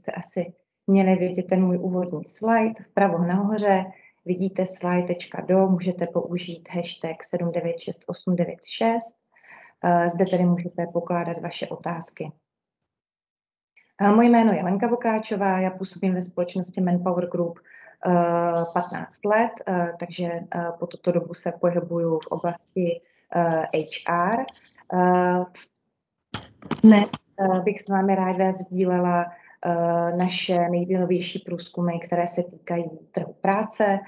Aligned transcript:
byste 0.00 0.12
asi 0.12 0.52
měli 0.86 1.16
vidět 1.16 1.46
ten 1.46 1.64
můj 1.64 1.78
úvodní 1.78 2.26
slide. 2.26 2.84
Vpravo 2.90 3.18
nahoře 3.18 3.84
vidíte 4.24 4.66
slide.do, 4.66 5.66
můžete 5.66 6.06
použít 6.06 6.68
hashtag 6.70 7.24
796896. 7.24 9.16
Eh, 9.84 10.10
zde 10.10 10.24
tedy 10.24 10.44
můžete 10.44 10.86
pokládat 10.92 11.38
vaše 11.38 11.66
otázky. 11.68 12.32
Moje 14.14 14.28
jméno 14.28 14.52
je 14.52 14.64
Lenka 14.64 14.86
Vokáčová, 14.86 15.60
já 15.60 15.70
působím 15.70 16.14
ve 16.14 16.22
společnosti 16.22 16.80
Manpower 16.80 17.28
Group 17.28 17.58
15 18.74 19.24
let, 19.24 19.50
takže 19.98 20.30
po 20.78 20.86
tuto 20.86 21.12
dobu 21.12 21.34
se 21.34 21.52
pohybuju 21.52 22.18
v 22.18 22.26
oblasti 22.26 23.00
HR. 23.74 24.44
Dnes 26.82 27.10
bych 27.64 27.82
s 27.82 27.88
vámi 27.88 28.14
ráda 28.14 28.52
sdílela 28.52 29.26
naše 30.16 30.68
nejnovější 30.68 31.38
průzkumy, 31.38 31.98
které 31.98 32.28
se 32.28 32.42
týkají 32.42 32.84
trhu 33.10 33.34
práce. 33.40 33.98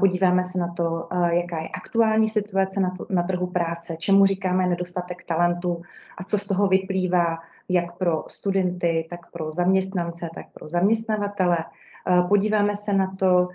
Podíváme 0.00 0.44
se 0.44 0.58
na 0.58 0.68
to, 0.68 1.08
jaká 1.30 1.60
je 1.60 1.68
aktuální 1.68 2.28
situace 2.28 2.80
na, 2.80 2.90
to, 2.90 3.06
na 3.10 3.22
trhu 3.22 3.46
práce, 3.46 3.96
čemu 3.96 4.26
říkáme 4.26 4.66
nedostatek 4.66 5.24
talentu 5.24 5.82
a 6.18 6.24
co 6.24 6.38
z 6.38 6.46
toho 6.46 6.66
vyplývá 6.66 7.38
jak 7.68 7.98
pro 7.98 8.24
studenty, 8.28 9.06
tak 9.10 9.30
pro 9.30 9.50
zaměstnance, 9.50 10.30
tak 10.34 10.46
pro 10.52 10.68
zaměstnavatele. 10.68 11.58
Podíváme 12.28 12.76
se 12.76 12.92
na 12.92 13.14
to, 13.18 13.48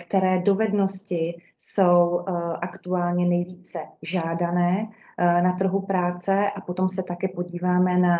které 0.00 0.38
dovednosti 0.38 1.42
jsou 1.58 2.24
aktuálně 2.60 3.26
nejvíce 3.26 3.78
žádané 4.02 4.88
na 5.18 5.52
trhu 5.52 5.80
práce 5.80 6.50
a 6.50 6.60
potom 6.60 6.88
se 6.88 7.02
také 7.02 7.28
podíváme 7.28 7.98
na 7.98 8.18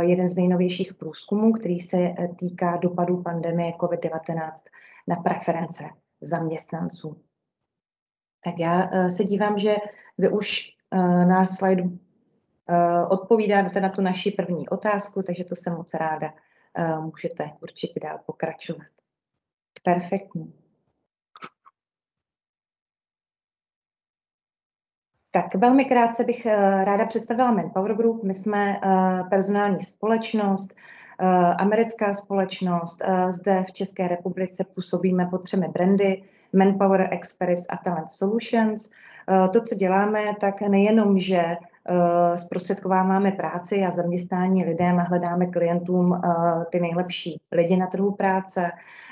jeden 0.00 0.28
z 0.28 0.36
nejnovějších 0.36 0.94
průzkumů, 0.94 1.52
který 1.52 1.80
se 1.80 2.14
týká 2.36 2.76
dopadů 2.76 3.22
pandemie 3.22 3.72
COVID-19 3.72 4.52
na 5.08 5.16
preference 5.16 5.84
zaměstnanců. 6.20 7.16
Tak 8.44 8.58
já 8.58 8.90
se 9.10 9.24
dívám, 9.24 9.58
že 9.58 9.76
vy 10.18 10.28
už 10.28 10.76
na 11.28 11.46
slajdu 11.46 11.98
odpovídáte 13.08 13.80
na 13.80 13.88
tu 13.88 14.02
naši 14.02 14.30
první 14.30 14.68
otázku, 14.68 15.22
takže 15.22 15.44
to 15.44 15.56
jsem 15.56 15.74
moc 15.74 15.94
ráda. 15.94 16.34
Můžete 17.00 17.50
určitě 17.62 18.00
dál 18.00 18.18
pokračovat. 18.26 18.86
Perfektní. 19.82 20.54
Tak 25.30 25.54
velmi 25.54 25.84
krátce 25.84 26.24
bych 26.24 26.46
ráda 26.84 27.06
představila 27.06 27.52
Manpower 27.52 27.94
Group. 27.94 28.22
My 28.22 28.34
jsme 28.34 28.80
personální 29.30 29.84
společnost, 29.84 30.74
americká 31.58 32.14
společnost. 32.14 33.02
Zde 33.30 33.64
v 33.64 33.72
České 33.72 34.08
republice 34.08 34.64
působíme 34.64 35.26
pod 35.26 35.44
třemi 35.44 35.68
brandy 35.68 36.24
Manpower, 36.52 37.08
Express 37.10 37.66
a 37.70 37.76
Talent 37.76 38.10
Solutions. 38.10 38.90
To, 39.52 39.60
co 39.60 39.74
děláme, 39.74 40.24
tak 40.40 40.60
nejenom, 40.60 41.18
že 41.18 41.56
zprostředkováváme 42.36 43.32
práci 43.32 43.84
a 43.84 43.90
zaměstnání 43.90 44.64
lidem 44.64 44.98
a 44.98 45.02
hledáme 45.02 45.46
klientům 45.46 46.20
ty 46.70 46.80
nejlepší 46.80 47.40
lidi 47.52 47.76
na 47.76 47.86
trhu 47.86 48.12
práce, 48.12 48.70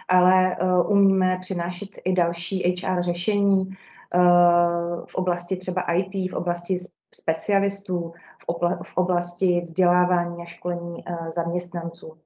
ale 0.08 0.56
umíme 0.88 1.38
přinášet 1.40 1.88
i 2.04 2.12
další 2.12 2.74
HR 2.82 3.02
řešení 3.02 3.70
v 5.06 5.14
oblasti 5.14 5.56
třeba 5.56 5.82
IT, 5.82 6.30
v 6.30 6.34
oblasti 6.34 6.76
specialistů, 7.14 8.12
v 8.82 8.96
oblasti 8.96 9.60
vzdělávání 9.60 10.42
a 10.42 10.44
školení 10.44 11.04
zaměstnanců. 11.34 12.16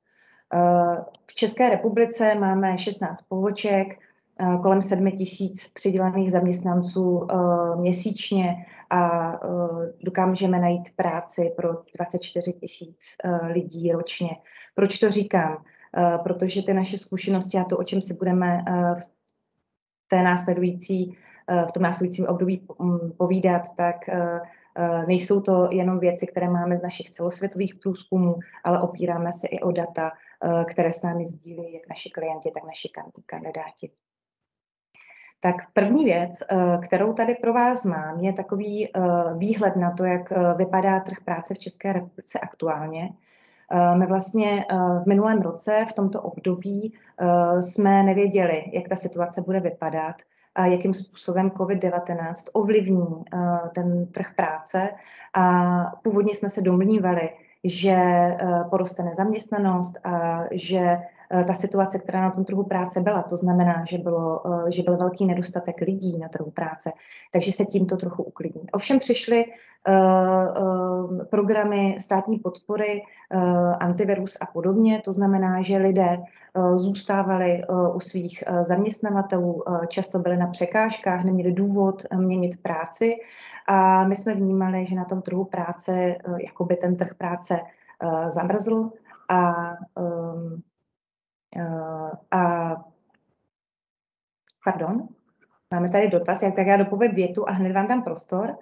V 1.27 1.34
České 1.34 1.71
republice 1.71 2.34
máme 2.34 2.78
16 2.78 3.22
poboček, 3.28 3.99
kolem 4.62 4.82
7 4.82 5.11
tisíc 5.11 5.69
přidělených 5.69 6.32
zaměstnanců 6.32 7.27
měsíčně 7.77 8.67
a 8.91 9.33
dokážeme 10.01 10.59
najít 10.59 10.97
práci 10.97 11.53
pro 11.56 11.69
24 11.97 12.53
tisíc 12.53 13.17
lidí 13.49 13.93
ročně. 13.93 14.31
Proč 14.75 14.99
to 14.99 15.11
říkám? 15.11 15.65
Protože 16.23 16.62
ty 16.62 16.75
naše 16.75 16.99
zkušenosti 16.99 17.59
a 17.59 17.65
to, 17.65 17.79
o 17.79 17.84
čem 17.84 18.00
si 18.00 18.15
budeme 18.15 18.65
v 19.00 20.09
té 20.09 20.23
následující, 20.23 21.17
v 21.69 21.73
tom 21.73 21.83
následujícím 21.83 22.27
období 22.27 22.67
povídat, 23.17 23.62
tak 23.77 23.97
nejsou 25.06 25.41
to 25.41 25.69
jenom 25.71 25.99
věci, 25.99 26.27
které 26.27 26.49
máme 26.49 26.79
z 26.79 26.83
našich 26.83 27.11
celosvětových 27.11 27.75
průzkumů, 27.75 28.39
ale 28.65 28.81
opíráme 28.81 29.33
se 29.33 29.47
i 29.47 29.61
o 29.61 29.73
data, 29.73 30.12
které 30.71 30.93
s 30.93 31.03
námi 31.03 31.27
sdílí 31.27 31.73
jak 31.73 31.89
naši 31.89 32.11
klienti, 32.11 32.50
tak 32.55 32.65
naši 32.65 32.89
kandidáti. 33.27 33.91
Tak 35.41 35.55
první 35.73 36.05
věc, 36.05 36.39
kterou 36.83 37.12
tady 37.12 37.34
pro 37.34 37.53
vás 37.53 37.84
mám, 37.84 38.21
je 38.21 38.33
takový 38.33 38.89
výhled 39.37 39.77
na 39.77 39.91
to, 39.91 40.05
jak 40.05 40.33
vypadá 40.56 41.01
trh 41.01 41.17
práce 41.25 41.55
v 41.55 41.59
České 41.59 41.93
republice 41.93 42.39
aktuálně. 42.39 43.11
My 43.95 44.06
vlastně 44.06 44.65
v 45.03 45.06
minulém 45.06 45.43
roce, 45.43 45.84
v 45.89 45.93
tomto 45.93 46.23
období, 46.23 46.93
jsme 47.61 48.03
nevěděli, 48.03 48.65
jak 48.73 48.89
ta 48.89 48.97
situace 48.97 49.43
bude 49.43 49.61
vypadat 49.61 50.17
a 50.55 50.67
jakým 50.67 50.95
způsobem 50.95 51.50
COVID-19 51.50 52.34
ovlivní 52.53 53.25
ten 53.75 54.06
trh 54.06 54.27
práce. 54.37 54.91
A 55.34 55.77
původně 56.03 56.34
jsme 56.34 56.50
se 56.50 56.62
domnívali, 56.62 57.31
že 57.65 57.97
poroste 58.71 59.03
nezaměstnanost 59.03 59.99
a 60.05 60.45
že 60.50 60.99
ta 61.47 61.53
situace, 61.55 61.99
která 61.99 62.21
na 62.21 62.31
tom 62.31 62.45
trhu 62.45 62.63
práce 62.63 63.01
byla, 63.01 63.23
to 63.23 63.37
znamená, 63.37 63.85
že, 63.89 63.99
bylo, 63.99 64.43
že 64.69 64.83
byl 64.83 64.97
velký 64.97 65.27
nedostatek 65.27 65.81
lidí 65.81 66.19
na 66.19 66.29
trhu 66.29 66.51
práce, 66.51 66.93
takže 67.33 67.53
se 67.53 67.65
tímto 67.65 67.97
trochu 67.97 68.23
uklidní. 68.23 68.71
Ovšem 68.73 68.99
přišly 68.99 69.45
programy 71.31 71.97
státní 72.01 72.39
podpory, 72.39 73.03
antivirus 73.81 74.37
a 74.41 74.47
podobně, 74.47 75.03
to 75.05 75.13
znamená, 75.13 75.63
že 75.63 75.77
lidé 75.77 76.23
zůstávali 76.77 77.62
u 77.95 78.01
svých 78.01 78.45
zaměstnavatelů, 78.62 79.62
často 79.89 80.19
byli 80.19 80.37
na 80.37 80.47
překážkách, 80.47 81.25
neměli 81.25 81.53
důvod 81.53 82.03
měnit 82.17 82.62
práci 82.62 83.17
a 83.69 84.05
my 84.05 84.17
jsme 84.17 84.35
vnímali, 84.35 84.87
že 84.87 84.97
na 84.97 85.05
tom 85.05 85.23
trhu 85.23 85.45
práce, 85.45 86.17
jakoby 86.45 86.77
ten 86.77 86.97
trh 86.97 87.15
práce 87.15 87.61
zamrzl 88.29 88.91
a 89.29 89.31
a 89.33 89.77
pardon, 94.65 95.09
máme 95.71 95.88
tady 95.88 96.09
dotaz, 96.09 96.43
jak 96.43 96.54
tak 96.54 96.66
já 96.66 96.76
dopovím 96.76 97.15
větu 97.15 97.48
a 97.48 97.53
hned 97.53 97.72
vám 97.72 97.87
dám 97.87 98.03
prostor. 98.03 98.56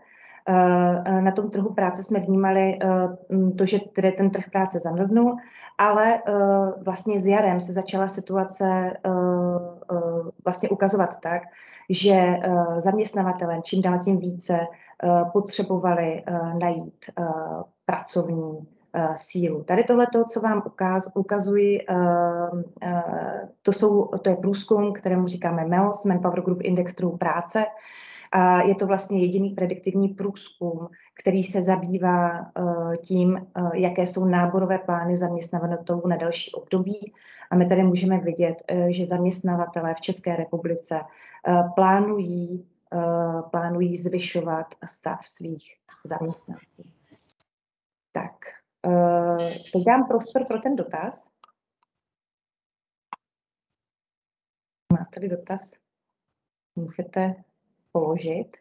Na 1.21 1.31
tom 1.31 1.51
trhu 1.51 1.75
práce 1.75 2.03
jsme 2.03 2.21
vnímali 2.21 2.79
to, 3.59 3.67
že 3.67 3.79
tedy 3.79 4.13
ten 4.13 4.31
trh 4.31 4.45
práce 4.53 4.79
zamrznul, 4.79 5.37
ale 5.79 6.23
vlastně 6.83 7.21
s 7.21 7.27
jarem 7.27 7.61
se 7.61 7.73
začala 7.73 8.09
situace 8.09 8.97
vlastně 10.45 10.69
ukazovat 10.69 11.21
tak, 11.21 11.43
že 11.91 12.37
zaměstnavatelé 12.79 13.61
čím 13.63 13.83
dál 13.83 13.99
tím 13.99 14.19
více 14.19 14.59
potřebovali 15.33 16.25
najít 16.61 17.11
pracovní 17.87 18.69
sílu. 19.15 19.63
Tady 19.63 19.85
tohleto, 19.85 20.25
co 20.25 20.41
vám 20.41 20.63
ukaz, 20.67 21.09
ukazuji, 21.15 21.87
to, 23.63 23.73
jsou, 23.73 24.05
to 24.05 24.31
je 24.31 24.37
průzkum, 24.37 24.93
kterému 24.93 25.27
říkáme 25.27 25.65
MEOS, 25.65 26.05
Manpower 26.05 26.41
Group 26.41 26.59
Index 26.63 26.95
trhu 26.95 27.17
práce. 27.17 27.65
A 28.33 28.63
je 28.63 28.75
to 28.75 28.87
vlastně 28.87 29.21
jediný 29.21 29.51
prediktivní 29.51 30.09
průzkum, 30.09 30.89
který 31.19 31.45
se 31.45 31.63
zabývá 31.63 32.47
tím, 33.03 33.47
jaké 33.75 34.07
jsou 34.07 34.25
náborové 34.25 34.79
plány 34.79 35.17
zaměstnavatelů 35.17 36.03
na 36.07 36.17
další 36.17 36.53
období. 36.53 37.13
A 37.51 37.57
my 37.57 37.67
tady 37.67 37.83
můžeme 37.83 38.19
vidět, 38.19 38.63
že 38.89 39.07
zaměstnavatelé 39.07 39.95
v 39.95 40.01
České 40.01 40.37
republice 40.37 41.01
plánují, 41.75 42.67
plánují 43.51 43.97
zvyšovat 43.97 44.67
stav 44.85 45.27
svých 45.27 45.75
zaměstnanců. 46.05 46.85
Tak, 48.13 48.33
teď 49.73 49.85
dám 49.87 50.07
prostor 50.09 50.47
pro 50.47 50.59
ten 50.59 50.77
dotaz. 50.77 51.31
Má 54.93 55.03
tady 55.15 55.29
dotaz? 55.29 55.61
Můžete 56.77 57.45
položit. 57.93 58.57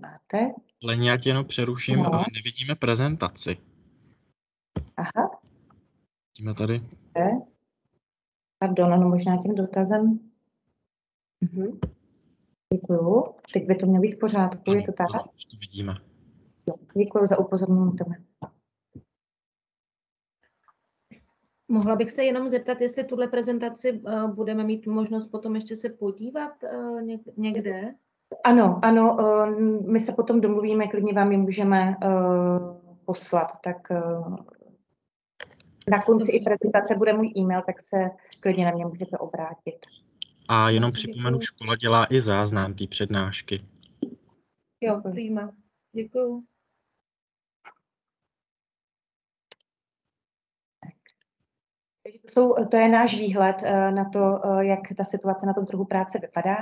Máte? 0.00 0.54
Leni, 0.82 1.08
já 1.08 1.16
tě 1.16 1.28
jenom 1.28 1.46
přeruším, 1.46 2.02
no. 2.02 2.24
nevidíme 2.34 2.74
prezentaci. 2.74 3.56
Aha. 4.96 5.40
Vidíme 6.32 6.54
tady. 6.54 6.82
Pardon, 8.58 8.90
no 8.90 9.08
možná 9.08 9.36
tím 9.42 9.54
dotazem. 9.54 10.30
Mhm. 11.40 11.80
Děkuju. 12.72 13.24
Teď 13.52 13.66
by 13.66 13.74
to 13.74 13.86
mělo 13.86 14.02
být 14.02 14.14
v 14.14 14.18
pořádku, 14.18 14.72
je 14.72 14.82
to 14.82 14.92
tak? 14.92 15.06
Už 15.34 15.44
to 15.44 15.56
vidíme. 15.60 15.94
Děkuji 16.96 17.26
za 17.26 17.38
upozornění, 17.38 17.96
Tome. 17.96 18.16
Mohla 21.68 21.96
bych 21.96 22.12
se 22.12 22.24
jenom 22.24 22.48
zeptat, 22.48 22.80
jestli 22.80 23.04
tuhle 23.04 23.28
prezentaci 23.28 23.92
uh, 23.92 24.34
budeme 24.34 24.64
mít 24.64 24.86
možnost 24.86 25.26
potom 25.26 25.54
ještě 25.54 25.76
se 25.76 25.88
podívat 25.88 26.52
uh, 26.62 27.00
někde? 27.36 27.94
Ano, 28.44 28.80
ano, 28.82 29.16
uh, 29.16 29.60
my 29.90 30.00
se 30.00 30.12
potom 30.12 30.40
domluvíme, 30.40 30.88
klidně 30.88 31.12
vám 31.12 31.32
ji 31.32 31.38
můžeme 31.38 31.96
poslat, 33.04 33.52
tak 33.64 33.88
na 35.90 36.02
konci 36.02 36.32
i 36.32 36.44
prezentace 36.44 36.94
bude 36.94 37.12
můj 37.12 37.32
e-mail, 37.36 37.62
tak 37.66 37.82
se 37.82 38.10
klidně 38.40 38.64
na 38.64 38.70
mě 38.70 38.86
můžete 38.86 39.18
obrátit. 39.18 39.86
A 40.48 40.70
jenom 40.70 40.92
připomenu, 40.92 41.40
škola 41.40 41.76
dělá 41.76 42.06
i 42.10 42.20
záznam 42.20 42.74
té 42.74 42.86
přednášky. 42.86 43.64
Jo, 44.80 45.00
prýma. 45.12 45.52
Děkuju. 45.92 46.44
To, 52.02 52.30
jsou, 52.30 52.54
to 52.70 52.76
je 52.76 52.88
náš 52.88 53.18
výhled 53.18 53.56
eh, 53.64 53.90
na 53.90 54.04
to, 54.04 54.40
eh, 54.44 54.66
jak 54.66 54.80
ta 54.96 55.04
situace 55.04 55.46
na 55.46 55.54
tom 55.54 55.66
trhu 55.66 55.84
práce 55.84 56.18
vypadá. 56.18 56.56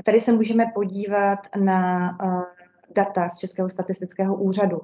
A 0.00 0.02
tady 0.04 0.20
se 0.20 0.32
můžeme 0.32 0.66
podívat 0.74 1.38
na 1.56 2.10
eh, 2.22 2.64
data 2.94 3.28
z 3.28 3.38
Českého 3.38 3.68
statistického 3.68 4.36
úřadu. 4.36 4.82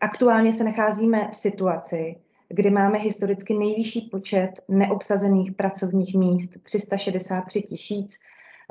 Aktuálně 0.00 0.52
se 0.52 0.64
nacházíme 0.64 1.28
v 1.32 1.36
situaci, 1.36 2.16
kdy 2.48 2.70
máme 2.70 2.98
historicky 2.98 3.54
nejvyšší 3.54 4.00
počet 4.00 4.50
neobsazených 4.68 5.52
pracovních 5.52 6.14
míst, 6.14 6.50
363 6.62 7.62
tisíc 7.62 8.18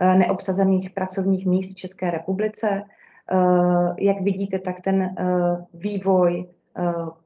neobsazených 0.02 0.90
pracovních 0.90 1.46
míst 1.46 1.72
v 1.72 1.76
České 1.76 2.12
republice. 2.12 2.84
Jak 4.00 4.22
vidíte, 4.22 4.60
tak 4.60 4.82
ten 4.82 5.16
vývoj 5.74 6.50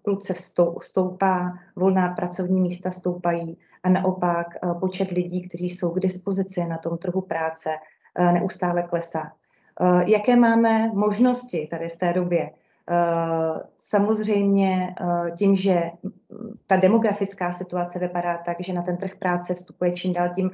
prudce 0.04 0.34
stoupá, 0.82 1.54
volná 1.76 2.10
pracovní 2.10 2.62
místa 2.62 2.92
stoupají 2.92 3.58
a 3.84 3.90
naopak 3.90 4.48
počet 4.80 5.12
lidí, 5.12 5.48
kteří 5.48 5.70
jsou 5.70 5.90
k 5.90 6.00
dispozici 6.00 6.62
na 6.68 6.78
tom 6.78 6.98
trhu 6.98 7.22
práce, 7.22 7.70
neustále 8.32 8.84
klesá. 8.84 9.32
Jaké 10.06 10.36
máme 10.36 10.92
možnosti 10.94 11.68
tady 11.72 11.90
v 11.90 11.96
té 11.96 12.14
době? 12.14 12.50
Samozřejmě 13.78 14.96
tím, 15.38 15.56
že 15.56 15.92
ta 16.68 16.76
demografická 16.76 17.52
situace 17.52 18.00
vypadá 18.00 18.38
tak, 18.38 18.58
že 18.60 18.74
na 18.74 18.82
ten 18.82 18.98
trh 18.98 19.16
práce 19.20 19.54
vstupuje 19.54 19.92
čím 19.92 20.14
dál 20.14 20.30
tím 20.36 20.52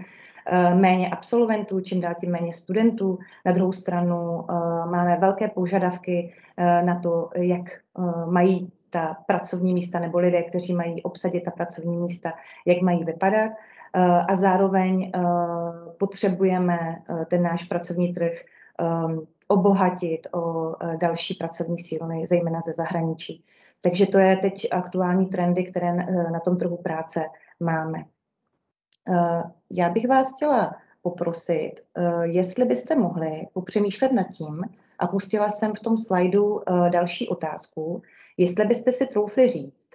méně 0.73 1.09
absolventů, 1.09 1.79
čím 1.79 2.01
dál 2.01 2.13
tím 2.19 2.31
méně 2.31 2.53
studentů. 2.53 3.19
Na 3.45 3.51
druhou 3.51 3.71
stranu 3.71 4.45
máme 4.91 5.17
velké 5.17 5.47
požadavky 5.47 6.33
na 6.81 6.99
to, 6.99 7.29
jak 7.35 7.61
mají 8.25 8.71
ta 8.89 9.17
pracovní 9.27 9.73
místa 9.73 9.99
nebo 9.99 10.19
lidé, 10.19 10.43
kteří 10.43 10.73
mají 10.73 11.03
obsadit 11.03 11.41
ta 11.41 11.51
pracovní 11.51 11.97
místa, 11.97 12.33
jak 12.65 12.81
mají 12.81 13.03
vypadat. 13.03 13.51
A 14.27 14.35
zároveň 14.35 15.11
potřebujeme 15.97 17.01
ten 17.27 17.43
náš 17.43 17.63
pracovní 17.63 18.13
trh 18.13 18.31
obohatit 19.47 20.27
o 20.33 20.75
další 21.01 21.33
pracovní 21.33 21.79
síly, 21.79 22.27
zejména 22.27 22.61
ze 22.61 22.73
zahraničí. 22.73 23.43
Takže 23.83 24.05
to 24.05 24.19
je 24.19 24.37
teď 24.37 24.67
aktuální 24.71 25.25
trendy, 25.25 25.63
které 25.65 25.93
na 26.31 26.39
tom 26.39 26.57
trhu 26.57 26.77
práce 26.77 27.25
máme. 27.59 28.05
Já 29.69 29.89
bych 29.89 30.07
vás 30.07 30.35
chtěla 30.35 30.75
poprosit, 31.01 31.71
jestli 32.23 32.65
byste 32.65 32.95
mohli 32.95 33.47
popřemýšlet 33.53 34.11
nad 34.11 34.27
tím, 34.27 34.63
a 34.99 35.07
pustila 35.07 35.49
jsem 35.49 35.73
v 35.75 35.79
tom 35.79 35.97
slajdu 35.97 36.61
další 36.89 37.29
otázku, 37.29 38.01
jestli 38.37 38.65
byste 38.65 38.93
si 38.93 39.07
troufli 39.07 39.49
říct, 39.49 39.87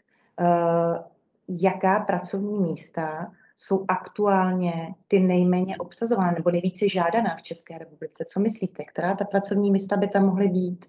jaká 1.49 2.01
pracovní 2.01 2.59
místa 2.59 3.33
jsou 3.57 3.85
aktuálně 3.89 4.95
ty 5.09 5.21
nejméně 5.21 5.77
obsazovaná 5.77 6.33
nebo 6.33 6.51
nejvíce 6.51 6.89
žádaná 6.89 7.37
v 7.37 7.43
České 7.43 7.79
republice. 7.79 8.25
Co 8.25 8.41
myslíte, 8.41 8.85
která 8.85 9.15
ta 9.15 9.25
pracovní 9.25 9.71
místa 9.71 9.97
by 9.97 10.09
tam 10.09 10.27
mohly 10.27 10.49
být? 10.49 10.87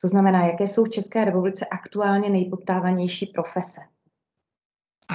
To 0.00 0.08
znamená, 0.08 0.46
jaké 0.46 0.68
jsou 0.68 0.84
v 0.84 0.90
České 0.90 1.24
republice 1.24 1.66
aktuálně 1.66 2.30
nejpoptávanější 2.30 3.26
profese? 3.26 3.80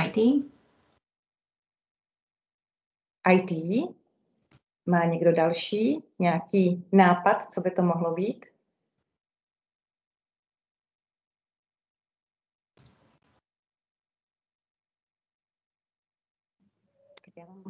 IT. 0.05 0.45
IT. 3.33 3.51
Má 4.85 5.05
někdo 5.05 5.31
další 5.31 6.03
nějaký 6.19 6.85
nápad, 6.91 7.53
co 7.53 7.61
by 7.61 7.71
to 7.71 7.81
mohlo 7.81 8.13
být? 8.13 8.45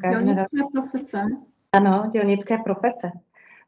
Dělnické 0.02 0.58
profese. 0.72 1.22
Ano, 1.72 2.10
dělnické 2.12 2.58
profese. 2.58 3.12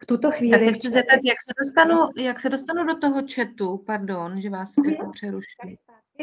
V 0.03 0.05
tuto 0.05 0.31
chvíli... 0.31 0.65
Já 0.65 0.71
se 0.71 0.73
chci 0.73 0.89
zeptat, 0.89 1.19
jak 1.23 1.37
se 1.41 1.53
dostanu, 1.59 2.09
jak 2.17 2.39
se 2.39 2.49
dostanu 2.49 2.85
do 2.85 2.97
toho 2.97 3.21
chatu, 3.35 3.77
pardon, 3.77 4.41
že 4.41 4.49
vás 4.49 4.73
jako 4.89 5.11
přerušuji. 5.11 5.77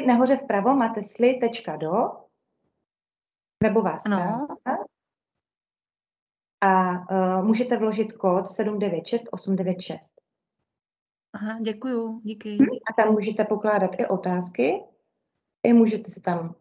Nahoře 0.07 0.37
vpravo 0.37 0.75
máte 0.75 1.03
sli.do, 1.03 1.93
webová 3.63 3.99
stránka. 3.99 4.57
A 6.61 6.91
uh, 6.91 7.45
můžete 7.47 7.77
vložit 7.77 8.13
kód 8.13 8.47
796896. 8.49 10.21
Aha, 11.33 11.59
děkuju, 11.61 12.21
díky. 12.25 12.57
Hm? 12.57 12.67
A 12.91 13.03
tam 13.03 13.13
můžete 13.13 13.45
pokládat 13.45 13.91
i 13.99 14.07
otázky, 14.07 14.83
i 15.63 15.73
můžete 15.73 16.11
si 16.11 16.21
tam 16.21 16.55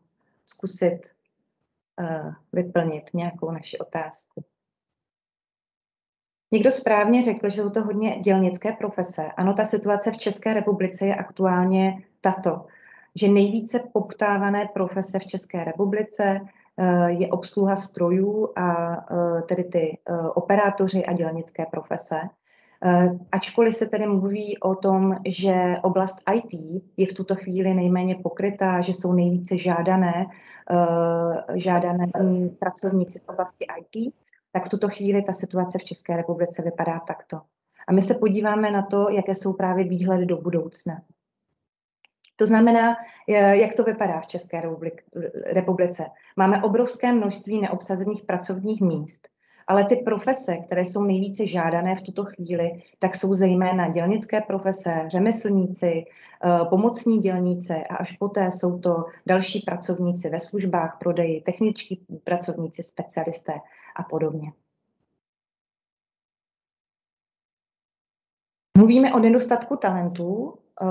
zkusit 0.46 1.00
vyplnit 2.54 3.04
nějakou 3.14 3.52
naši 3.52 3.78
otázku. 3.78 4.44
Někdo 6.52 6.72
správně 6.72 7.24
řekl, 7.24 7.50
že 7.50 7.62
jsou 7.62 7.70
to 7.70 7.84
hodně 7.84 8.20
dělnické 8.20 8.72
profese. 8.72 9.32
Ano, 9.38 9.54
ta 9.54 9.66
situace 9.66 10.12
v 10.12 10.18
České 10.18 10.54
republice 10.54 11.06
je 11.06 11.16
aktuálně 11.16 12.04
tato, 12.22 12.66
že 13.16 13.28
nejvíce 13.28 13.80
poptávané 13.94 14.70
profese 14.74 15.20
v 15.20 15.26
České 15.26 15.64
republice 15.64 16.42
uh, 16.42 17.06
je 17.06 17.28
obsluha 17.28 17.76
strojů 17.76 18.54
a 18.56 18.98
uh, 19.12 19.42
tedy 19.42 19.64
ty 19.64 19.98
operátoři 20.34 21.06
a 21.06 21.14
dělnické 21.14 21.66
profese. 21.66 22.22
Ačkoliv 23.32 23.76
se 23.76 23.86
tedy 23.86 24.08
mluví 24.08 24.60
o 24.60 24.76
tom, 24.76 25.16
že 25.28 25.76
oblast 25.84 26.22
IT 26.34 26.82
je 26.98 27.08
v 27.08 27.14
tuto 27.14 27.36
chvíli 27.36 27.74
nejméně 27.74 28.16
pokrytá, 28.16 28.82
že 28.82 28.94
jsou 28.94 29.14
nejvíce 29.14 29.58
žádané, 29.58 30.26
žádané 31.56 32.08
pracovníci 32.60 33.20
z 33.20 33.30
oblasti 33.30 33.66
IT, 33.80 34.14
tak 34.52 34.66
v 34.66 34.70
tuto 34.70 34.90
chvíli 34.90 35.22
ta 35.22 35.34
situace 35.34 35.78
v 35.78 35.84
České 35.84 36.18
republice 36.18 36.62
vypadá 36.62 37.00
takto. 37.00 37.42
A 37.88 37.92
my 37.92 38.02
se 38.02 38.14
podíváme 38.14 38.72
na 38.72 38.82
to, 38.82 39.10
jaké 39.10 39.36
jsou 39.36 39.54
právě 39.54 39.86
výhledy 39.86 40.26
do 40.26 40.38
budoucna. 40.38 41.02
To 42.36 42.46
znamená, 42.46 42.96
jak 43.52 43.74
to 43.74 43.84
vypadá 43.84 44.20
v 44.22 44.28
České 44.28 44.62
republice. 45.46 46.06
Máme 46.36 46.64
obrovské 46.64 47.14
množství 47.14 47.62
neobsazených 47.62 48.24
pracovních 48.24 48.82
míst. 48.82 49.28
Ale 49.68 49.86
ty 49.86 49.96
profese, 49.96 50.58
které 50.58 50.86
jsou 50.86 51.04
nejvíce 51.04 51.48
žádané 51.48 51.96
v 51.96 52.02
tuto 52.02 52.26
chvíli, 52.26 52.84
tak 53.00 53.16
jsou 53.16 53.34
zejména 53.34 53.90
dělnické 53.90 54.42
profese, 54.42 55.04
řemeslníci, 55.08 56.06
eh, 56.06 56.66
pomocní 56.70 57.18
dělníci 57.18 57.74
a 57.74 57.96
až 57.96 58.12
poté 58.12 58.52
jsou 58.52 58.80
to 58.80 59.06
další 59.26 59.60
pracovníci 59.60 60.30
ve 60.30 60.40
službách, 60.40 60.98
prodeji, 61.00 61.42
techničtí 61.42 62.06
pracovníci, 62.24 62.84
specialisté 62.84 63.54
a 63.96 64.04
podobně. 64.04 64.52
Mluvíme 68.78 69.14
o 69.14 69.20
nedostatku 69.20 69.76
talentů, 69.76 70.54
eh, 70.82 70.86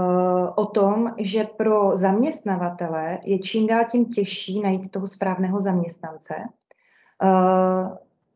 o 0.55 0.67
tom, 0.67 1.14
že 1.19 1.45
pro 1.45 1.97
zaměstnavatele 1.97 3.19
je 3.25 3.38
čím 3.38 3.67
dál 3.67 3.85
tím 3.91 4.07
těžší 4.07 4.61
najít 4.61 4.91
toho 4.91 5.07
správného 5.07 5.61
zaměstnance. 5.61 6.35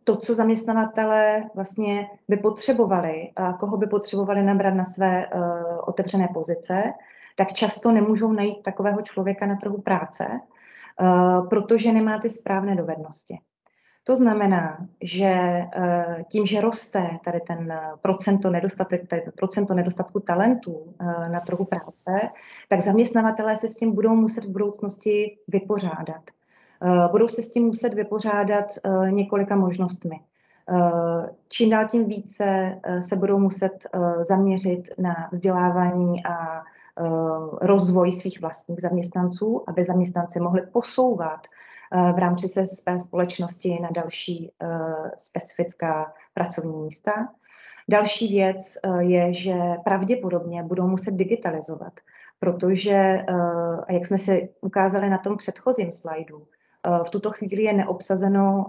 Eh, 0.07 0.13
to, 0.13 0.17
co 0.17 0.35
zaměstnavatele 0.35 1.45
vlastně 1.55 2.09
by 2.29 2.37
potřebovali, 2.37 3.33
a 3.37 3.53
koho 3.53 3.77
by 3.77 3.87
potřebovali 3.87 4.43
nabrat 4.43 4.75
na 4.75 4.85
své 4.85 5.27
uh, 5.27 5.43
otevřené 5.87 6.29
pozice, 6.35 6.93
tak 7.37 7.53
často 7.53 7.93
nemůžou 7.93 8.33
najít 8.33 8.63
takového 8.63 9.03
člověka 9.03 9.47
na 9.47 9.57
trhu 9.57 9.81
práce, 9.81 10.27
uh, 11.01 11.49
protože 11.49 11.93
nemá 11.93 12.19
ty 12.19 12.31
správné 12.31 12.77
dovednosti. 12.77 13.39
To 14.05 14.15
znamená, 14.15 14.87
že 15.03 15.65
uh, 15.77 16.23
tím, 16.31 16.47
že 16.47 16.61
roste 16.61 17.11
tady 17.25 17.41
ten 17.41 17.81
procento, 18.03 18.51
nedostatek, 18.51 19.09
tady 19.09 19.23
procento 19.37 19.75
nedostatku 19.75 20.21
talentů 20.21 20.95
na 21.31 21.41
trhu 21.41 21.65
práce, 21.65 22.31
tak 22.69 22.81
zaměstnavatelé 22.81 23.57
se 23.57 23.69
s 23.69 23.75
tím 23.75 23.95
budou 23.95 24.15
muset 24.15 24.45
v 24.45 24.53
budoucnosti 24.53 25.39
vypořádat. 25.49 26.23
Eh, 26.83 27.09
budou 27.11 27.29
se 27.29 27.43
s 27.43 27.51
tím 27.51 27.67
muset 27.67 27.95
vypořádat 27.95 28.67
eh, 28.85 29.11
několika 29.13 29.57
možnostmi. 29.57 30.21
Eh, 30.69 31.31
čím 31.49 31.71
dál 31.71 31.89
tím 31.89 32.05
více 32.05 32.79
se 33.01 33.17
budou 33.17 33.39
muset 33.39 33.87
zaměřit 34.21 34.91
na 34.99 35.29
vzdělávání 35.33 36.27
a 36.27 36.63
rozvoj 37.61 38.13
svých 38.13 38.41
vlastních 38.41 38.81
zaměstnanců, 38.81 39.65
aby 39.67 39.85
zaměstnanci 39.85 40.41
mohli 40.41 40.63
posouvat 40.63 41.47
v 42.15 42.19
rámci 42.19 42.49
se 42.49 42.67
své 42.67 43.01
společnosti 43.01 43.79
na 43.83 43.89
další 43.93 44.53
specifická 45.17 46.13
pracovní 46.35 46.83
místa. 46.83 47.29
Další 47.89 48.29
věc 48.29 48.79
je, 48.99 49.35
že 49.35 49.55
pravděpodobně 49.85 50.63
budou 50.63 50.87
muset 50.89 51.15
digitalizovat, 51.15 51.93
protože, 52.39 53.25
jak 53.89 54.07
jsme 54.07 54.19
si 54.19 54.49
ukázali 54.61 55.11
na 55.11 55.19
tom 55.19 55.37
předchozím 55.37 55.93
slajdu, 55.93 56.47
v 57.07 57.11
tuto 57.11 57.31
chvíli 57.31 57.63
je 57.63 57.73
neobsazeno 57.73 58.67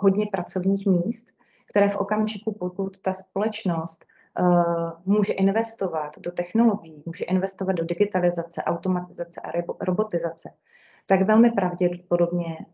hodně 0.00 0.26
pracovních 0.32 0.86
míst, 0.86 1.26
které 1.70 1.88
v 1.88 1.96
okamžiku, 1.96 2.52
pokud 2.52 2.98
ta 2.98 3.12
společnost 3.12 4.04
může 5.04 5.32
investovat 5.32 6.18
do 6.18 6.32
technologií, 6.32 7.02
může 7.06 7.24
investovat 7.24 7.72
do 7.72 7.84
digitalizace, 7.84 8.62
automatizace 8.62 9.40
a 9.40 9.52
robotizace, 9.80 10.50
tak 11.06 11.22
velmi 11.22 11.50
pravděpodobně 11.50 12.66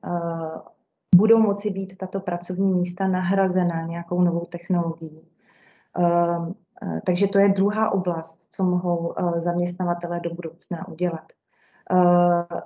budou 1.17 1.39
moci 1.39 1.71
být 1.71 1.97
tato 1.97 2.21
pracovní 2.21 2.73
místa 2.73 3.09
nahrazena 3.09 3.87
nějakou 3.87 4.21
novou 4.21 4.45
technologií. 4.45 5.29
Takže 7.07 7.27
to 7.27 7.39
je 7.39 7.49
druhá 7.49 7.91
oblast, 7.91 8.47
co 8.53 8.65
mohou 8.65 9.15
zaměstnavatelé 9.37 10.21
do 10.21 10.35
budoucna 10.35 10.89
udělat. 10.89 11.33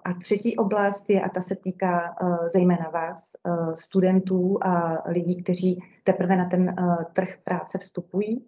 A 0.05 0.13
třetí 0.23 0.57
oblast 0.57 1.11
je, 1.11 1.23
a 1.23 1.29
ta 1.29 1.41
se 1.41 1.57
týká 1.57 2.17
zejména 2.47 2.89
vás, 2.89 3.33
studentů 3.75 4.59
a 4.63 5.03
lidí, 5.07 5.43
kteří 5.43 5.83
teprve 6.05 6.37
na 6.37 6.49
ten 6.49 6.77
trh 7.13 7.37
práce 7.45 7.79
vstupují, 7.79 8.47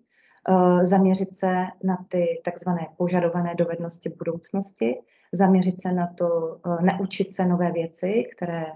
zaměřit 0.82 1.34
se 1.34 1.64
na 1.84 1.98
ty 2.08 2.40
takzvané 2.44 2.86
požadované 2.96 3.54
dovednosti 3.54 4.08
budoucnosti, 4.08 4.98
zaměřit 5.32 5.80
se 5.80 5.92
na 5.92 6.06
to, 6.06 6.60
naučit 6.80 7.34
se 7.34 7.46
nové 7.46 7.72
věci, 7.72 8.24
které 8.36 8.66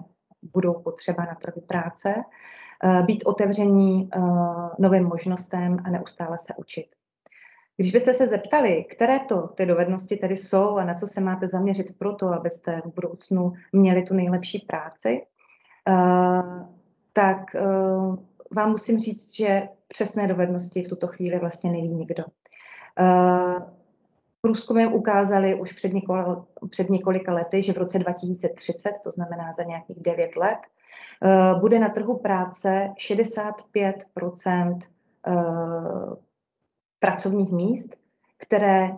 budou 0.52 0.74
potřeba 0.74 1.24
na 1.24 1.34
trhu 1.34 1.60
práce, 1.60 2.14
být 3.06 3.24
otevření 3.24 4.10
novým 4.78 5.04
možnostem 5.04 5.76
a 5.84 5.90
neustále 5.90 6.38
se 6.38 6.54
učit. 6.56 6.86
Když 7.80 7.92
byste 7.92 8.14
se 8.14 8.26
zeptali, 8.26 8.84
které 8.84 9.18
to 9.18 9.48
ty 9.48 9.66
dovednosti 9.66 10.16
tedy 10.16 10.36
jsou 10.36 10.76
a 10.76 10.84
na 10.84 10.94
co 10.94 11.06
se 11.06 11.20
máte 11.20 11.48
zaměřit 11.48 11.98
pro 11.98 12.14
to, 12.14 12.28
abyste 12.28 12.82
v 12.84 12.94
budoucnu 12.94 13.52
měli 13.72 14.02
tu 14.02 14.14
nejlepší 14.14 14.58
práci, 14.58 15.26
tak 17.12 17.56
vám 18.56 18.70
musím 18.70 18.98
říct, 18.98 19.34
že 19.34 19.62
přesné 19.88 20.26
dovednosti 20.26 20.82
v 20.82 20.88
tuto 20.88 21.06
chvíli 21.06 21.38
vlastně 21.38 21.70
neví 21.70 21.88
nikdo. 21.88 22.24
Průzkumy 24.40 24.86
ukázaly 24.86 25.60
už 25.60 25.72
před 25.72 25.92
několika, 25.92 26.44
před 26.70 26.90
několika 26.90 27.32
lety, 27.32 27.62
že 27.62 27.72
v 27.72 27.78
roce 27.78 27.98
2030, 27.98 28.92
to 29.04 29.10
znamená 29.10 29.52
za 29.52 29.62
nějakých 29.62 30.02
9 30.02 30.36
let, 30.36 30.58
bude 31.60 31.78
na 31.78 31.88
trhu 31.88 32.18
práce 32.18 32.90
65 32.98 33.96
pracovních 37.00 37.52
míst, 37.52 37.96
které 38.36 38.90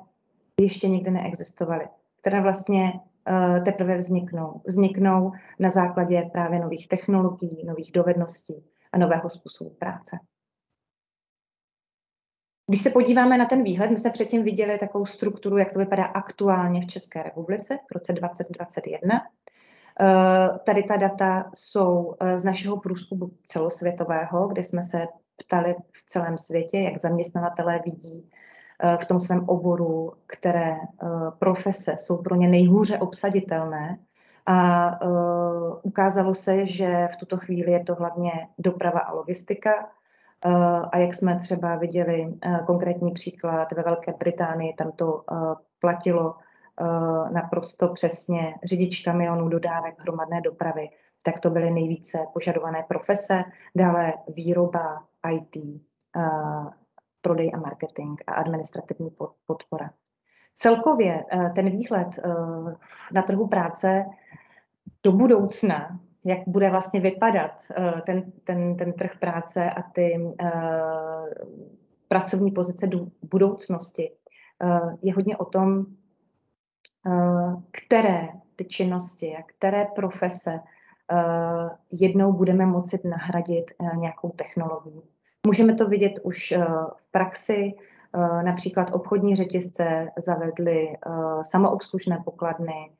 ještě 0.61 0.88
nikdy 0.88 1.11
neexistovaly, 1.11 1.88
které 2.21 2.40
vlastně 2.40 3.00
teprve 3.64 3.97
vzniknou. 3.97 4.62
Vzniknou 4.66 5.32
na 5.59 5.71
základě 5.71 6.30
právě 6.32 6.61
nových 6.61 6.88
technologií, 6.88 7.64
nových 7.66 7.92
dovedností 7.92 8.64
a 8.92 8.99
nového 8.99 9.30
způsobu 9.30 9.71
práce. 9.71 10.18
Když 12.66 12.82
se 12.82 12.90
podíváme 12.90 13.38
na 13.38 13.47
ten 13.47 13.62
výhled, 13.62 13.90
my 13.90 13.99
jsme 13.99 14.11
předtím 14.11 14.42
viděli 14.42 14.78
takovou 14.78 15.06
strukturu, 15.06 15.59
jak 15.59 15.73
to 15.73 15.78
vypadá 15.78 16.04
aktuálně 16.04 16.80
v 16.80 16.87
České 16.87 17.23
republice 17.23 17.78
v 17.90 17.92
roce 17.94 18.12
2021. 18.12 19.21
Tady 20.64 20.82
ta 20.82 20.97
data 20.97 21.50
jsou 21.54 22.14
z 22.37 22.44
našeho 22.44 22.80
průzkumu 22.80 23.30
celosvětového, 23.44 24.49
kde 24.49 24.64
jsme 24.64 24.82
se 24.82 25.06
ptali 25.37 25.75
v 25.93 26.07
celém 26.07 26.39
světě, 26.39 26.79
jak 26.79 27.01
zaměstnavatelé 27.01 27.81
vidí 27.85 28.31
v 29.03 29.07
tom 29.07 29.21
svém 29.21 29.49
oboru, 29.49 30.12
které 30.27 30.77
profese 31.39 31.95
jsou 31.99 32.23
pro 32.23 32.35
ně 32.35 32.49
nejhůře 32.49 32.99
obsaditelné. 32.99 33.99
A 34.47 34.91
ukázalo 35.83 36.35
se, 36.35 36.67
že 36.67 37.09
v 37.12 37.17
tuto 37.17 37.37
chvíli 37.37 37.73
je 37.73 37.85
to 37.85 37.95
hlavně 37.95 38.33
doprava 38.59 39.01
a 39.01 39.12
logistika. 39.12 39.91
A 40.93 40.99
jak 40.99 41.15
jsme 41.15 41.39
třeba 41.39 41.77
viděli 41.77 42.35
konkrétní 42.67 43.12
příklad 43.12 43.73
ve 43.73 43.83
Velké 43.83 44.12
Británii, 44.12 44.75
tam 44.75 44.93
to 44.93 45.25
platilo 45.81 46.35
naprosto 47.33 47.89
přesně, 47.89 48.55
řidič 48.65 49.03
kamionů, 49.03 49.49
dodávek 49.49 50.01
hromadné 50.01 50.41
dopravy, 50.41 50.89
tak 51.25 51.41
to 51.41 51.51
byly 51.51 51.71
nejvíce 51.71 52.19
požadované 52.33 52.85
profese, 52.89 53.43
dále 53.75 54.12
výroba, 54.29 55.05
IT, 55.31 55.83
prodej 57.23 57.50
a 57.55 57.59
marketing 57.59 58.21
a 58.26 58.33
administrativní 58.33 59.11
podpora. 59.47 59.91
Celkově 60.55 61.25
ten 61.55 61.71
výhled 61.71 62.09
na 63.12 63.23
trhu 63.23 63.49
práce 63.49 64.07
do 65.02 65.12
budoucna, 65.12 66.00
jak 66.25 66.38
bude 66.47 66.71
vlastně 66.71 67.00
vypadat 67.00 67.50
ten 68.76 68.93
trh 68.99 69.19
práce 69.21 69.71
a 69.71 69.83
ty 69.83 70.35
pracovní 72.09 72.50
pozice 72.50 72.87
do 72.87 73.07
budoucnosti, 73.23 74.12
je 75.02 75.14
hodně 75.14 75.37
o 75.37 75.45
tom, 75.45 75.87
které 77.71 78.29
ty 78.57 78.64
činnosti 78.64 79.37
a 79.37 79.43
které 79.43 79.85
profese 79.85 80.61
jednou 81.91 82.33
budeme 82.33 82.67
moci 82.67 83.00
nahradit 83.05 83.71
nějakou 83.97 84.31
technologií. 84.31 85.02
Můžeme 85.47 85.75
to 85.75 85.89
vidět 85.89 86.13
už 86.23 86.55
v 86.97 87.11
praxi, 87.11 87.75
například 88.43 88.91
obchodní 88.93 89.37
řetězce 89.37 90.09
zavedly 90.19 90.97
samoobslužné 91.43 92.23
pokladny. 92.25 92.93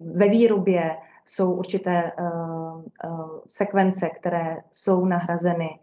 Ve 0.00 0.28
výrobě 0.28 0.96
jsou 1.24 1.52
určité 1.54 2.12
sekvence, 3.48 4.08
které 4.08 4.56
jsou 4.72 5.04
nahrazeny 5.04 5.80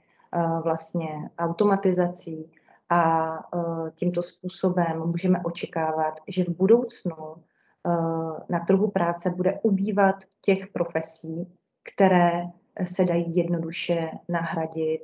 vlastně 0.63 1.30
automatizací 1.40 2.51
a 2.90 3.34
tímto 3.96 4.24
způsobem 4.24 5.00
můžeme 5.06 5.42
očekávat, 5.44 6.13
že 6.28 6.44
v 6.44 6.50
budoucnu 6.50 7.36
na 8.50 8.60
trhu 8.68 8.92
práce 8.92 9.30
bude 9.30 9.60
ubývat 9.63 10.16
těch 10.42 10.68
profesí, 10.68 11.58
které 11.94 12.44
se 12.86 13.06
dají 13.06 13.36
jednoduše 13.36 14.10
nahradit 14.30 15.01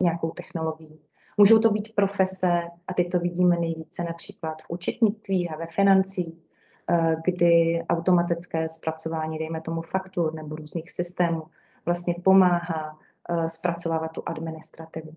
nějakou 0.00 0.30
technologií. 0.30 1.00
Můžou 1.36 1.58
to 1.58 1.70
být 1.70 1.94
profese, 1.94 2.62
a 2.88 2.94
teď 2.94 3.10
to 3.10 3.18
vidíme 3.18 3.56
nejvíce 3.58 4.04
například 4.04 4.62
v 4.62 4.70
účetnictví 4.70 5.48
a 5.48 5.56
ve 5.56 5.66
financích, 5.66 6.46
kdy 7.24 7.82
automatické 7.88 8.68
zpracování, 8.68 9.38
dejme 9.38 9.60
tomu 9.60 9.82
faktur 9.82 10.34
nebo 10.34 10.56
různých 10.56 10.90
systémů, 10.90 11.42
vlastně 11.86 12.14
pomáhá 12.24 12.98
zpracovávat 13.46 14.12
tu 14.12 14.22
administrativu. 14.26 15.14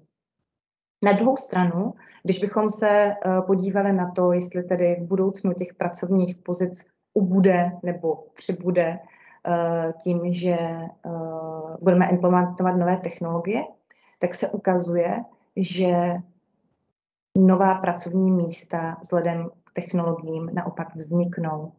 Na 1.04 1.14
druhou 1.14 1.38
stranu, 1.38 1.94
když 2.24 2.40
bychom 2.40 2.70
se 2.70 3.16
podívali 3.48 3.94
na 3.94 4.12
to, 4.12 4.32
jestli 4.32 4.64
tedy 4.64 4.96
v 4.96 5.08
budoucnu 5.08 5.54
těch 5.54 5.74
pracovních 5.74 6.38
pozic 6.38 6.86
ubude 7.14 7.72
nebo 7.84 8.16
přibude 8.34 9.00
tím, 10.04 10.34
že 10.34 10.58
budeme 11.82 12.10
implementovat 12.10 12.72
nové 12.72 12.98
technologie, 12.98 13.64
tak 14.20 14.36
se 14.36 14.50
ukazuje, 14.50 15.24
že 15.56 16.16
nová 17.38 17.76
pracovní 17.76 18.32
místa 18.32 18.98
vzhledem 19.02 19.50
k 19.64 19.74
technologiím 19.74 20.50
naopak 20.54 20.96
vzniknou. 20.96 21.72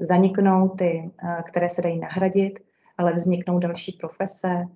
Zaniknou 0.00 0.68
ty, 0.68 1.10
které 1.44 1.70
se 1.70 1.82
dají 1.82 1.98
nahradit, 1.98 2.58
ale 2.98 3.12
vzniknou 3.12 3.58
další 3.58 3.92
profese, 3.92 4.66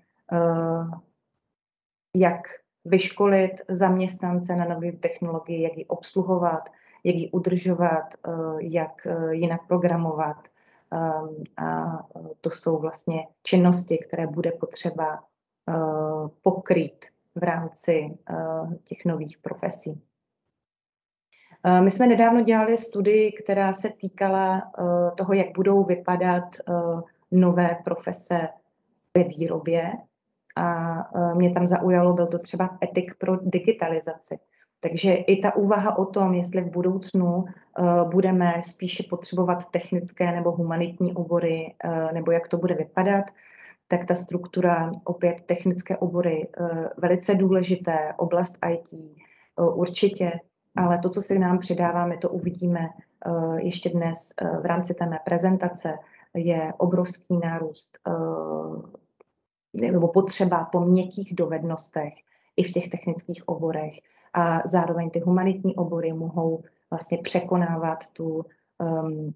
jak 2.16 2.40
vyškolit 2.84 3.52
zaměstnance 3.68 4.56
na 4.56 4.64
nové 4.64 4.92
technologie, 4.92 5.60
jak 5.60 5.76
ji 5.76 5.84
obsluhovat, 5.84 6.68
jak 7.04 7.16
ji 7.16 7.30
udržovat, 7.30 8.14
jak 8.58 9.06
jinak 9.30 9.66
programovat. 9.66 10.36
A 11.56 11.98
to 12.40 12.50
jsou 12.50 12.78
vlastně 12.78 13.26
činnosti, 13.42 13.98
které 13.98 14.26
bude 14.26 14.52
potřeba 14.52 15.24
pokrýt 16.42 17.04
v 17.34 17.42
rámci 17.42 18.18
těch 18.84 19.04
nových 19.04 19.38
profesí. 19.38 20.02
My 21.80 21.90
jsme 21.90 22.06
nedávno 22.06 22.42
dělali 22.42 22.78
studii, 22.78 23.32
která 23.32 23.72
se 23.72 23.90
týkala 23.90 24.72
toho, 25.16 25.32
jak 25.32 25.46
budou 25.54 25.84
vypadat 25.84 26.44
nové 27.30 27.78
profese 27.84 28.48
ve 29.16 29.24
výrobě. 29.24 29.92
A 30.56 31.34
mě 31.34 31.52
tam 31.52 31.66
zaujalo, 31.66 32.12
byl 32.12 32.26
to 32.26 32.38
třeba 32.38 32.78
etik 32.82 33.14
pro 33.18 33.36
digitalizaci. 33.36 34.38
Takže 34.82 35.14
i 35.14 35.42
ta 35.42 35.56
úvaha 35.56 35.98
o 35.98 36.04
tom, 36.04 36.34
jestli 36.34 36.60
v 36.60 36.70
budoucnu 36.70 37.44
budeme 38.10 38.52
spíše 38.62 39.02
potřebovat 39.10 39.70
technické 39.70 40.32
nebo 40.32 40.50
humanitní 40.50 41.14
obory, 41.14 41.74
nebo 42.12 42.30
jak 42.32 42.48
to 42.48 42.56
bude 42.56 42.74
vypadat, 42.74 43.24
tak 43.88 44.06
ta 44.06 44.14
struktura, 44.14 44.92
opět 45.04 45.40
technické 45.40 45.96
obory, 45.96 46.48
velice 46.96 47.34
důležité, 47.34 48.14
oblast 48.16 48.58
IT, 48.72 49.16
určitě, 49.74 50.32
ale 50.76 50.98
to, 50.98 51.10
co 51.10 51.22
si 51.22 51.38
nám 51.38 51.58
předáváme, 51.58 52.16
to 52.16 52.28
uvidíme 52.28 52.88
ještě 53.56 53.88
dnes 53.90 54.34
v 54.60 54.66
rámci 54.66 54.94
té 54.94 55.06
mé 55.06 55.18
prezentace, 55.24 55.94
je 56.34 56.72
obrovský 56.78 57.38
nárůst 57.38 57.98
nebo 59.74 60.08
potřeba 60.08 60.64
po 60.64 60.80
měkkých 60.80 61.34
dovednostech 61.34 62.14
i 62.56 62.64
v 62.64 62.72
těch 62.72 62.88
technických 62.88 63.48
oborech. 63.48 63.94
A 64.34 64.68
zároveň 64.68 65.10
ty 65.10 65.20
humanitní 65.20 65.76
obory 65.76 66.12
mohou 66.12 66.64
vlastně 66.90 67.18
překonávat 67.18 68.10
tu 68.12 68.44
um, 68.78 69.34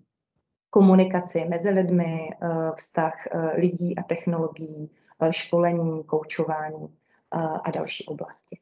komunikaci 0.70 1.44
mezi 1.44 1.70
lidmi, 1.70 2.28
uh, 2.42 2.74
vztah 2.74 3.14
uh, 3.34 3.50
lidí 3.54 3.98
a 3.98 4.02
technologií, 4.02 4.90
uh, 5.18 5.30
školení, 5.30 6.04
koučování 6.04 6.76
uh, 6.76 7.58
a 7.64 7.70
další 7.70 8.06
oblasti. 8.06 8.58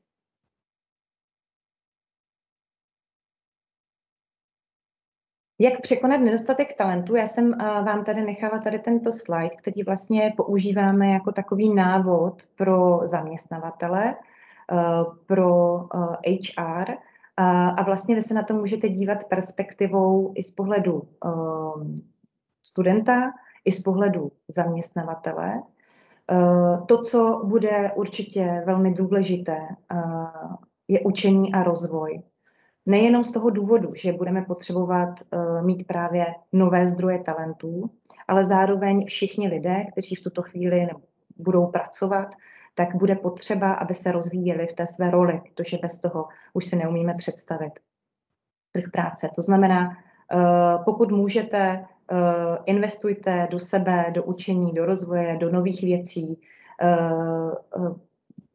Jak 5.59 5.81
překonat 5.81 6.17
nedostatek 6.17 6.77
talentu? 6.77 7.17
Já 7.17 7.27
jsem 7.27 7.59
vám 7.59 8.05
tady 8.05 8.21
nechala 8.21 8.59
tady 8.59 8.79
tento 8.79 9.13
slide, 9.13 9.57
který 9.57 9.83
vlastně 9.83 10.33
používáme 10.37 11.11
jako 11.11 11.33
takový 11.33 11.75
návod 11.75 12.43
pro 12.57 13.01
zaměstnavatele, 13.05 14.15
pro 15.27 15.79
HR 16.27 16.91
a 17.37 17.83
vlastně 17.83 18.15
vy 18.15 18.23
se 18.23 18.35
na 18.35 18.43
to 18.43 18.55
můžete 18.55 18.89
dívat 18.89 19.25
perspektivou 19.25 20.33
i 20.35 20.43
z 20.43 20.51
pohledu 20.51 21.03
studenta, 22.67 23.33
i 23.65 23.73
z 23.73 23.83
pohledu 23.83 24.33
zaměstnavatele. 24.49 25.63
To, 26.87 27.03
co 27.03 27.43
bude 27.45 27.93
určitě 27.95 28.63
velmi 28.67 28.95
důležité, 28.95 29.59
je 30.89 31.01
učení 31.01 31.53
a 31.53 31.63
rozvoj. 31.63 32.23
Nejenom 32.87 33.25
z 33.25 33.33
toho 33.33 33.51
důvodu, 33.51 33.93
že 33.95 34.13
budeme 34.13 34.43
potřebovat 34.43 35.09
mít 35.63 35.87
právě 35.87 36.27
nové 36.53 36.87
zdroje 36.87 37.19
talentů, 37.19 37.91
ale 38.29 38.45
zároveň 38.45 39.07
všichni 39.07 39.49
lidé, 39.49 39.85
kteří 39.93 40.15
v 40.15 40.23
tuto 40.23 40.43
chvíli 40.43 40.89
budou 41.37 41.67
pracovat, 41.67 42.35
tak 42.75 42.95
bude 42.95 43.15
potřeba, 43.15 43.73
aby 43.73 43.95
se 43.95 44.13
rozvíjeli 44.13 44.67
v 44.67 44.73
té 44.73 44.87
své 44.87 45.11
roli, 45.11 45.41
protože 45.45 45.79
bez 45.83 45.99
toho 45.99 46.29
už 46.53 46.65
si 46.65 46.77
neumíme 46.77 47.15
představit 47.15 47.73
trh 48.73 48.91
práce. 48.93 49.31
To 49.35 49.43
znamená, 49.43 49.89
uh, 49.89 50.85
pokud 50.85 51.13
můžete, 51.13 51.87
uh, 52.13 52.19
investujte 52.67 53.49
do 53.51 53.61
sebe, 53.61 54.11
do 54.15 54.23
učení, 54.23 54.73
do 54.73 54.87
rozvoje, 54.87 55.37
do 55.37 55.51
nových 55.51 55.83
věcí, 55.83 56.41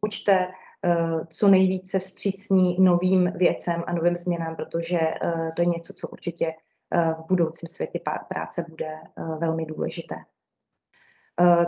učte 0.02 0.48
Eh, 0.86 1.26
co 1.30 1.48
nejvíce 1.48 2.00
vstřícní 2.00 2.78
novým 2.80 3.32
věcem 3.36 3.84
a 3.88 3.94
novým 3.94 4.18
změnám, 4.18 4.56
protože 4.56 5.00
eh, 5.00 5.52
to 5.56 5.62
je 5.62 5.66
něco, 5.66 5.94
co 5.94 6.08
určitě 6.08 6.54
eh, 6.94 7.14
v 7.14 7.28
budoucím 7.28 7.70
světě 7.70 8.00
práce 8.28 8.66
bude 8.70 8.98
velmi 9.38 9.66
důležité. 9.66 10.16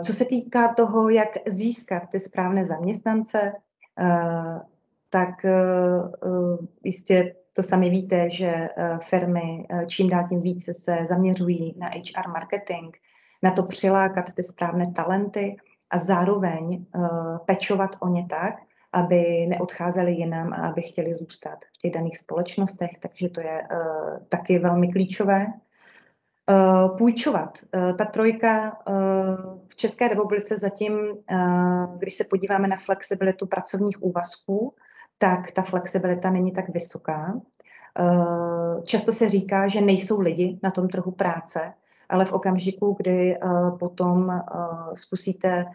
Co 0.02 0.12
se 0.12 0.24
týká 0.24 0.74
toho, 0.74 1.08
jak 1.08 1.28
získat 1.46 2.02
ty 2.10 2.20
správné 2.20 2.64
zaměstnance, 2.64 3.52
tak 5.10 5.46
jistě 6.84 7.34
to 7.52 7.62
sami 7.62 7.90
víte, 7.90 8.30
že 8.30 8.68
firmy 9.08 9.66
čím 9.86 10.10
dál 10.10 10.28
tím 10.28 10.40
více 10.40 10.74
se 10.74 10.98
zaměřují 11.08 11.74
na 11.78 11.88
HR 11.88 12.28
marketing, 12.28 12.96
na 13.42 13.50
to 13.50 13.62
přilákat 13.62 14.32
ty 14.32 14.42
správné 14.42 14.92
talenty 14.92 15.56
a 15.90 15.98
zároveň 15.98 16.84
pečovat 17.46 17.90
o 18.00 18.08
ně 18.08 18.26
tak, 18.30 18.54
aby 18.92 19.46
neodcházeli 19.46 20.12
jinam 20.12 20.52
a 20.52 20.56
aby 20.56 20.82
chtěli 20.82 21.14
zůstat 21.14 21.58
v 21.74 21.78
těch 21.78 21.92
daných 21.92 22.18
společnostech, 22.18 22.90
takže 23.00 23.28
to 23.28 23.40
je 23.40 23.62
taky 24.28 24.58
velmi 24.58 24.92
klíčové. 24.92 25.46
Uh, 26.50 26.96
půjčovat. 26.96 27.58
Uh, 27.74 27.96
ta 27.96 28.04
trojka 28.04 28.78
uh, 28.88 28.94
v 29.68 29.76
České 29.76 30.08
republice 30.08 30.58
zatím, 30.58 30.98
když 31.98 32.14
se 32.14 32.24
podíváme 32.24 32.68
na 32.68 32.76
flexibilitu 32.76 33.46
pracovních 33.46 34.02
úvazků, 34.02 34.74
tak 35.18 35.50
ta 35.50 35.62
flexibilita 35.62 36.30
není 36.30 36.52
tak 36.52 36.68
vysoká. 36.68 37.40
Často 38.84 39.12
se 39.12 39.30
říká, 39.30 39.68
že 39.68 39.80
nejsou 39.80 40.20
lidi 40.20 40.58
na 40.62 40.70
tom 40.70 40.88
trhu 40.88 41.10
práce, 41.10 41.72
ale 42.08 42.24
v 42.24 42.32
okamžiku, 42.32 42.96
kdy 42.98 43.38
potom 43.78 44.42
zkusíte 44.94 45.66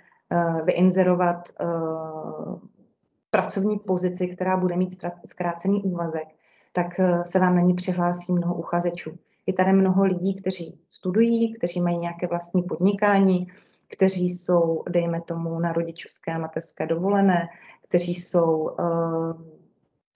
vyinzerovat 0.63 1.49
pracovní 3.29 3.79
pozici, 3.79 4.27
která 4.27 4.57
bude 4.57 4.75
mít 4.75 5.05
zkrácený 5.25 5.83
úvazek, 5.83 6.27
tak 6.71 6.99
eh, 6.99 7.25
se 7.25 7.39
vám 7.39 7.55
na 7.55 7.61
ní 7.61 7.73
přihlásí 7.73 8.31
mnoho 8.31 8.55
uchazečů. 8.55 9.17
Je 9.47 9.53
tady 9.53 9.73
mnoho 9.73 10.03
lidí, 10.03 10.35
kteří 10.35 10.79
studují, 10.89 11.53
kteří 11.53 11.81
mají 11.81 11.97
nějaké 11.97 12.27
vlastní 12.27 12.63
podnikání, 12.63 13.47
kteří 13.87 14.29
jsou, 14.29 14.83
dejme 14.89 15.21
tomu, 15.21 15.59
na 15.59 15.73
rodičovské 15.73 16.33
a 16.33 16.37
mateřské 16.37 16.85
dovolené, 16.85 17.49
kteří 17.87 18.15
jsou 18.15 18.69
uh, 18.69 19.41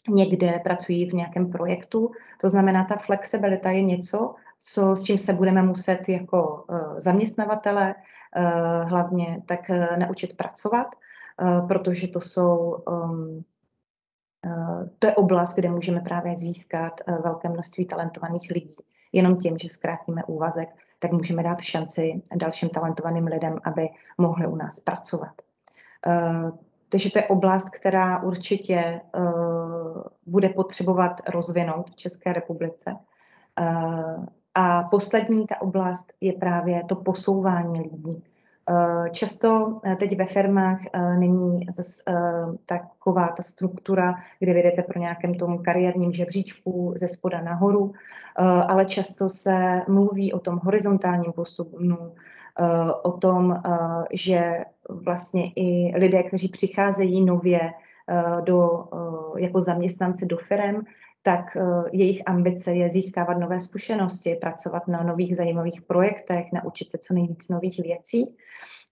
někde, 0.09 0.59
pracují 0.63 1.09
v 1.09 1.13
nějakém 1.13 1.51
projektu. 1.51 2.11
To 2.41 2.49
znamená, 2.49 2.85
ta 2.85 2.95
flexibilita 2.95 3.69
je 3.69 3.81
něco, 3.81 4.35
co, 4.59 4.95
s 4.95 5.03
čím 5.03 5.17
se 5.17 5.33
budeme 5.33 5.63
muset 5.63 6.09
jako 6.09 6.65
uh, 6.69 6.99
zaměstnavatele 6.99 7.95
uh, 7.95 8.89
hlavně 8.89 9.43
tak 9.45 9.69
uh, 9.69 9.97
naučit 9.97 10.37
pracovat 10.37 10.95
Eh, 11.41 11.61
protože 11.67 12.07
to 12.07 12.21
jsou 12.21 12.83
um, 12.87 13.43
uh, 14.45 14.87
to 14.99 15.07
je 15.07 15.15
oblast, 15.15 15.55
kde 15.55 15.69
můžeme 15.69 15.99
právě 15.99 16.37
získat 16.37 16.93
uh, 17.07 17.21
velké 17.21 17.49
množství 17.49 17.85
talentovaných 17.85 18.51
lidí. 18.51 18.75
Jenom 19.11 19.37
tím, 19.37 19.57
že 19.57 19.69
zkrátíme 19.69 20.23
úvazek, 20.23 20.69
tak 20.99 21.11
můžeme 21.11 21.43
dát 21.43 21.61
šanci 21.61 22.21
dalším 22.35 22.69
talentovaným 22.69 23.27
lidem, 23.27 23.57
aby 23.63 23.89
mohli 24.17 24.47
u 24.47 24.55
nás 24.55 24.79
pracovat. 24.79 25.33
Uh, 26.07 26.57
takže 26.89 27.11
to 27.11 27.19
je 27.19 27.27
oblast, 27.27 27.69
která 27.69 28.23
určitě 28.23 29.01
uh, 29.17 30.01
bude 30.25 30.49
potřebovat 30.49 31.21
rozvinout 31.29 31.89
v 31.89 31.95
České 31.95 32.33
republice. 32.33 32.95
Uh, 33.59 34.25
a 34.55 34.83
poslední 34.83 35.47
ta 35.47 35.61
oblast 35.61 36.13
je 36.21 36.33
právě 36.33 36.83
to 36.83 36.95
posouvání 36.95 37.81
lidí. 37.81 38.23
Eh, 38.71 39.09
často 39.09 39.79
eh, 39.83 39.95
teď 39.95 40.17
ve 40.17 40.25
firmách 40.25 40.79
eh, 40.93 41.17
není 41.17 41.65
zase 41.71 42.03
taková 42.65 43.27
ta 43.27 43.43
struktura, 43.43 44.15
kdy 44.39 44.53
vyjdete 44.53 44.83
pro 44.83 44.99
nějakém 44.99 45.35
tom 45.35 45.63
kariérním 45.63 46.13
žebříčku 46.13 46.93
ze 46.97 47.07
spoda 47.07 47.41
nahoru, 47.41 47.93
ale 48.67 48.85
často 48.85 49.29
se 49.29 49.81
mluví 49.87 50.33
o 50.33 50.39
tom 50.39 50.59
horizontálním 50.63 51.31
posunu, 51.31 51.97
o 53.03 53.11
tom, 53.11 53.61
že 54.13 54.65
vlastně 54.89 55.51
i 55.55 55.97
lidé, 55.97 56.23
kteří 56.23 56.47
přicházejí 56.47 57.25
nově 57.25 57.73
do, 58.43 58.87
jako 59.37 59.59
zaměstnanci 59.59 60.25
do 60.25 60.37
firm, 60.37 60.81
tak 61.21 61.55
uh, 61.55 61.85
jejich 61.91 62.21
ambice 62.25 62.73
je 62.73 62.89
získávat 62.89 63.37
nové 63.37 63.59
zkušenosti, 63.59 64.37
pracovat 64.41 64.87
na 64.87 65.03
nových 65.03 65.37
zajímavých 65.37 65.81
projektech, 65.81 66.51
naučit 66.51 66.91
se 66.91 66.97
co 66.97 67.13
nejvíc 67.13 67.49
nových 67.49 67.79
věcí. 67.79 68.35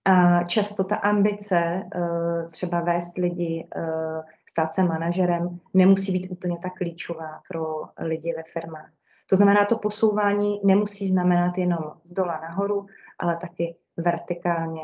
A 0.05 0.43
často 0.43 0.83
ta 0.83 0.95
ambice 0.95 1.83
uh, 1.95 2.49
třeba 2.51 2.81
vést 2.81 3.17
lidi, 3.17 3.67
uh, 3.75 4.23
stát 4.49 4.73
se 4.73 4.83
manažerem, 4.83 5.59
nemusí 5.73 6.11
být 6.11 6.27
úplně 6.31 6.57
tak 6.61 6.73
klíčová 6.73 7.41
pro 7.49 7.83
lidi 7.97 8.33
ve 8.37 8.43
firmách. 8.43 8.91
To 9.29 9.35
znamená, 9.35 9.65
to 9.65 9.77
posouvání 9.77 10.61
nemusí 10.63 11.07
znamenat 11.07 11.57
jenom 11.57 11.91
z 12.05 12.13
dola 12.13 12.39
nahoru, 12.41 12.85
ale 13.19 13.37
taky 13.37 13.75
vertikálně 13.97 14.81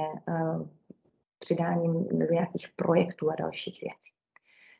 přidáním 1.39 2.07
nějakých 2.31 2.67
projektů 2.75 3.31
a 3.31 3.35
dalších 3.35 3.81
věcí. 3.81 4.24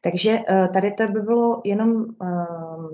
Takže 0.02 0.40
eh, 0.50 0.68
tady 0.74 0.92
to 0.92 1.08
by 1.08 1.22
bylo 1.22 1.62
jenom 1.64 2.06
ehm, 2.22 2.90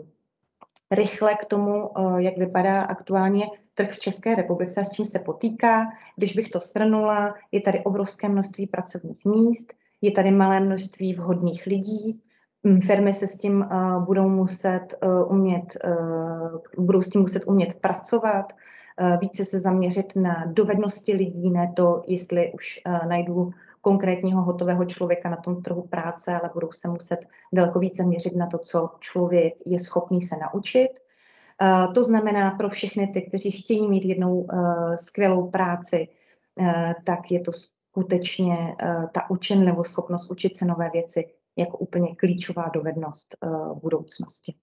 rychle 0.91 1.35
k 1.35 1.45
tomu, 1.45 1.89
eh, 1.99 2.21
jak 2.23 2.37
vypadá 2.37 2.81
aktuálně 2.81 3.45
trh 3.73 3.91
v 3.91 3.99
České 3.99 4.35
republice 4.35 4.81
a 4.81 4.83
s 4.83 4.89
čím 4.89 5.05
se 5.05 5.19
potýká. 5.19 5.85
Když 6.15 6.33
bych 6.33 6.49
to 6.49 6.59
shrnula, 6.59 7.35
je 7.51 7.61
tady 7.61 7.79
obrovské 7.79 8.29
množství 8.29 8.67
pracovních 8.67 9.25
míst, 9.25 9.73
je 10.01 10.11
tady 10.11 10.31
malé 10.31 10.59
množství 10.59 11.13
vhodných 11.13 11.65
lidí, 11.65 12.21
hm, 12.67 12.81
firmy 12.81 13.13
se 13.13 13.27
s 13.27 13.37
tím 13.37 13.65
budou 14.05 14.29
muset 14.29 14.87
umět, 15.27 15.77
budou 16.77 17.01
s 17.01 17.09
tím 17.09 17.21
muset 17.21 17.43
umět 17.47 17.73
pracovat, 17.73 18.53
více 19.21 19.45
se 19.45 19.59
zaměřit 19.59 20.15
na 20.15 20.45
dovednosti 20.45 21.13
lidí, 21.13 21.49
ne 21.49 21.73
to, 21.75 22.01
jestli 22.07 22.51
už 22.53 22.81
najdu 23.07 23.51
konkrétního 23.81 24.41
hotového 24.41 24.85
člověka 24.85 25.29
na 25.29 25.37
tom 25.37 25.61
trhu 25.61 25.81
práce, 25.81 26.33
ale 26.35 26.49
budou 26.53 26.71
se 26.71 26.87
muset 26.87 27.19
daleko 27.53 27.79
více 27.79 28.03
měřit 28.03 28.35
na 28.35 28.47
to, 28.47 28.57
co 28.57 28.89
člověk 28.99 29.53
je 29.65 29.79
schopný 29.79 30.21
se 30.21 30.35
naučit. 30.37 30.89
To 31.95 32.03
znamená 32.03 32.51
pro 32.51 32.69
všechny 32.69 33.07
ty, 33.07 33.21
kteří 33.21 33.51
chtějí 33.51 33.87
mít 33.87 34.05
jednou 34.05 34.47
skvělou 34.95 35.49
práci, 35.49 36.07
tak 37.05 37.31
je 37.31 37.41
to 37.41 37.51
skutečně 37.53 38.75
ta 39.13 39.29
učenlivost, 39.29 39.91
schopnost 39.91 40.31
učit 40.31 40.57
se 40.57 40.65
nové 40.65 40.89
věci 40.89 41.33
jako 41.57 41.77
úplně 41.77 42.15
klíčová 42.15 42.69
dovednost 42.73 43.35
budoucnosti. 43.81 44.55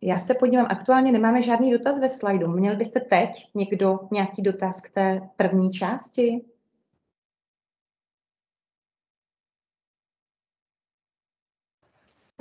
Já 0.00 0.18
se 0.18 0.34
podívám, 0.34 0.66
aktuálně 0.70 1.12
nemáme 1.12 1.42
žádný 1.42 1.72
dotaz 1.72 1.98
ve 1.98 2.08
slajdu. 2.08 2.48
Měl 2.48 2.76
byste 2.76 3.00
teď 3.00 3.30
někdo 3.54 3.98
nějaký 4.12 4.42
dotaz 4.42 4.80
k 4.80 4.90
té 4.90 5.28
první 5.36 5.70
části? 5.70 6.44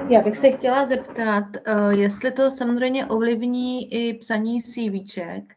Já 0.10 0.22
bych 0.22 0.38
se 0.38 0.52
chtěla 0.52 0.86
zeptat, 0.86 1.44
eh, 1.66 1.96
jestli 1.96 2.32
to 2.32 2.52
samozřejmě 2.52 3.06
ovlivní 3.06 3.94
i 3.94 4.14
psaní 4.14 4.62
CVček, 4.62 5.54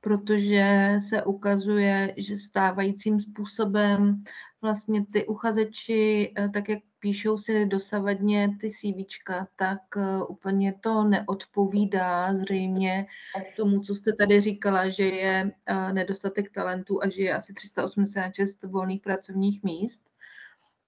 protože 0.00 0.96
se 1.08 1.22
ukazuje, 1.22 2.14
že 2.16 2.36
stávajícím 2.36 3.20
způsobem 3.20 4.24
vlastně 4.62 5.06
ty 5.12 5.26
uchazeči, 5.26 6.32
eh, 6.38 6.48
tak 6.48 6.68
jak 6.68 6.78
píšou 7.02 7.38
si 7.38 7.66
dosavadně 7.66 8.56
ty 8.60 8.70
CVčka, 8.70 9.48
tak 9.56 9.80
uh, 9.96 10.30
úplně 10.30 10.74
to 10.80 11.04
neodpovídá 11.04 12.34
zřejmě 12.34 13.06
tomu, 13.56 13.80
co 13.80 13.94
jste 13.94 14.12
tady 14.12 14.40
říkala, 14.40 14.88
že 14.88 15.04
je 15.04 15.52
uh, 15.70 15.92
nedostatek 15.92 16.52
talentů 16.52 17.02
a 17.02 17.08
že 17.08 17.22
je 17.22 17.34
asi 17.34 17.54
386 17.54 18.62
volných 18.62 19.00
pracovních 19.00 19.62
míst. 19.62 20.02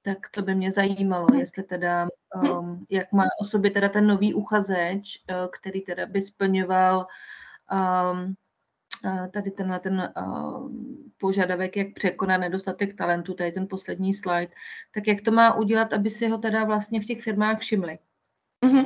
Tak 0.03 0.19
to 0.31 0.43
by 0.43 0.55
mě 0.55 0.73
zajímalo, 0.73 1.27
jestli 1.39 1.63
teda, 1.63 2.09
um, 2.43 2.87
jak 2.91 3.13
má 3.13 3.25
o 3.41 3.45
sobě 3.45 3.71
teda 3.71 3.89
ten 3.89 4.07
nový 4.07 4.35
uchazeč, 4.35 5.25
uh, 5.31 5.37
který 5.61 5.81
teda 5.81 6.07
by 6.07 6.23
splňoval 6.23 7.07
um, 7.73 8.35
tady 9.31 9.51
tenhle 9.51 9.81
ten 9.81 10.13
požadavek, 11.19 11.77
jak 11.77 11.95
překonat 11.95 12.37
nedostatek 12.37 12.95
talentu, 12.95 13.35
tady 13.35 13.53
ten 13.53 13.67
poslední 13.69 14.15
slide, 14.15 14.53
tak 14.95 15.07
jak 15.07 15.21
to 15.21 15.31
má 15.31 15.55
udělat, 15.55 15.93
aby 15.93 16.11
si 16.11 16.29
ho 16.29 16.39
teda 16.39 16.65
vlastně 16.65 17.01
v 17.01 17.05
těch 17.05 17.23
firmách 17.23 17.59
všimli? 17.59 17.99
Uh-huh. 18.67 18.85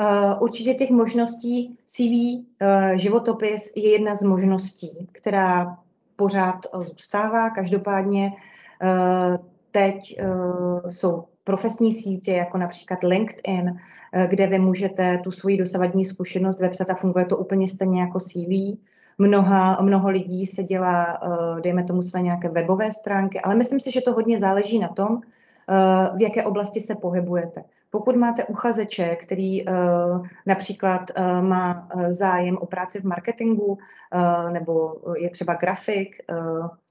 Uh, 0.00 0.42
určitě 0.42 0.74
těch 0.74 0.90
možností 0.90 1.78
CV, 1.86 2.02
uh, 2.02 2.94
životopis 2.94 3.72
je 3.76 3.92
jedna 3.92 4.14
z 4.14 4.22
možností, 4.22 5.08
která 5.12 5.78
pořád 6.16 6.66
zůstává. 6.80 7.50
Každopádně 7.50 8.32
uh, 8.32 9.36
teď 9.70 10.20
uh, 10.22 10.88
jsou 10.88 11.24
profesní 11.44 11.92
sítě, 11.92 12.32
jako 12.32 12.58
například 12.58 13.02
LinkedIn, 13.02 13.70
uh, 13.70 14.22
kde 14.28 14.46
vy 14.46 14.58
můžete 14.58 15.18
tu 15.18 15.30
svoji 15.30 15.56
dosavadní 15.56 16.04
zkušenost 16.04 16.60
vepsat 16.60 16.90
a 16.90 16.94
funguje 16.94 17.24
to 17.24 17.36
úplně 17.36 17.68
stejně 17.68 18.00
jako 18.00 18.20
CV 18.20 18.78
mnoha, 19.18 19.78
mnoho 19.82 20.10
lidí 20.10 20.46
se 20.46 20.62
dělá, 20.62 21.20
eh, 21.22 21.60
dejme 21.60 21.84
tomu, 21.84 22.02
své 22.02 22.22
nějaké 22.22 22.48
webové 22.48 22.92
stránky, 22.92 23.40
ale 23.40 23.54
myslím 23.54 23.80
si, 23.80 23.90
že 23.92 24.00
to 24.00 24.12
hodně 24.12 24.38
záleží 24.38 24.78
na 24.78 24.88
tom, 24.88 25.20
eh, 25.20 26.16
v 26.16 26.22
jaké 26.22 26.44
oblasti 26.44 26.80
se 26.80 26.94
pohybujete. 26.94 27.64
Pokud 27.90 28.16
máte 28.16 28.44
uchazeče, 28.44 29.16
který 29.16 29.66
uh, 29.66 30.26
například 30.46 31.10
má 31.40 31.88
zájem 32.08 32.58
o 32.58 32.66
práci 32.66 33.00
v 33.00 33.04
marketingu, 33.04 33.78
nebo 34.50 34.94
je 35.16 35.30
třeba 35.30 35.54
grafik, 35.54 36.16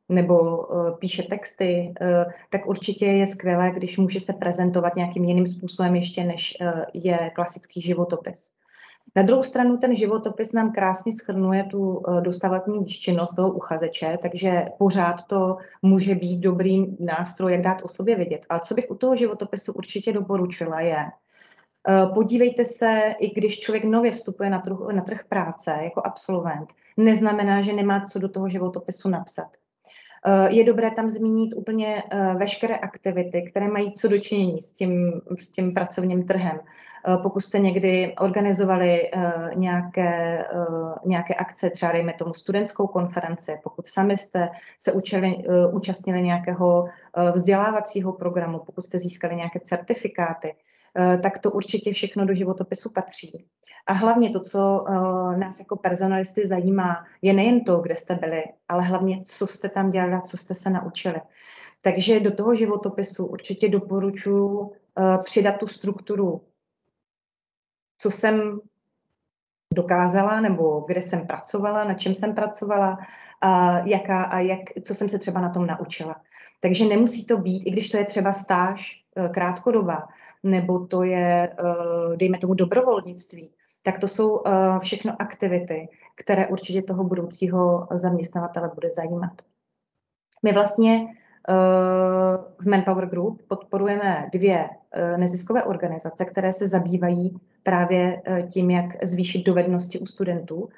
nebo 0.09 0.67
píše 0.99 1.23
texty, 1.23 1.93
tak 2.49 2.67
určitě 2.67 3.05
je 3.05 3.27
skvělé, 3.27 3.71
když 3.71 3.97
může 3.97 4.19
se 4.19 4.33
prezentovat 4.33 4.95
nějakým 4.95 5.23
jiným 5.23 5.47
způsobem 5.47 5.95
ještě, 5.95 6.23
než 6.23 6.57
je 6.93 7.31
klasický 7.35 7.81
životopis. 7.81 8.51
Na 9.15 9.23
druhou 9.23 9.43
stranu 9.43 9.77
ten 9.77 9.95
životopis 9.95 10.51
nám 10.51 10.71
krásně 10.71 11.13
schrnuje 11.13 11.63
tu 11.63 12.01
eh, 12.07 12.21
dostavatní 12.21 12.85
činnost 12.85 13.35
toho 13.35 13.51
uchazeče, 13.51 14.17
takže 14.21 14.65
pořád 14.77 15.23
to 15.23 15.57
může 15.81 16.15
být 16.15 16.37
dobrý 16.37 16.85
nástroj, 16.99 17.51
jak 17.51 17.61
dát 17.61 17.81
o 17.83 17.87
sobě 17.87 18.15
vidět. 18.15 18.45
Ale 18.49 18.59
co 18.63 18.73
bych 18.73 18.85
u 18.89 18.95
toho 18.95 19.15
životopisu 19.15 19.73
určitě 19.73 20.13
doporučila 20.13 20.81
je, 20.81 20.97
eh, 20.97 22.05
podívejte 22.13 22.65
se, 22.65 23.13
i 23.19 23.29
když 23.29 23.59
člověk 23.59 23.83
nově 23.83 24.11
vstupuje 24.11 24.49
na 24.49 24.59
trh, 24.59 24.77
na 24.91 25.01
trh 25.01 25.23
práce 25.29 25.79
jako 25.83 26.01
absolvent, 26.05 26.69
neznamená, 26.97 27.61
že 27.61 27.73
nemá 27.73 28.05
co 28.05 28.19
do 28.19 28.29
toho 28.29 28.49
životopisu 28.49 29.09
napsat. 29.09 29.49
Eh, 30.25 30.53
je 30.53 30.63
dobré 30.63 30.91
tam 30.91 31.09
zmínit 31.09 31.53
úplně 31.53 32.03
veškeré 32.37 32.75
aktivity, 32.75 33.45
které 33.49 33.67
mají 33.67 33.93
co 33.93 34.07
dočinění 34.07 34.61
s 34.61 34.71
tím, 34.71 35.21
s 35.39 35.49
tím 35.49 35.73
pracovním 35.73 36.25
trhem. 36.25 36.59
Eh, 37.07 37.17
pokud 37.17 37.41
jste 37.41 37.59
někdy 37.59 38.15
organizovali 38.19 39.11
eh, 39.13 39.51
nějaké, 39.55 40.39
eh, 40.39 40.45
nějaké 41.05 41.33
akce, 41.33 41.69
třeba 41.69 41.91
dejme 41.91 42.13
tomu 42.13 42.33
studentskou 42.33 42.87
konferenci, 42.87 43.59
pokud 43.63 43.87
sami 43.87 44.17
jste 44.17 44.49
se 44.77 44.91
učili, 44.91 45.37
účastnili 45.71 46.21
nějakého 46.21 46.89
vzdělávacího 47.33 48.13
programu, 48.13 48.59
pokud 48.59 48.81
jste 48.81 48.99
získali 48.99 49.35
nějaké 49.35 49.59
certifikáty, 49.59 50.55
tak 51.23 51.39
to 51.39 51.51
určitě 51.51 51.93
všechno 51.93 52.25
do 52.25 52.33
životopisu 52.33 52.89
patří. 52.89 53.45
A 53.87 53.93
hlavně 53.93 54.29
to, 54.29 54.39
co 54.39 54.85
nás 55.37 55.59
jako 55.59 55.75
personalisty 55.75 56.47
zajímá, 56.47 57.05
je 57.21 57.33
nejen 57.33 57.63
to, 57.63 57.77
kde 57.77 57.95
jste 57.95 58.15
byli, 58.15 58.43
ale 58.69 58.83
hlavně, 58.83 59.21
co 59.25 59.47
jste 59.47 59.69
tam 59.69 59.89
dělali 59.89 60.13
a 60.13 60.21
co 60.21 60.37
jste 60.37 60.55
se 60.55 60.69
naučili. 60.69 61.21
Takže 61.81 62.19
do 62.19 62.31
toho 62.31 62.55
životopisu 62.55 63.25
určitě 63.25 63.69
doporučuji 63.69 64.71
přidat 65.23 65.57
tu 65.57 65.67
strukturu 65.67 66.41
co 68.03 68.11
jsem 68.11 68.59
dokázala, 69.73 70.41
nebo 70.41 70.83
kde 70.87 71.01
jsem 71.01 71.27
pracovala, 71.27 71.83
na 71.83 71.93
čem 71.93 72.13
jsem 72.13 72.35
pracovala 72.35 72.97
a, 73.41 73.79
jaká, 73.79 74.23
a 74.23 74.39
jak, 74.39 74.59
co 74.83 74.95
jsem 74.95 75.09
se 75.09 75.19
třeba 75.19 75.41
na 75.41 75.49
tom 75.49 75.67
naučila. 75.67 76.15
Takže 76.59 76.85
nemusí 76.85 77.25
to 77.25 77.37
být, 77.37 77.63
i 77.65 77.71
když 77.71 77.89
to 77.89 77.97
je 77.97 78.05
třeba 78.05 78.33
stáž 78.33 79.03
e, 79.15 79.29
krátkodobá, 79.29 80.07
nebo 80.43 80.87
to 80.87 81.03
je, 81.03 81.49
e, 81.49 81.55
dejme 82.15 82.37
tomu, 82.37 82.53
dobrovolnictví, 82.53 83.51
tak 83.81 83.99
to 83.99 84.07
jsou 84.07 84.43
e, 84.45 84.51
všechno 84.79 85.15
aktivity, 85.19 85.89
které 86.15 86.47
určitě 86.47 86.81
toho 86.81 87.03
budoucího 87.03 87.87
zaměstnavatele 87.91 88.71
bude 88.75 88.89
zajímat. 88.89 89.41
My 90.43 90.53
vlastně 90.53 91.07
v 92.59 92.65
Manpower 92.65 93.05
Group 93.05 93.41
podporujeme 93.47 94.29
dvě 94.31 94.69
neziskové 95.17 95.63
organizace, 95.63 96.25
které 96.25 96.53
se 96.53 96.67
zabývají 96.67 97.39
právě 97.63 98.21
eh, 98.25 98.41
tím, 98.41 98.71
jak 98.71 99.05
zvýšit 99.05 99.45
dovednosti 99.45 99.99
u 99.99 100.05
studentů. 100.05 100.69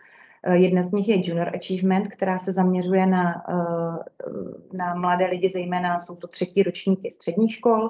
Eh, 0.43 0.57
jedna 0.57 0.81
z 0.81 0.91
nich 0.91 1.09
je 1.09 1.29
Junior 1.29 1.51
Achievement, 1.55 2.07
která 2.07 2.39
se 2.39 2.53
zaměřuje 2.53 3.05
na, 3.05 3.43
eh, 3.49 4.77
na 4.77 4.95
mladé 4.95 5.25
lidi, 5.25 5.49
zejména 5.49 5.99
jsou 5.99 6.15
to 6.15 6.27
třetí 6.27 6.63
ročníky 6.63 7.11
středních 7.11 7.53
škol, 7.53 7.89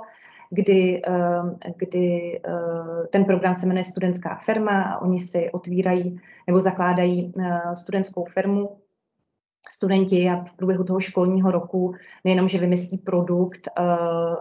kdy, 0.49 1.01
kdy 1.77 2.41
ten 3.09 3.25
program 3.25 3.53
se 3.53 3.65
jmenuje 3.65 3.83
Studentská 3.83 4.35
firma 4.35 4.81
a 4.81 5.01
oni 5.01 5.19
si 5.19 5.51
otvírají 5.51 6.21
nebo 6.47 6.59
zakládají 6.59 7.33
studentskou 7.73 8.25
firmu 8.25 8.77
studenti 9.71 10.29
a 10.29 10.43
v 10.43 10.53
průběhu 10.53 10.83
toho 10.83 10.99
školního 10.99 11.51
roku 11.51 11.95
nejenom, 12.23 12.47
že 12.47 12.59
vymyslí 12.59 12.97
produkt, 12.97 13.67
eh, 13.67 13.81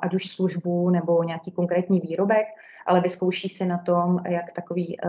ať 0.02 0.14
už 0.14 0.30
službu 0.30 0.90
nebo 0.90 1.24
nějaký 1.24 1.52
konkrétní 1.52 2.00
výrobek, 2.00 2.46
ale 2.86 3.00
vyzkouší 3.00 3.48
se 3.48 3.66
na 3.66 3.78
tom, 3.78 4.18
jak 4.28 4.52
takový 4.52 5.00
eh, 5.00 5.08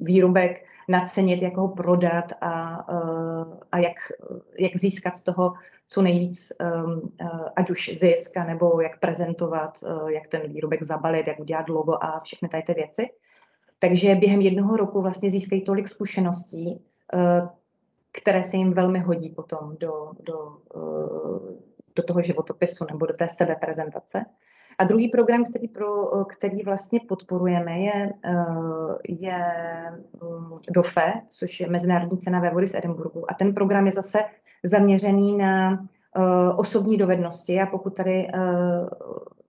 výrobek 0.00 0.64
nacenit, 0.88 1.42
jak 1.42 1.56
ho 1.56 1.68
prodat 1.68 2.32
a, 2.40 2.86
eh, 2.92 3.58
a 3.72 3.78
jak, 3.78 3.96
jak 4.58 4.76
získat 4.76 5.16
z 5.16 5.22
toho 5.22 5.52
co 5.92 6.02
nejvíc, 6.02 6.52
ať 7.56 7.70
už 7.70 7.90
zisk, 7.98 8.36
nebo 8.46 8.80
jak 8.80 9.00
prezentovat, 9.00 9.84
jak 10.06 10.28
ten 10.28 10.40
výrobek 10.52 10.82
zabalit, 10.82 11.26
jak 11.26 11.40
udělat 11.40 11.68
logo 11.68 12.04
a 12.04 12.20
všechny 12.20 12.48
tady 12.48 12.62
ty 12.62 12.74
věci. 12.74 13.10
Takže 13.78 14.14
během 14.14 14.40
jednoho 14.40 14.76
roku 14.76 15.02
vlastně 15.02 15.30
získají 15.30 15.64
tolik 15.64 15.88
zkušeností, 15.88 16.80
které 18.12 18.42
se 18.42 18.56
jim 18.56 18.72
velmi 18.72 18.98
hodí 18.98 19.30
potom 19.30 19.76
do, 19.80 20.12
do, 20.20 20.56
eh, 20.76 21.54
do 21.96 22.02
toho 22.02 22.22
životopisu 22.22 22.84
nebo 22.92 23.06
do 23.06 23.14
té 23.14 23.28
sebeprezentace. 23.28 24.24
A 24.78 24.84
druhý 24.84 25.08
program, 25.08 25.44
který, 25.44 25.68
pro, 25.68 26.06
který 26.24 26.62
vlastně 26.62 27.00
podporujeme, 27.08 27.78
je, 27.80 28.12
eh, 28.24 28.34
je 29.08 29.44
mm, 30.22 30.56
DOFE, 30.70 31.12
což 31.28 31.60
je 31.60 31.70
Mezinárodní 31.70 32.18
cena 32.18 32.40
ve 32.40 32.50
vody 32.50 32.68
z 32.68 32.74
Edinburgu. 32.74 33.30
A 33.30 33.34
ten 33.34 33.54
program 33.54 33.86
je 33.86 33.92
zase 33.92 34.18
zaměřený 34.64 35.38
na 35.38 35.72
eh, 35.72 36.52
osobní 36.56 36.96
dovednosti 36.96 37.60
a 37.60 37.66
pokud 37.66 37.96
tady 37.96 38.28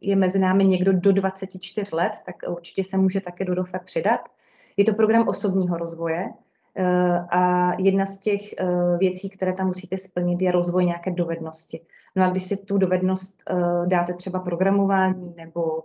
je 0.01 0.15
mezi 0.15 0.39
námi 0.39 0.65
někdo 0.65 0.93
do 0.93 1.11
24 1.11 1.95
let, 1.95 2.11
tak 2.25 2.35
určitě 2.47 2.83
se 2.83 2.97
může 2.97 3.21
také 3.21 3.45
do 3.45 3.55
DOFE 3.55 3.79
přidat. 3.79 4.19
Je 4.77 4.85
to 4.85 4.93
program 4.93 5.27
osobního 5.27 5.77
rozvoje, 5.77 6.29
A 7.29 7.73
jedna 7.77 8.05
z 8.05 8.19
těch 8.19 8.41
věcí, 8.97 9.29
které 9.29 9.53
tam 9.53 9.67
musíte 9.67 9.97
splnit, 9.97 10.41
je 10.41 10.51
rozvoj 10.51 10.85
nějaké 10.85 11.11
dovednosti. 11.11 11.81
No 12.15 12.25
a 12.25 12.29
když 12.29 12.43
si 12.43 12.57
tu 12.57 12.77
dovednost 12.77 13.43
dáte 13.85 14.13
třeba 14.13 14.39
programování 14.39 15.33
nebo 15.37 15.83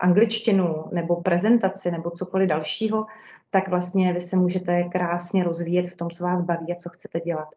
angličtinu 0.00 0.84
nebo 0.92 1.16
prezentaci 1.16 1.90
nebo 1.90 2.10
cokoliv 2.10 2.48
dalšího, 2.48 3.06
tak 3.50 3.68
vlastně 3.68 4.12
vy 4.12 4.20
se 4.20 4.36
můžete 4.36 4.84
krásně 4.84 5.44
rozvíjet 5.44 5.90
v 5.90 5.96
tom, 5.96 6.10
co 6.10 6.24
vás 6.24 6.42
baví 6.42 6.72
a 6.72 6.76
co 6.76 6.88
chcete 6.88 7.20
dělat. 7.20 7.48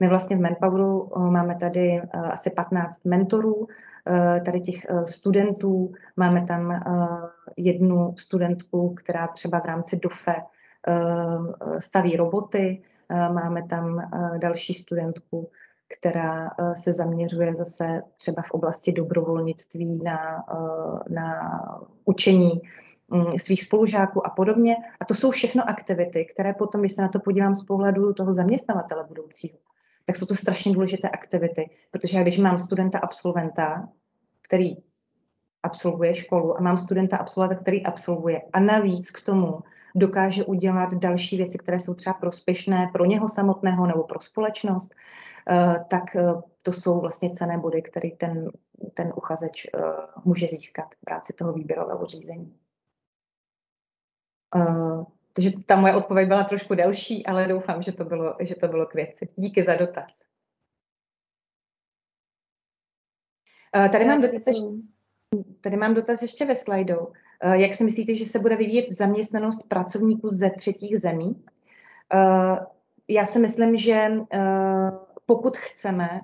My 0.00 0.08
vlastně 0.08 0.36
v 0.36 0.40
Manpoweru 0.40 1.12
eh, 1.16 1.18
máme 1.30 1.56
tady 1.56 2.00
eh, 2.00 2.18
asi 2.18 2.50
15 2.50 3.04
mentorů, 3.04 3.66
eh, 4.06 4.40
tady 4.40 4.60
těch 4.60 4.86
studentů. 5.04 5.92
Máme 6.16 6.46
tam 6.46 6.84
jednu 7.56 8.14
studentku, 8.18 8.94
která 8.94 9.28
třeba 9.28 9.60
v 9.60 9.64
rámci 9.64 9.96
DOFE 9.96 10.34
staví 11.78 12.16
roboty. 12.16 12.82
Máme 13.10 13.66
tam 13.68 14.10
další 14.38 14.74
studentku, 14.74 15.50
která 15.98 16.50
se 16.74 16.94
zaměřuje 16.94 17.54
zase 17.54 18.02
třeba 18.16 18.42
v 18.42 18.50
oblasti 18.50 18.92
dobrovolnictví 18.92 20.00
na, 20.04 20.44
na 21.08 21.50
učení 22.04 22.60
mm, 23.08 23.38
svých 23.38 23.64
spolužáků 23.64 24.26
a 24.26 24.30
podobně. 24.30 24.76
A 25.00 25.04
to 25.04 25.14
jsou 25.14 25.30
všechno 25.30 25.68
aktivity, 25.68 26.24
které 26.24 26.54
potom, 26.54 26.80
když 26.80 26.92
se 26.92 27.02
na 27.02 27.08
to 27.08 27.20
podívám 27.20 27.54
z 27.54 27.64
pohledu 27.64 28.12
toho 28.12 28.32
zaměstnavatele 28.32 29.04
budoucího, 29.08 29.58
tak 30.04 30.16
jsou 30.16 30.26
to 30.26 30.34
strašně 30.34 30.72
důležité 30.72 31.08
aktivity, 31.08 31.70
protože 31.90 32.18
já 32.18 32.22
když 32.22 32.38
mám 32.38 32.58
studenta 32.58 32.98
absolventa, 32.98 33.88
který 34.42 34.76
absolvuje 35.62 36.14
školu 36.14 36.58
a 36.58 36.60
mám 36.60 36.78
studenta 36.78 37.16
absolventa, 37.16 37.62
který 37.62 37.86
absolvuje 37.86 38.42
a 38.52 38.60
navíc 38.60 39.10
k 39.10 39.20
tomu 39.20 39.60
dokáže 39.96 40.44
udělat 40.44 40.94
další 40.94 41.36
věci, 41.36 41.58
které 41.58 41.80
jsou 41.80 41.94
třeba 41.94 42.14
prospěšné 42.14 42.90
pro 42.92 43.04
něho 43.04 43.28
samotného 43.28 43.86
nebo 43.86 44.04
pro 44.04 44.20
společnost, 44.20 44.94
eh, 45.50 45.84
tak 45.90 46.16
eh, 46.16 46.32
to 46.62 46.72
jsou 46.72 47.00
vlastně 47.00 47.30
cené 47.30 47.58
body, 47.58 47.82
které 47.82 48.10
ten, 48.10 48.50
ten 48.94 49.12
uchazeč 49.16 49.66
eh, 49.66 49.80
může 50.24 50.46
získat 50.46 50.94
v 50.94 51.00
práci 51.00 51.32
toho 51.32 51.52
výběrového 51.52 52.06
řízení. 52.06 52.56
Takže 55.32 55.50
ta 55.66 55.76
moje 55.76 55.96
odpověď 55.96 56.28
byla 56.28 56.44
trošku 56.44 56.74
delší, 56.74 57.26
ale 57.26 57.48
doufám, 57.48 57.82
že 57.82 57.92
to 57.92 58.04
bylo, 58.04 58.36
že 58.40 58.54
to 58.54 58.68
bylo 58.68 58.86
k 58.86 58.94
věci. 58.94 59.28
Díky 59.36 59.64
za 59.64 59.76
dotaz. 59.76 60.26
Tady 63.92 64.04
mám 64.04 64.20
dotaz, 64.20 64.46
ještě, 64.46 64.66
tady 65.60 65.76
mám 65.76 65.94
dotaz 65.94 66.22
ještě 66.22 66.44
ve 66.44 66.56
slajdu. 66.56 67.12
Eh, 67.42 67.58
jak 67.58 67.74
si 67.74 67.84
myslíte, 67.84 68.14
že 68.14 68.26
se 68.26 68.38
bude 68.38 68.56
vyvíjet 68.56 68.92
zaměstnanost 68.92 69.68
pracovníků 69.68 70.28
ze 70.28 70.50
třetích 70.50 71.00
zemí? 71.00 71.44
Eh, 72.14 72.56
já 73.08 73.26
si 73.26 73.38
myslím, 73.38 73.76
že 73.76 74.12
pokud 75.26 75.56
chceme, 75.56 76.20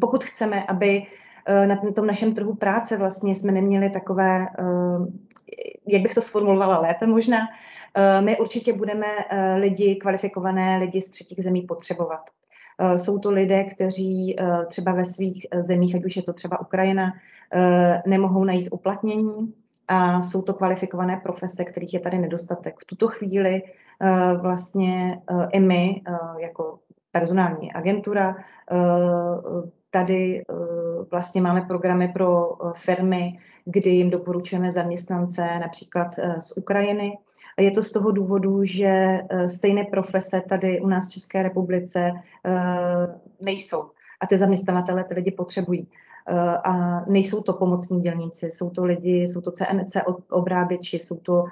pokud 0.00 0.24
chceme, 0.24 0.64
aby 0.64 1.02
na 1.66 1.76
tom 1.76 2.06
našem 2.06 2.34
trhu 2.34 2.54
práce 2.54 2.96
vlastně 2.96 3.36
jsme 3.36 3.52
neměli 3.52 3.90
takové 3.90 4.48
jak 5.86 6.02
bych 6.02 6.14
to 6.14 6.20
sformulovala 6.20 6.78
lépe 6.78 7.06
možná, 7.06 7.38
eh, 7.94 8.20
my 8.20 8.38
určitě 8.38 8.72
budeme 8.72 9.06
eh, 9.30 9.54
lidi, 9.54 9.96
kvalifikované 9.96 10.78
lidi 10.78 11.02
z 11.02 11.10
třetích 11.10 11.44
zemí 11.44 11.62
potřebovat. 11.62 12.30
Eh, 12.78 12.98
jsou 12.98 13.18
to 13.18 13.30
lidé, 13.30 13.64
kteří 13.64 14.36
třeba 14.68 14.92
ve 14.92 15.04
svých 15.04 15.46
zemích, 15.60 15.94
ať 15.94 16.04
už 16.04 16.16
je 16.16 16.22
to 16.22 16.32
třeba 16.32 16.60
Ukrajina, 16.60 17.12
nemohou 18.06 18.44
najít 18.44 18.68
uplatnění 18.72 19.54
a 19.88 20.22
jsou 20.22 20.42
to 20.42 20.54
kvalifikované 20.54 21.20
profese, 21.22 21.64
kterých 21.64 21.94
je 21.94 22.00
tady 22.00 22.18
nedostatek. 22.18 22.74
V 22.82 22.84
tuto 22.84 23.08
chvíli 23.08 23.62
vlastně 24.40 25.22
i 25.52 25.60
my 25.60 26.02
jako 26.38 26.78
personální 27.12 27.72
agentura 27.72 28.36
Tady 29.94 30.40
eh, 30.40 30.54
vlastně 31.10 31.42
máme 31.42 31.60
programy 31.60 32.08
pro 32.08 32.52
eh, 32.52 32.72
firmy, 32.76 33.38
kdy 33.64 33.90
jim 33.90 34.10
doporučujeme 34.10 34.72
zaměstnance 34.72 35.58
například 35.60 36.18
eh, 36.18 36.40
z 36.40 36.56
Ukrajiny. 36.56 37.18
Je 37.60 37.70
to 37.70 37.82
z 37.82 37.92
toho 37.92 38.10
důvodu, 38.10 38.64
že 38.64 39.20
stejné 39.46 39.84
profese 39.84 40.42
tady 40.48 40.80
u 40.80 40.88
nás 40.88 41.08
v 41.08 41.10
České 41.10 41.42
republice 41.42 42.12
nejsou. 43.40 43.90
A 44.20 44.26
ty 44.26 44.38
zaměstnavatele 44.38 45.04
ty 45.04 45.14
lidi 45.14 45.30
potřebují. 45.30 45.88
A 46.64 47.04
nejsou 47.10 47.42
to 47.42 47.52
pomocní 47.52 48.00
dělníci, 48.00 48.46
jsou 48.46 48.70
to 48.70 48.84
lidi, 48.84 49.22
jsou 49.22 49.40
to 49.40 49.50
CNC 49.50 49.96
obráběči, 50.30 50.98
jsou 50.98 51.16
to, 51.16 51.44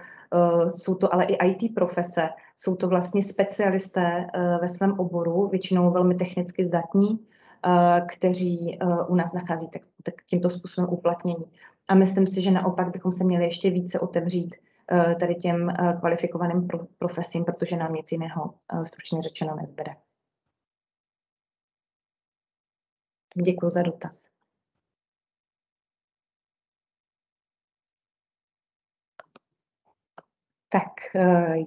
jsou 0.77 0.95
to 0.95 1.15
ale 1.15 1.25
i 1.25 1.49
IT 1.49 1.75
profese, 1.75 2.29
jsou 2.57 2.77
to 2.77 2.89
vlastně 2.89 3.23
specialisté 3.23 4.27
ve 4.61 4.69
svém 4.69 5.01
oboru, 5.01 5.49
většinou 5.49 5.91
velmi 5.91 6.15
technicky 6.15 6.65
zdatní, 6.65 7.19
Eh, 7.67 8.01
kteří 8.09 8.79
eh, 8.81 8.87
u 9.09 9.15
nás 9.15 9.33
nachází 9.33 9.69
tak, 9.69 9.83
tak 10.03 10.15
tímto 10.27 10.51
způsobem 10.51 10.91
uplatnění. 10.91 11.45
A 11.89 11.95
myslím 11.95 12.27
si, 12.27 12.43
že 12.43 12.51
naopak 12.51 12.91
bychom 12.91 13.13
se 13.13 13.25
měli 13.25 13.45
ještě 13.45 13.71
více 13.71 14.01
otevřít 14.01 14.55
eh, 14.55 14.59
tady 15.21 15.35
těm 15.35 15.73
kvalifikovaným 16.01 16.69
profesím, 16.99 17.45
protože 17.45 17.77
nám 17.77 17.93
nic 17.93 18.13
jiného 18.13 18.59
stručně 18.87 19.23
řečeno 19.23 19.57
nezbede. 19.57 19.97
Děkuji 23.45 23.71
za 23.71 23.83
dotaz. 23.83 24.29
Tak, 30.73 30.93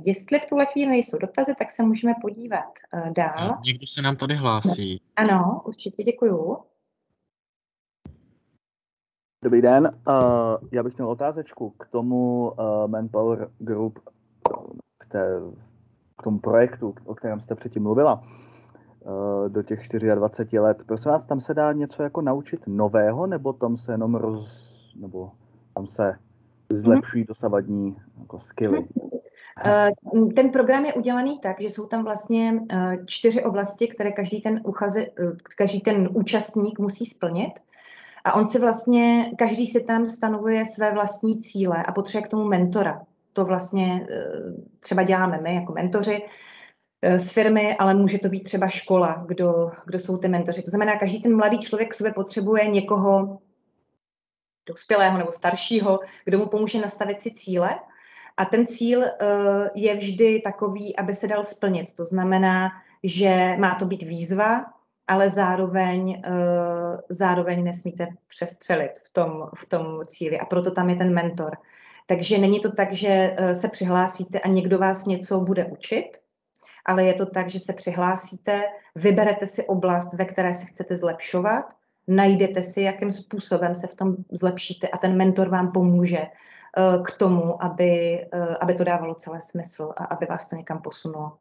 jestli 0.05 0.39
v 0.39 0.45
tuhle 0.45 0.65
chvíli 0.65 0.89
nejsou 0.89 1.17
dotazy, 1.17 1.55
tak 1.59 1.71
se 1.71 1.83
můžeme 1.83 2.13
podívat 2.21 2.73
dál. 3.15 3.53
Někdo 3.65 3.87
se 3.87 4.01
nám 4.01 4.17
tady 4.17 4.35
hlásí. 4.35 5.01
Ano, 5.15 5.61
určitě 5.65 6.03
děkuju. 6.03 6.65
Dobrý 9.43 9.61
den, 9.61 9.91
uh, 10.07 10.15
já 10.71 10.83
bych 10.83 10.97
měl 10.97 11.09
otázečku 11.09 11.69
k 11.69 11.87
tomu 11.87 12.51
uh, 12.51 12.87
Manpower 12.87 13.49
Group, 13.59 13.99
k, 14.97 15.07
té, 15.07 15.39
k 16.17 16.23
tomu 16.23 16.39
projektu, 16.39 16.95
o 17.05 17.15
kterém 17.15 17.41
jste 17.41 17.55
předtím 17.55 17.83
mluvila, 17.83 18.23
uh, 18.23 19.49
do 19.49 19.63
těch 19.63 19.87
24 20.15 20.59
let. 20.59 20.77
Prosím 20.85 21.11
vás, 21.11 21.25
tam 21.25 21.41
se 21.41 21.53
dá 21.53 21.73
něco 21.73 22.03
jako 22.03 22.21
naučit 22.21 22.61
nového, 22.67 23.27
nebo 23.27 23.53
tam 23.53 23.77
se 23.77 23.91
jenom 23.91 24.15
roz, 24.15 24.73
nebo 24.95 25.31
tam 25.73 25.87
se 25.87 26.15
zlepšují 26.69 27.23
dosavadní 27.23 27.95
jako 28.19 28.39
skilly? 28.39 28.87
Eh, 29.65 29.91
ten 30.35 30.49
program 30.49 30.85
je 30.85 30.93
udělaný 30.93 31.39
tak, 31.39 31.61
že 31.61 31.69
jsou 31.69 31.87
tam 31.87 32.03
vlastně 32.03 32.59
čtyři 33.05 33.43
oblasti, 33.43 33.87
které 33.87 34.11
každý 34.11 34.41
ten, 34.41 34.61
uchaze, 34.63 35.05
každý 35.57 35.81
ten 35.81 36.09
účastník 36.13 36.79
musí 36.79 37.05
splnit. 37.05 37.51
A 38.23 38.33
on 38.33 38.47
si 38.47 38.59
vlastně, 38.59 39.31
každý 39.37 39.67
si 39.67 39.83
tam 39.83 40.09
stanovuje 40.09 40.65
své 40.65 40.91
vlastní 40.91 41.41
cíle 41.41 41.83
a 41.83 41.91
potřebuje 41.91 42.27
k 42.27 42.31
tomu 42.31 42.43
mentora. 42.43 43.01
To 43.33 43.45
vlastně 43.45 44.07
třeba 44.79 45.03
děláme 45.03 45.39
my 45.41 45.55
jako 45.55 45.73
mentoři 45.73 46.21
z 47.17 47.31
firmy, 47.31 47.77
ale 47.77 47.93
může 47.93 48.19
to 48.19 48.29
být 48.29 48.43
třeba 48.43 48.67
škola, 48.67 49.23
kdo, 49.25 49.71
kdo 49.85 49.99
jsou 49.99 50.17
ty 50.17 50.27
mentoři. 50.27 50.61
To 50.61 50.69
znamená, 50.69 50.99
každý 50.99 51.21
ten 51.21 51.35
mladý 51.35 51.59
člověk 51.59 51.91
k 51.91 51.93
sobě 51.93 52.13
potřebuje 52.13 52.67
někoho, 52.67 53.39
dospělého 54.65 55.17
nebo 55.17 55.31
staršího, 55.31 55.99
kdo 56.25 56.37
mu 56.37 56.45
pomůže 56.45 56.81
nastavit 56.81 57.21
si 57.21 57.31
cíle. 57.31 57.79
A 58.37 58.45
ten 58.45 58.67
cíl 58.67 58.99
uh, 58.99 59.05
je 59.75 59.95
vždy 59.95 60.41
takový, 60.41 60.95
aby 60.95 61.13
se 61.13 61.27
dal 61.27 61.43
splnit. 61.43 61.93
To 61.93 62.05
znamená, 62.05 62.69
že 63.03 63.55
má 63.59 63.75
to 63.75 63.85
být 63.85 64.03
výzva, 64.03 64.72
ale 65.07 65.29
zároveň, 65.29 66.23
uh, 66.27 66.99
zároveň 67.09 67.63
nesmíte 67.63 68.07
přestřelit 68.27 68.91
v 68.99 69.13
tom, 69.13 69.49
v 69.55 69.65
tom 69.65 69.99
cíli. 70.05 70.39
A 70.39 70.45
proto 70.45 70.71
tam 70.71 70.89
je 70.89 70.95
ten 70.95 71.13
mentor. 71.13 71.57
Takže 72.07 72.37
není 72.37 72.59
to 72.59 72.71
tak, 72.71 72.93
že 72.93 73.35
uh, 73.39 73.51
se 73.51 73.67
přihlásíte 73.67 74.39
a 74.39 74.47
někdo 74.47 74.79
vás 74.79 75.05
něco 75.05 75.39
bude 75.39 75.65
učit, 75.65 76.09
ale 76.85 77.03
je 77.03 77.13
to 77.13 77.25
tak, 77.25 77.49
že 77.49 77.59
se 77.59 77.73
přihlásíte, 77.73 78.61
vyberete 78.95 79.47
si 79.47 79.65
oblast, 79.65 80.13
ve 80.13 80.25
které 80.25 80.53
se 80.53 80.65
chcete 80.65 80.95
zlepšovat 80.95 81.65
najdete 82.07 82.63
si, 82.63 82.81
jakým 82.81 83.11
způsobem 83.11 83.75
se 83.75 83.87
v 83.87 83.95
tom 83.95 84.15
zlepšíte 84.31 84.87
a 84.87 84.97
ten 84.97 85.17
mentor 85.17 85.49
vám 85.49 85.71
pomůže 85.71 86.17
eh, 86.17 87.03
k 87.03 87.17
tomu, 87.17 87.63
aby, 87.63 88.21
eh, 88.33 88.55
aby 88.61 88.75
to 88.75 88.83
dávalo 88.83 89.15
celé 89.15 89.41
smysl 89.41 89.93
a 89.97 90.05
aby 90.05 90.25
vás 90.25 90.45
to 90.45 90.55
někam 90.55 90.81
posunulo. 90.81 91.37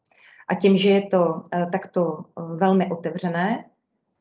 A 0.52 0.54
tím, 0.54 0.76
že 0.76 0.90
je 0.90 1.02
to 1.02 1.42
eh, 1.52 1.66
takto 1.72 2.24
velmi 2.36 2.90
otevřené, 2.90 3.64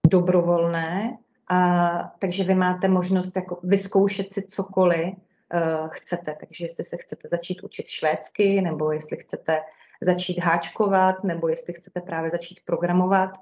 dobrovolné, 0.08 1.18
a 1.52 2.14
takže 2.20 2.44
vy 2.44 2.56
máte 2.56 2.88
možnost 2.88 3.36
jako 3.36 3.60
vyzkoušet 3.64 4.34
si 4.34 4.42
cokoliv 4.42 5.14
uh, 5.14 5.90
chcete. 5.90 6.36
Takže 6.40 6.66
jestli 6.66 6.84
se 6.84 6.98
chcete 6.98 7.28
začít 7.32 7.64
učit 7.64 7.88
švédsky, 7.88 8.62
nebo 8.62 8.92
jestli 8.92 9.18
chcete 9.18 9.62
začít 10.02 10.40
háčkovat, 10.40 11.24
nebo 11.24 11.48
jestli 11.48 11.74
chcete 11.74 12.02
právě 12.02 12.32
začít 12.32 12.60
programovat, 12.66 13.38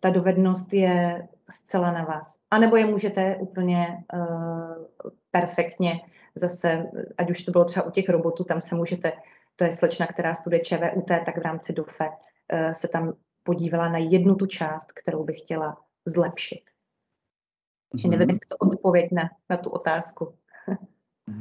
ta 0.00 0.10
dovednost 0.10 0.72
je 0.72 1.28
zcela 1.50 1.92
na 1.92 2.04
vás. 2.04 2.40
A 2.50 2.58
nebo 2.58 2.76
je 2.76 2.86
můžete 2.86 3.36
úplně 3.36 4.04
uh, 4.14 5.10
perfektně 5.30 6.00
zase, 6.34 6.86
ať 7.18 7.30
už 7.30 7.42
to 7.42 7.50
bylo 7.50 7.64
třeba 7.64 7.86
u 7.86 7.90
těch 7.90 8.08
robotů, 8.08 8.44
tam 8.44 8.60
se 8.60 8.74
můžete, 8.74 9.12
to 9.56 9.64
je 9.64 9.72
slečna, 9.72 10.06
která 10.06 10.34
studuje 10.34 10.60
ČVUT, 10.60 11.06
tak 11.06 11.38
v 11.38 11.42
rámci 11.42 11.72
DOFE 11.72 12.08
se 12.72 12.88
tam 12.88 13.12
podívala 13.42 13.88
na 13.88 13.98
jednu 13.98 14.34
tu 14.34 14.46
část, 14.46 14.92
kterou 14.92 15.24
bych 15.24 15.38
chtěla 15.38 15.76
zlepšit. 16.06 16.62
Mm-hmm. 17.94 18.10
Nevím, 18.10 18.28
jestli 18.28 18.46
to 18.48 18.56
odpověď 18.56 19.12
na, 19.12 19.22
na 19.50 19.56
tu 19.56 19.70
otázku. 19.70 20.34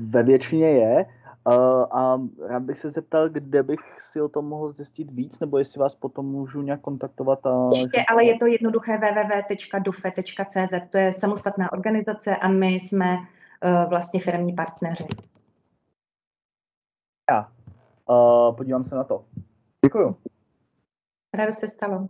Ve 0.09 0.23
většině 0.23 0.69
je. 0.69 1.05
Uh, 1.47 1.53
a 1.91 2.21
rád 2.47 2.63
bych 2.63 2.79
se 2.79 2.89
zeptal, 2.89 3.29
kde 3.29 3.63
bych 3.63 3.79
si 3.99 4.21
o 4.21 4.29
tom 4.29 4.45
mohl 4.45 4.71
zjistit 4.71 5.11
víc, 5.11 5.39
nebo 5.39 5.57
jestli 5.57 5.79
vás 5.79 5.95
potom 5.95 6.25
můžu 6.25 6.61
nějak 6.61 6.81
kontaktovat. 6.81 7.45
A... 7.45 7.67
Určitě, 7.67 8.03
ale 8.09 8.25
je 8.25 8.37
to 8.37 8.45
jednoduché 8.45 8.97
www.dofe.cz, 8.97 10.73
to 10.89 10.97
je 10.97 11.13
samostatná 11.13 11.71
organizace 11.71 12.35
a 12.35 12.47
my 12.47 12.67
jsme 12.67 13.17
uh, 13.17 13.89
vlastně 13.89 14.19
firmní 14.19 14.53
partneři. 14.53 15.07
Já 17.31 17.51
uh, 18.09 18.55
podívám 18.55 18.83
se 18.83 18.95
na 18.95 19.03
to. 19.03 19.25
Děkuju. 19.85 20.15
Ráda 21.37 21.51
se 21.51 21.67
stalo. 21.67 22.07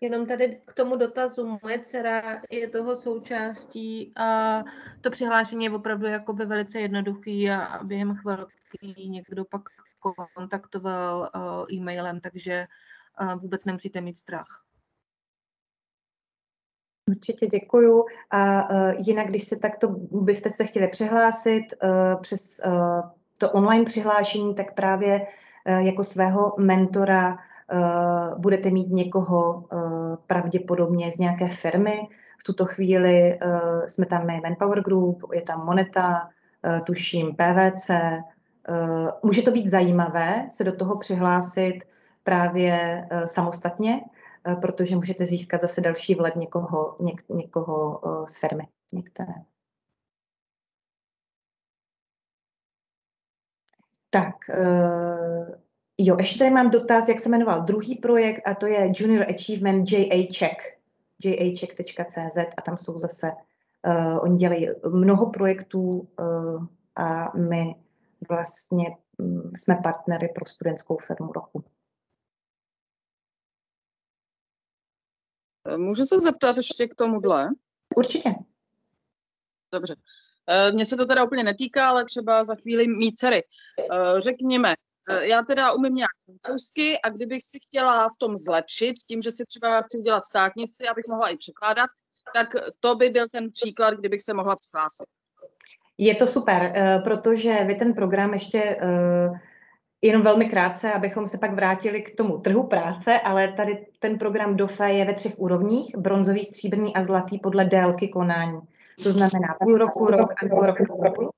Jenom 0.00 0.26
tady 0.26 0.62
k 0.66 0.72
tomu 0.72 0.96
dotazu, 0.96 1.58
moje 1.62 1.80
dcera 1.84 2.42
je 2.50 2.68
toho 2.68 2.96
součástí 2.96 4.12
a 4.16 4.58
to 5.00 5.10
přihlášení 5.10 5.64
je 5.64 5.70
opravdu 5.70 6.06
jakoby 6.06 6.46
velice 6.46 6.80
jednoduchý 6.80 7.50
a 7.50 7.84
během 7.84 8.14
chvilky 8.16 9.08
někdo 9.08 9.44
pak 9.44 9.62
kontaktoval 10.34 11.30
uh, 11.34 11.74
e-mailem, 11.74 12.20
takže 12.20 12.66
uh, 13.20 13.40
vůbec 13.40 13.64
nemusíte 13.64 14.00
mít 14.00 14.18
strach. 14.18 14.64
Určitě 17.08 17.46
děkuju. 17.46 18.04
A 18.30 18.70
uh, 18.70 18.94
jinak, 18.96 19.26
když 19.26 19.44
se 19.44 19.56
takto 19.56 19.88
byste 20.10 20.50
se 20.50 20.64
chtěli 20.64 20.88
přihlásit 20.88 21.64
uh, 21.82 22.20
přes 22.20 22.60
uh, 22.66 23.10
to 23.38 23.50
online 23.50 23.84
přihlášení, 23.84 24.54
tak 24.54 24.74
právě 24.74 25.26
jako 25.66 26.04
svého 26.04 26.54
mentora 26.58 27.32
uh, 27.32 28.40
budete 28.40 28.70
mít 28.70 28.90
někoho 28.90 29.54
uh, 29.54 30.16
pravděpodobně 30.26 31.12
z 31.12 31.18
nějaké 31.18 31.48
firmy. 31.48 32.08
V 32.40 32.44
tuto 32.44 32.64
chvíli 32.64 33.38
jsme 33.88 34.06
tam 34.06 34.26
my 34.26 34.40
Manpower 34.40 34.82
Group, 34.82 35.22
je 35.32 35.42
tam 35.42 35.66
Moneta, 35.66 36.28
tuším 36.84 37.36
PVC. 37.36 37.90
Může 39.22 39.42
to 39.42 39.50
být 39.50 39.68
zajímavé 39.68 40.48
se 40.50 40.64
do 40.64 40.72
toho 40.72 40.98
přihlásit 40.98 41.78
právě 42.22 43.06
samostatně, 43.24 44.00
protože 44.60 44.96
můžete 44.96 45.26
získat 45.26 45.60
zase 45.60 45.80
další 45.80 46.14
vlet 46.14 46.36
někoho, 46.36 46.96
něk, 47.00 47.22
někoho 47.28 48.00
z 48.28 48.38
firmy 48.38 48.68
některé. 48.92 49.34
Tak, 54.10 54.34
uh, 54.48 55.58
Jo, 56.00 56.16
ještě 56.18 56.38
tady 56.38 56.50
mám 56.50 56.70
dotaz, 56.70 57.08
jak 57.08 57.20
se 57.20 57.28
jmenoval 57.28 57.62
druhý 57.62 57.96
projekt, 57.96 58.42
a 58.46 58.54
to 58.54 58.66
je 58.66 58.92
Junior 58.96 59.26
Achievement 59.30 59.92
JA 59.92 60.26
Check, 60.38 60.78
jacheck.cz 61.24 62.36
a 62.56 62.62
tam 62.62 62.78
jsou 62.78 62.98
zase, 62.98 63.32
uh, 63.86 64.18
oni 64.22 64.36
dělají 64.36 64.68
mnoho 64.88 65.30
projektů 65.30 66.08
uh, 66.20 66.66
a 66.96 67.36
my 67.36 67.74
vlastně 68.28 68.96
um, 69.18 69.52
jsme 69.56 69.76
partnery 69.82 70.28
pro 70.34 70.46
studentskou 70.46 70.96
firmu 70.96 71.32
roku. 71.32 71.64
Můžu 75.76 76.04
se 76.04 76.20
zeptat 76.20 76.56
ještě 76.56 76.88
k 76.88 76.94
tomuhle? 76.94 77.48
Určitě. 77.96 78.34
Dobře. 79.72 79.94
Mně 80.72 80.84
se 80.84 80.96
to 80.96 81.06
teda 81.06 81.24
úplně 81.24 81.44
netýká, 81.44 81.88
ale 81.88 82.04
třeba 82.04 82.44
za 82.44 82.54
chvíli 82.54 82.88
mít 82.88 83.18
dcery. 83.18 83.42
Řekněme, 84.18 84.74
Eh, 85.08 85.28
já 85.28 85.42
teda 85.42 85.72
umím 85.72 85.94
nějak 85.94 86.10
francouzsky 86.24 86.98
a 87.04 87.08
kdybych 87.08 87.42
si 87.42 87.58
chtěla 87.62 88.08
v 88.08 88.16
tom 88.18 88.36
zlepšit, 88.36 88.94
tím, 89.08 89.22
že 89.22 89.30
si 89.30 89.44
třeba 89.44 89.80
chci 89.80 89.98
udělat 89.98 90.24
státnici, 90.24 90.88
abych 90.88 91.04
mohla 91.08 91.28
i 91.28 91.36
překládat, 91.36 91.90
tak 92.34 92.48
to 92.80 92.94
by 92.94 93.10
byl 93.10 93.28
ten 93.28 93.50
příklad, 93.50 93.94
kdybych 93.94 94.22
se 94.22 94.34
mohla 94.34 94.56
přihlásit. 94.56 95.06
Je 95.98 96.14
to 96.14 96.26
super, 96.26 96.72
eh, 96.74 96.98
protože 97.04 97.64
vy 97.64 97.74
ten 97.74 97.94
program 97.94 98.34
ještě 98.34 98.58
eh, 98.62 99.30
jenom 100.02 100.22
velmi 100.22 100.44
krátce, 100.44 100.92
abychom 100.92 101.26
se 101.26 101.38
pak 101.38 101.54
vrátili 101.54 102.02
k 102.02 102.16
tomu 102.16 102.38
trhu 102.38 102.66
práce, 102.66 103.20
ale 103.20 103.52
tady 103.52 103.86
ten 103.98 104.18
program 104.18 104.56
DOFE 104.56 104.90
je 104.90 105.04
ve 105.04 105.14
třech 105.14 105.38
úrovních, 105.38 105.96
bronzový, 105.96 106.44
stříbrný 106.44 106.94
a 106.94 107.04
zlatý 107.04 107.38
podle 107.38 107.64
délky 107.64 108.08
konání. 108.08 108.60
To 109.02 109.12
znamená 109.12 109.56
půl 109.60 109.78
roku, 109.78 110.06
rok 110.06 110.32
a 110.32 110.48
půl 110.48 110.62
rok 110.62 110.80
a 110.80 111.10
půl. 111.10 111.30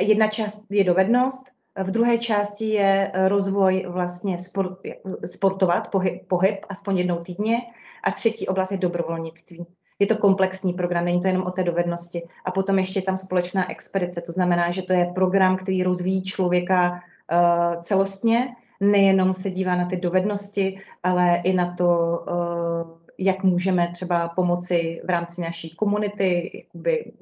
Jedna 0.00 0.26
část 0.26 0.64
je 0.70 0.84
dovednost, 0.84 1.56
v 1.82 1.90
druhé 1.90 2.18
části 2.18 2.68
je 2.68 3.10
eh, 3.12 3.28
rozvoj 3.28 3.86
vlastně 3.88 4.38
sport, 4.38 4.78
sportovat, 5.26 5.90
pohyb, 5.90 6.28
pohyb, 6.28 6.58
aspoň 6.68 6.98
jednou 6.98 7.16
týdně. 7.16 7.56
A 8.04 8.10
třetí 8.10 8.48
oblast 8.48 8.70
je 8.70 8.78
dobrovolnictví. 8.78 9.66
Je 9.98 10.06
to 10.06 10.16
komplexní 10.16 10.72
program, 10.72 11.04
není 11.04 11.20
to 11.20 11.26
jenom 11.26 11.42
o 11.42 11.50
té 11.50 11.62
dovednosti. 11.62 12.28
A 12.44 12.50
potom 12.50 12.78
ještě 12.78 12.98
je 12.98 13.02
tam 13.02 13.16
společná 13.16 13.70
expedice, 13.70 14.20
to 14.20 14.32
znamená, 14.32 14.70
že 14.70 14.82
to 14.82 14.92
je 14.92 15.12
program, 15.14 15.56
který 15.56 15.82
rozvíjí 15.82 16.22
člověka 16.22 16.90
uh, 16.92 17.82
celostně, 17.82 18.56
nejenom 18.80 19.34
se 19.34 19.50
dívá 19.50 19.76
na 19.76 19.86
ty 19.86 19.96
dovednosti, 19.96 20.78
ale 21.02 21.40
i 21.44 21.52
na 21.52 21.74
to, 21.74 22.18
uh, 22.30 22.98
jak 23.18 23.42
můžeme 23.42 23.88
třeba 23.92 24.28
pomoci 24.28 25.00
v 25.04 25.10
rámci 25.10 25.40
naší 25.40 25.76
komunity, 25.76 26.50
jakoby 26.54 27.12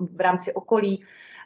v 0.00 0.20
rámci 0.20 0.52
okolí 0.52 1.04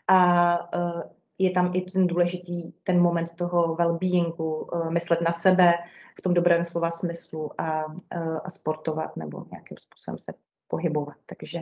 a 0.08 0.58
uh, 0.76 1.02
je 1.38 1.50
tam 1.50 1.70
i 1.74 1.80
ten 1.80 2.06
důležitý 2.06 2.72
ten 2.82 3.00
moment 3.00 3.30
toho 3.36 3.74
well-beingu, 3.74 4.68
uh, 4.72 4.90
myslet 4.90 5.20
na 5.20 5.32
sebe 5.32 5.74
v 6.18 6.22
tom 6.22 6.34
dobrém 6.34 6.64
slova 6.64 6.90
smyslu 6.90 7.60
a, 7.60 7.86
uh, 7.86 8.38
a 8.44 8.50
sportovat 8.50 9.16
nebo 9.16 9.44
nějakým 9.50 9.76
způsobem 9.76 10.18
se 10.18 10.32
pohybovat. 10.68 11.16
Takže 11.26 11.60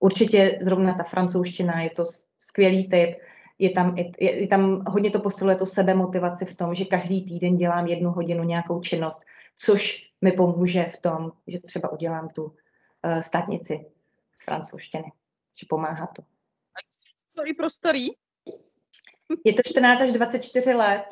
určitě 0.00 0.58
zrovna 0.62 0.94
ta 0.94 1.02
francouzština 1.02 1.80
je 1.80 1.90
to 1.90 2.04
skvělý 2.38 2.88
typ. 2.88 3.16
Je 3.58 3.70
tam, 3.70 3.96
je, 3.96 4.40
je 4.40 4.48
tam 4.48 4.84
hodně 4.88 5.10
to 5.10 5.20
posiluje 5.20 5.56
to 5.56 5.66
sebemotivaci 5.66 6.44
v 6.44 6.54
tom, 6.54 6.74
že 6.74 6.84
každý 6.84 7.24
týden 7.24 7.56
dělám 7.56 7.86
jednu 7.86 8.10
hodinu 8.10 8.44
nějakou 8.44 8.80
činnost, 8.80 9.24
což 9.56 10.05
mi 10.20 10.32
pomůže 10.32 10.84
v 10.84 10.96
tom, 10.96 11.32
že 11.46 11.60
třeba 11.60 11.92
udělám 11.92 12.28
tu 12.28 12.44
uh, 12.44 13.18
státnici 13.20 13.86
z 14.36 14.44
francouzštiny, 14.44 15.12
že 15.60 15.66
pomáhá 15.68 16.06
to 16.06 16.22
to 17.36 17.46
i 17.46 17.54
pro 17.54 17.70
starý? 17.70 18.06
Je 19.44 19.52
to 19.52 19.62
14 19.64 20.00
až 20.00 20.12
24 20.12 20.74
let. 20.74 21.04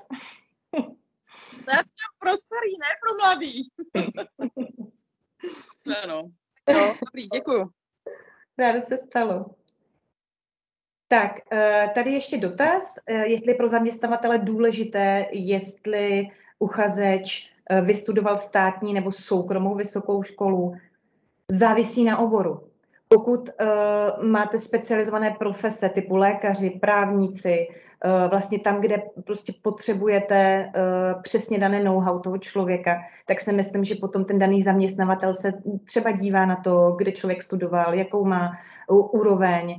Ne 1.66 1.80
pro 2.18 2.36
starý, 2.36 2.70
ne 2.80 2.86
pro 3.00 3.14
mladý. 3.16 3.68
ano. 6.04 6.30
Jo, 6.68 6.94
dobrý, 7.04 7.28
děkuju. 7.28 7.70
Ráda 8.58 8.80
se 8.80 8.96
stalo. 8.96 9.54
Tak, 11.08 11.32
eh, 11.52 11.90
tady 11.94 12.12
ještě 12.12 12.38
dotaz, 12.38 12.98
eh, 13.06 13.28
jestli 13.28 13.52
je 13.52 13.54
pro 13.54 13.68
zaměstnavatele 13.68 14.38
důležité, 14.38 15.26
jestli 15.32 16.28
uchazeč 16.58 17.50
eh, 17.50 17.53
vystudoval 17.82 18.38
státní 18.38 18.94
nebo 18.94 19.12
soukromou 19.12 19.74
vysokou 19.74 20.22
školu, 20.22 20.74
závisí 21.50 22.04
na 22.04 22.18
oboru. 22.18 22.60
Pokud 23.08 23.48
uh, 23.48 24.24
máte 24.24 24.58
specializované 24.58 25.30
profese 25.38 25.88
typu 25.88 26.16
lékaři, 26.16 26.70
právníci, 26.70 27.68
uh, 28.04 28.30
vlastně 28.30 28.58
tam, 28.58 28.80
kde 28.80 29.02
prostě 29.24 29.52
potřebujete 29.62 30.66
uh, 30.66 31.22
přesně 31.22 31.58
dané 31.58 31.84
know-how 31.84 32.18
toho 32.18 32.38
člověka, 32.38 32.96
tak 33.26 33.40
si 33.40 33.52
myslím, 33.52 33.84
že 33.84 33.94
potom 33.94 34.24
ten 34.24 34.38
daný 34.38 34.62
zaměstnavatel 34.62 35.34
se 35.34 35.52
třeba 35.84 36.10
dívá 36.10 36.46
na 36.46 36.56
to, 36.56 36.94
kde 36.98 37.12
člověk 37.12 37.42
studoval, 37.42 37.94
jakou 37.94 38.24
má 38.24 38.52
úroveň, 38.88 39.76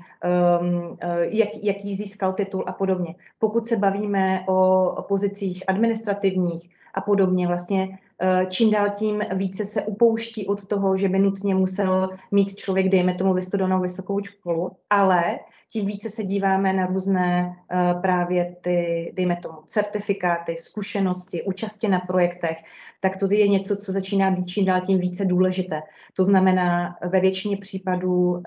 um, 0.61 0.97
jak, 1.21 1.49
jaký 1.61 1.95
získal 1.95 2.33
titul 2.33 2.63
a 2.67 2.71
podobně. 2.71 3.15
Pokud 3.39 3.67
se 3.67 3.77
bavíme 3.77 4.43
o 4.47 5.05
pozicích 5.07 5.63
administrativních 5.67 6.69
a 6.95 7.01
podobně, 7.01 7.47
vlastně 7.47 7.97
Eh, 8.21 8.45
čím 8.49 8.71
dál 8.71 8.89
tím 8.89 9.21
více 9.33 9.65
se 9.65 9.81
upouští 9.81 10.47
od 10.47 10.65
toho, 10.67 10.97
že 10.97 11.09
by 11.09 11.19
nutně 11.19 11.55
musel 11.55 12.09
mít 12.31 12.55
člověk, 12.55 12.89
dejme 12.89 13.13
tomu, 13.13 13.33
vystudovanou 13.33 13.81
vysokou 13.81 14.23
školu, 14.23 14.71
ale 14.89 15.39
tím 15.71 15.85
více 15.85 16.09
se 16.09 16.23
díváme 16.23 16.73
na 16.73 16.85
různé 16.85 17.55
uh, 17.73 18.01
právě 18.01 18.55
ty, 18.61 19.11
dejme 19.15 19.35
tomu, 19.35 19.57
certifikáty, 19.65 20.55
zkušenosti, 20.57 21.43
účasti 21.43 21.87
na 21.87 21.99
projektech, 21.99 22.57
tak 22.99 23.17
to 23.17 23.33
je 23.33 23.47
něco, 23.47 23.75
co 23.77 23.91
začíná 23.91 24.31
být 24.31 24.45
čím 24.45 24.65
dál 24.65 24.81
tím 24.81 24.99
více 24.99 25.25
důležité. 25.25 25.81
To 26.13 26.23
znamená, 26.23 26.97
ve 27.09 27.19
většině 27.19 27.57
případů 27.57 28.31
uh, 28.31 28.41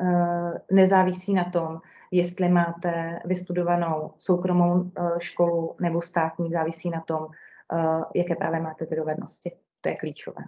nezávisí 0.70 1.34
na 1.34 1.44
tom, 1.44 1.80
jestli 2.10 2.48
máte 2.48 3.18
vystudovanou 3.24 4.10
soukromou 4.18 4.90
školu 5.18 5.74
nebo 5.80 6.02
státní, 6.02 6.50
závisí 6.50 6.90
na 6.90 7.00
tom, 7.00 7.26
jaké 8.14 8.34
právě 8.34 8.60
máte 8.60 8.86
ty 8.86 8.96
dovednosti. 8.96 9.52
To 9.80 9.88
je 9.88 9.96
klíčové. 9.96 10.42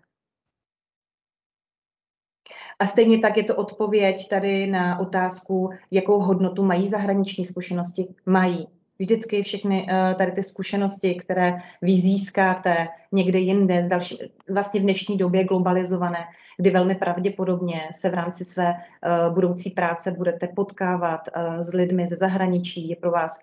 A 2.78 2.86
stejně 2.86 3.18
tak 3.18 3.36
je 3.36 3.44
to 3.44 3.56
odpověď 3.56 4.28
tady 4.28 4.66
na 4.66 4.98
otázku, 4.98 5.70
jakou 5.90 6.20
hodnotu 6.20 6.64
mají 6.64 6.88
zahraniční 6.88 7.46
zkušenosti. 7.46 8.08
Mají. 8.26 8.68
Vždycky 8.98 9.42
všechny 9.42 9.82
uh, 9.82 10.14
tady 10.14 10.32
ty 10.32 10.42
zkušenosti, 10.42 11.14
které 11.14 11.56
vy 11.82 11.92
získáte 11.92 12.88
někde 13.12 13.38
jinde, 13.38 13.88
další, 13.88 14.18
vlastně 14.48 14.80
v 14.80 14.82
dnešní 14.82 15.16
době 15.16 15.44
globalizované, 15.44 16.18
kdy 16.56 16.70
velmi 16.70 16.94
pravděpodobně 16.94 17.88
se 17.92 18.10
v 18.10 18.14
rámci 18.14 18.44
své 18.44 18.74
uh, 18.74 19.34
budoucí 19.34 19.70
práce 19.70 20.10
budete 20.10 20.48
potkávat 20.48 21.20
s 21.60 21.72
lidmi 21.72 22.06
ze 22.06 22.16
zahraničí, 22.16 22.88
je 22.88 22.96
pro 22.96 23.10
vás 23.10 23.42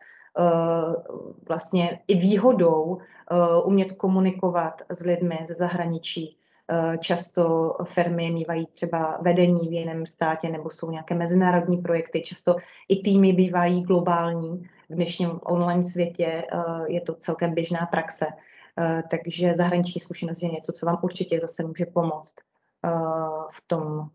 vlastně 1.48 2.00
i 2.08 2.16
výhodou 2.16 2.98
umět 3.64 3.92
komunikovat 3.92 4.82
s 4.90 5.06
lidmi 5.06 5.40
ze 5.48 5.54
zahraničí, 5.54 6.38
Eh, 6.72 6.98
často 6.98 7.76
firmy 7.84 8.32
mývají 8.32 8.66
třeba 8.66 9.18
vedení 9.22 9.70
v 9.70 9.72
jiném 9.72 10.06
státě 10.06 10.50
nebo 10.50 10.70
jsou 10.70 10.92
nějaké 10.92 11.16
mezinárodní 11.16 11.78
projekty. 11.78 12.22
Často 12.22 12.56
i 12.90 13.02
týmy 13.02 13.34
bývají 13.34 13.84
globální. 13.84 14.70
V 14.90 14.96
dnešním 14.96 15.40
online 15.44 15.84
světě 15.84 16.26
eh, 16.26 16.58
je 16.88 17.02
to 17.02 17.14
celkem 17.14 17.54
běžná 17.54 17.86
praxe. 17.86 18.26
Eh, 18.80 19.04
takže 19.12 19.56
zahraniční 19.56 20.02
zkušenost 20.02 20.42
je 20.42 20.50
něco, 20.50 20.72
co 20.72 20.86
vám 20.86 21.00
určitě 21.02 21.40
zase 21.40 21.64
může 21.64 21.86
pomoct 21.86 22.36
v 23.52 23.68
tom 23.68 24.10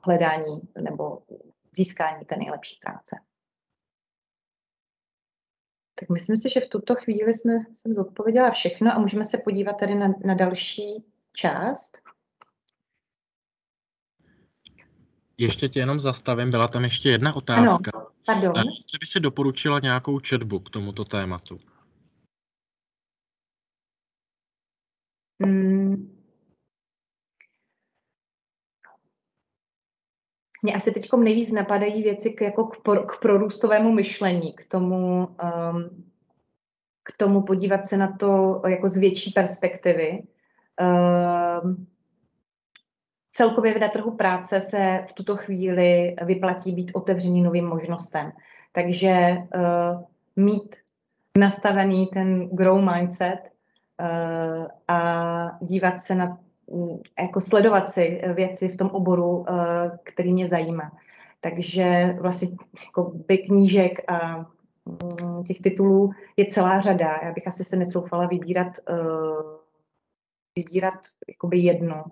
hledání 0.00 0.60
nebo 0.80 1.18
získání 1.76 2.24
té 2.24 2.36
nejlepší 2.36 2.78
práce. 2.84 3.16
Tak 6.00 6.08
myslím 6.10 6.36
si, 6.36 6.48
že 6.48 6.60
v 6.60 6.68
tuto 6.68 6.94
chvíli 6.94 7.34
jsme, 7.34 7.52
jsem 7.72 7.94
zodpověděla 7.94 8.50
všechno 8.50 8.92
a 8.92 8.98
můžeme 8.98 9.24
se 9.24 9.38
podívat 9.38 9.72
tady 9.72 9.94
na, 9.94 10.08
na 10.24 10.34
další 10.34 11.04
část. 11.32 11.98
Ještě 15.38 15.68
tě 15.68 15.80
jenom 15.80 16.00
zastavím, 16.00 16.50
byla 16.50 16.68
tam 16.68 16.84
ještě 16.84 17.10
jedna 17.10 17.36
otázka. 17.36 17.90
Ano, 17.94 18.06
pardon. 18.26 18.58
Eh, 18.58 18.60
jestli 18.60 18.98
by 19.00 19.06
si 19.06 19.20
doporučila 19.20 19.80
nějakou 19.80 20.20
četbu 20.20 20.60
k 20.60 20.70
tomuto 20.70 21.04
tématu? 21.04 21.60
Hmm. 25.42 26.15
Mně 30.62 30.74
asi 30.74 30.92
teď 30.92 31.08
nejvíc 31.16 31.52
napadají 31.52 32.02
věci 32.02 32.30
k, 32.30 32.40
jako 32.40 32.64
k, 32.64 32.82
pro, 32.82 33.02
k 33.02 33.20
prorůstovému 33.20 33.92
myšlení, 33.92 34.52
k 34.52 34.66
tomu, 34.66 35.26
um, 35.26 36.04
k 37.02 37.16
tomu 37.16 37.42
podívat 37.42 37.86
se 37.86 37.96
na 37.96 38.16
to 38.16 38.62
jako 38.66 38.88
z 38.88 38.96
větší 38.96 39.30
perspektivy. 39.30 40.22
Ehm, 40.80 41.86
celkově 43.32 43.78
na 43.78 43.88
trhu 43.88 44.10
práce 44.10 44.60
se 44.60 45.04
v 45.08 45.12
tuto 45.12 45.36
chvíli 45.36 46.16
vyplatí 46.24 46.72
být 46.72 46.90
otevřený 46.94 47.42
novým 47.42 47.66
možnostem. 47.66 48.32
Takže 48.72 49.36
uh, 49.54 50.02
mít 50.36 50.76
nastavený 51.38 52.06
ten 52.06 52.48
grow 52.48 52.94
mindset 52.94 53.40
uh, 54.00 54.66
a 54.88 55.58
dívat 55.60 56.00
se 56.00 56.14
na, 56.14 56.26
um, 56.26 56.45
jako 57.20 57.40
sledovat 57.40 57.90
si 57.90 58.20
věci 58.34 58.68
v 58.68 58.76
tom 58.76 58.88
oboru, 58.88 59.36
uh, 59.36 59.46
který 60.02 60.32
mě 60.32 60.48
zajímá. 60.48 60.92
Takže 61.40 62.16
vlastně 62.20 62.48
jako 62.86 63.12
by 63.28 63.38
knížek 63.38 64.10
a 64.10 64.46
um, 64.84 65.44
těch 65.44 65.60
titulů 65.60 66.10
je 66.36 66.46
celá 66.46 66.80
řada. 66.80 67.20
Já 67.22 67.32
bych 67.32 67.46
asi 67.46 67.64
se 67.64 67.76
netroufala 67.76 68.26
vybírat 68.26 68.72
uh, 68.90 69.56
vybírat 70.56 70.94
jakoby 71.28 71.58
jednu, 71.58 72.04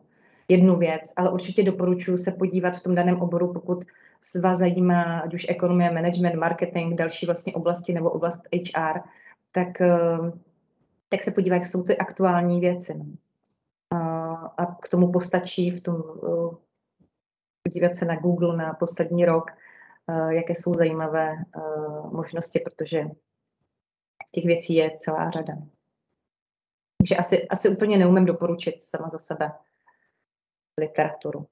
jednu 0.49 0.77
věc, 0.77 1.13
ale 1.17 1.31
určitě 1.31 1.63
doporučuji 1.63 2.19
se 2.19 2.33
podívat 2.33 2.77
v 2.77 2.83
tom 2.83 2.95
daném 2.95 3.23
oboru, 3.23 3.53
pokud 3.53 3.85
se 4.21 4.41
vás 4.41 4.59
zajímá, 4.59 5.19
ať 5.21 5.35
už 5.35 5.47
ekonomie, 5.49 5.91
management, 5.91 6.35
marketing, 6.35 6.95
další 6.95 7.27
vlastně 7.27 7.53
oblasti 7.53 7.93
nebo 7.93 8.11
oblast 8.11 8.41
HR, 8.53 9.01
tak, 9.53 9.81
eh, 9.81 10.19
tak 11.09 11.23
se 11.23 11.31
podívat, 11.31 11.57
jak 11.57 11.67
jsou 11.67 11.83
ty 11.83 11.99
aktuální 11.99 12.61
věci. 12.61 12.95
No. 12.99 13.05
K 14.85 14.89
tomu 14.89 15.13
postačí 15.13 15.71
v 15.71 15.81
tom 15.81 15.97
eh, 15.97 16.57
podívat 17.63 17.95
se 17.95 18.05
na 18.05 18.17
Google 18.17 18.57
na 18.57 18.75
poslední 18.75 19.25
rok, 19.25 19.51
eh, 19.51 20.35
jaké 20.35 20.55
jsou 20.55 20.75
zajímavé 20.75 21.37
možnosti, 22.13 22.61
protože 22.61 23.05
těch 24.31 24.45
věcí 24.45 24.75
je 24.75 24.97
celá 24.99 25.31
řada. 25.31 25.55
Takže 26.99 27.17
asi, 27.17 27.49
asi 27.49 27.69
úplně 27.69 27.99
neumím 27.99 28.25
doporučit 28.25 28.83
sama 28.83 29.09
za 29.09 29.19
sebe 29.19 29.53
literaturu. 30.81 31.47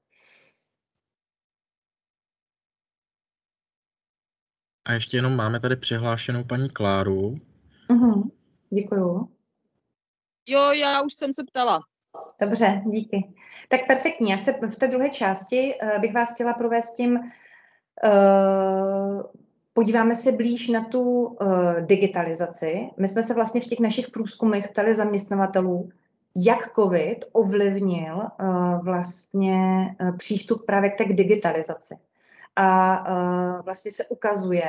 A 4.84 4.92
ještě 4.92 5.16
jenom 5.16 5.36
máme 5.36 5.60
tady 5.60 5.76
přihlášenou 5.76 6.44
paní 6.44 6.70
Kláru. 6.70 7.34
Uh-huh. 7.88 8.30
Děkuju. 8.70 9.36
Jo, 10.48 10.72
já 10.72 11.02
už 11.02 11.14
jsem 11.14 11.32
se 11.32 11.44
ptala. 11.44 11.80
Dobře, 12.40 12.82
díky. 12.86 13.24
Tak 13.68 13.86
perfektní. 13.86 14.30
Já 14.30 14.38
se 14.38 14.52
v 14.52 14.76
té 14.76 14.86
druhé 14.86 15.10
části 15.10 15.74
uh, 15.82 16.00
bych 16.00 16.14
vás 16.14 16.34
chtěla 16.34 16.52
provést 16.52 16.90
tím 16.90 17.18
uh, 17.18 19.22
Podíváme 19.74 20.16
se 20.16 20.32
blíž 20.32 20.68
na 20.68 20.84
tu 20.84 21.24
uh, 21.24 21.80
digitalizaci. 21.80 22.90
My 22.96 23.08
jsme 23.08 23.22
se 23.22 23.34
vlastně 23.34 23.60
v 23.60 23.64
těch 23.64 23.80
našich 23.80 24.10
průzkumech 24.10 24.68
ptali 24.68 24.94
zaměstnavatelů, 24.94 25.90
jak 26.36 26.74
COVID 26.74 27.24
ovlivnil 27.32 28.22
vlastně 28.82 29.86
přístup 30.18 30.66
právě 30.66 30.90
k 30.90 30.98
té 30.98 31.04
digitalizaci. 31.04 31.96
A 32.56 33.04
vlastně 33.64 33.92
se 33.92 34.04
ukazuje, 34.04 34.64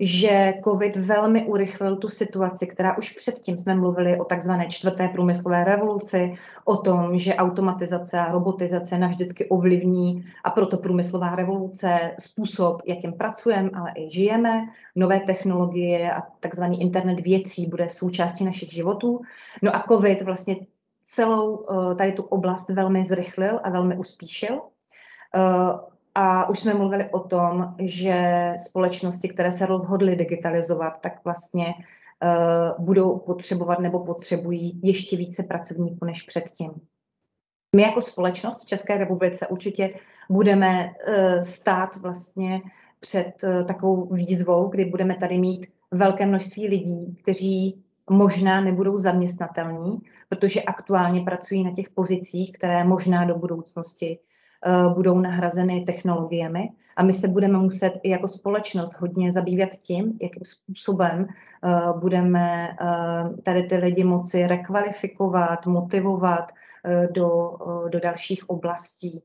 že 0.00 0.54
COVID 0.64 0.96
velmi 0.96 1.46
urychlil 1.46 1.96
tu 1.96 2.08
situaci, 2.08 2.66
která 2.66 2.98
už 2.98 3.10
předtím 3.10 3.58
jsme 3.58 3.74
mluvili 3.74 4.18
o 4.18 4.24
takzvané 4.24 4.68
čtvrté 4.68 5.08
průmyslové 5.08 5.64
revoluci, 5.64 6.34
o 6.64 6.76
tom, 6.76 7.18
že 7.18 7.34
automatizace 7.34 8.18
a 8.18 8.32
robotizace 8.32 8.98
navždycky 8.98 9.48
ovlivní 9.48 10.24
a 10.44 10.50
proto 10.50 10.76
průmyslová 10.76 11.36
revoluce, 11.36 12.14
způsob, 12.18 12.82
jakým 12.86 13.12
pracujeme, 13.12 13.70
ale 13.74 13.92
i 13.96 14.10
žijeme, 14.10 14.66
nové 14.96 15.20
technologie 15.20 16.12
a 16.12 16.22
takzvaný 16.40 16.80
internet 16.80 17.20
věcí 17.20 17.66
bude 17.66 17.90
součástí 17.90 18.44
našich 18.44 18.72
životů. 18.72 19.20
No 19.62 19.76
a 19.76 19.84
COVID 19.88 20.22
vlastně 20.22 20.56
celou 21.06 21.66
eh, 21.70 21.94
tady 21.94 22.12
tu 22.12 22.22
oblast 22.22 22.68
velmi 22.68 23.04
zrychlil 23.04 23.60
a 23.64 23.70
velmi 23.70 23.96
uspíšil. 23.96 24.60
A 26.14 26.48
už 26.48 26.60
jsme 26.60 26.74
mluvili 26.74 27.10
o 27.10 27.20
tom, 27.20 27.74
že 27.78 28.52
společnosti, 28.58 29.28
které 29.28 29.52
se 29.52 29.66
rozhodly 29.66 30.16
digitalizovat, 30.16 31.00
tak 31.00 31.24
vlastně 31.24 31.66
uh, 31.66 32.84
budou 32.84 33.18
potřebovat 33.18 33.78
nebo 33.78 34.04
potřebují 34.04 34.80
ještě 34.82 35.16
více 35.16 35.42
pracovníků 35.42 36.04
než 36.04 36.22
předtím. 36.22 36.70
My 37.76 37.82
jako 37.82 38.00
společnost 38.00 38.62
v 38.62 38.66
České 38.66 38.98
republice 38.98 39.46
určitě 39.46 39.94
budeme 40.30 40.94
uh, 41.08 41.40
stát 41.40 41.96
vlastně 41.96 42.60
před 43.00 43.32
uh, 43.44 43.66
takovou 43.66 44.06
výzvou, 44.14 44.68
kdy 44.68 44.84
budeme 44.84 45.14
tady 45.14 45.38
mít 45.38 45.66
velké 45.90 46.26
množství 46.26 46.68
lidí, 46.68 47.16
kteří 47.22 47.84
možná 48.10 48.60
nebudou 48.60 48.96
zaměstnatelní, 48.96 49.98
protože 50.28 50.62
aktuálně 50.62 51.20
pracují 51.20 51.64
na 51.64 51.72
těch 51.72 51.90
pozicích, 51.90 52.52
které 52.52 52.84
možná 52.84 53.24
do 53.24 53.34
budoucnosti 53.34 54.18
budou 54.94 55.18
nahrazeny 55.18 55.80
technologiemi. 55.80 56.70
A 56.96 57.02
my 57.02 57.12
se 57.12 57.28
budeme 57.28 57.58
muset 57.58 57.92
i 58.02 58.10
jako 58.10 58.28
společnost 58.28 58.94
hodně 58.98 59.32
zabývat 59.32 59.70
tím, 59.70 60.18
jakým 60.22 60.44
způsobem 60.44 61.26
eh, 61.28 61.70
budeme 61.98 62.68
eh, 62.68 63.42
tady 63.42 63.62
ty 63.62 63.76
lidi 63.76 64.04
moci 64.04 64.46
rekvalifikovat, 64.46 65.66
motivovat 65.66 66.52
do, 67.10 67.58
do 67.88 68.00
dalších 68.00 68.50
oblastí, 68.50 69.22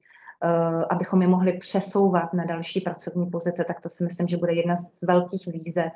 abychom 0.90 1.22
je 1.22 1.28
mohli 1.28 1.54
přesouvat 1.54 2.34
na 2.34 2.46
další 2.46 2.82
pracovní 2.82 3.30
pozice, 3.30 3.64
tak 3.64 3.82
to 3.82 3.90
si 3.90 4.04
myslím, 4.04 4.28
že 4.28 4.38
bude 4.38 4.54
jedna 4.54 4.76
z 4.76 5.02
velkých 5.02 5.48
výzev 5.48 5.92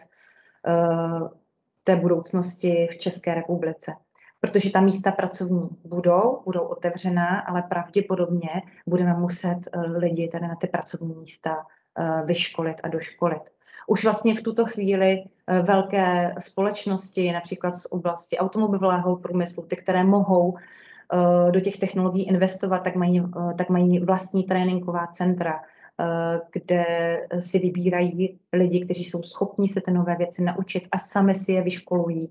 té 1.83 1.95
budoucnosti 1.95 2.87
v 2.91 2.97
České 2.97 3.35
republice 3.35 3.93
protože 4.43 4.69
ta 4.69 4.81
místa 4.81 5.11
pracovní 5.11 5.69
budou, 5.85 6.41
budou 6.45 6.61
otevřená, 6.61 7.39
ale 7.39 7.61
pravděpodobně 7.61 8.49
budeme 8.87 9.13
muset 9.13 9.59
eh, 9.71 9.79
lidi 9.79 10.27
tady 10.27 10.47
na 10.47 10.55
ty 10.55 10.67
pracovní 10.67 11.15
místa 11.15 11.65
eh, 11.97 12.21
vyškolit 12.25 12.77
a 12.83 12.87
doškolit. 12.87 13.41
Už 13.87 14.03
vlastně 14.03 14.35
v 14.35 14.41
tuto 14.41 14.65
chvíli 14.65 15.23
eh, 15.47 15.61
velké 15.61 16.35
společnosti, 16.39 17.31
například 17.31 17.71
z 17.71 17.85
oblasti 17.85 18.37
automobilového 18.37 19.15
průmyslu, 19.15 19.63
ty, 19.63 19.75
které 19.75 20.03
mohou 20.03 20.57
do 21.51 21.59
těch 21.59 21.77
technologií 21.77 22.27
investovat, 22.27 22.79
tak 22.79 22.95
mají, 22.95 23.23
tak 23.57 23.69
mají 23.69 23.99
vlastní 23.99 24.43
tréninková 24.43 25.07
centra, 25.07 25.61
kde 26.51 26.85
si 27.39 27.59
vybírají 27.59 28.39
lidi, 28.53 28.85
kteří 28.85 29.03
jsou 29.03 29.23
schopni 29.23 29.69
se 29.69 29.81
ty 29.81 29.91
nové 29.91 30.15
věci 30.15 30.43
naučit 30.43 30.87
a 30.91 30.97
sami 30.97 31.35
si 31.35 31.51
je 31.51 31.61
vyškolují 31.61 32.29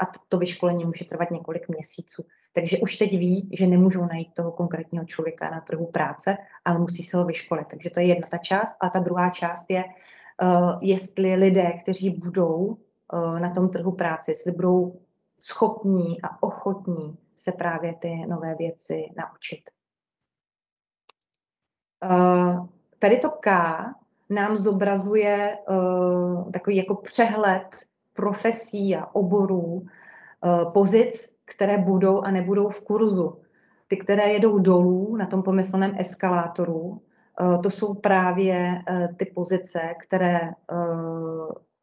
a 0.00 0.06
to 0.28 0.38
vyškolení 0.38 0.84
může 0.84 1.04
trvat 1.04 1.30
několik 1.30 1.68
měsíců. 1.68 2.24
Takže 2.52 2.78
už 2.78 2.96
teď 2.96 3.10
ví, 3.10 3.50
že 3.52 3.66
nemůžou 3.66 4.06
najít 4.06 4.34
toho 4.34 4.52
konkrétního 4.52 5.04
člověka 5.04 5.50
na 5.50 5.60
trhu 5.60 5.86
práce, 5.86 6.36
ale 6.64 6.78
musí 6.78 7.02
se 7.02 7.16
ho 7.16 7.24
vyškolit. 7.24 7.66
Takže 7.68 7.90
to 7.90 8.00
je 8.00 8.06
jedna 8.06 8.28
ta 8.30 8.38
část. 8.38 8.76
A 8.80 8.88
ta 8.88 8.98
druhá 8.98 9.30
část 9.30 9.66
je, 9.68 9.84
uh, 9.84 10.78
jestli 10.80 11.34
lidé, 11.34 11.72
kteří 11.82 12.10
budou 12.10 12.56
uh, 12.56 13.40
na 13.40 13.50
tom 13.50 13.68
trhu 13.68 13.92
práce, 13.92 14.30
jestli 14.30 14.52
budou 14.52 15.00
schopní 15.40 16.22
a 16.22 16.42
ochotní 16.42 17.18
se 17.36 17.52
právě 17.52 17.94
ty 17.94 18.26
nové 18.28 18.54
věci 18.54 19.04
naučit. 19.16 19.70
Uh, 22.04 22.66
tady 22.98 23.18
to 23.18 23.30
K 23.30 23.50
nám 24.30 24.56
zobrazuje 24.56 25.58
uh, 25.68 26.50
takový 26.50 26.76
jako 26.76 26.94
přehled 26.94 27.76
profesí 28.16 28.96
a 28.96 29.06
oborů, 29.14 29.62
uh, 29.64 30.72
pozic, 30.72 31.36
které 31.44 31.78
budou 31.78 32.20
a 32.20 32.30
nebudou 32.30 32.68
v 32.68 32.84
kurzu. 32.84 33.38
Ty, 33.88 33.96
které 33.96 34.32
jedou 34.32 34.58
dolů 34.58 35.16
na 35.16 35.26
tom 35.26 35.42
pomyslném 35.42 35.94
eskalátoru, 35.98 37.00
uh, 37.40 37.62
to 37.62 37.70
jsou 37.70 37.94
právě 37.94 38.82
uh, 38.90 39.14
ty 39.16 39.24
pozice, 39.24 39.80
které 40.06 40.50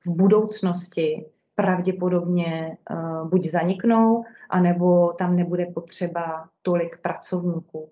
v 0.05 0.09
budoucnosti 0.09 1.25
pravděpodobně 1.55 2.77
buď 3.23 3.49
zaniknou, 3.49 4.23
anebo 4.49 5.13
tam 5.13 5.36
nebude 5.36 5.65
potřeba 5.65 6.49
tolik 6.61 7.01
pracovníků. 7.01 7.89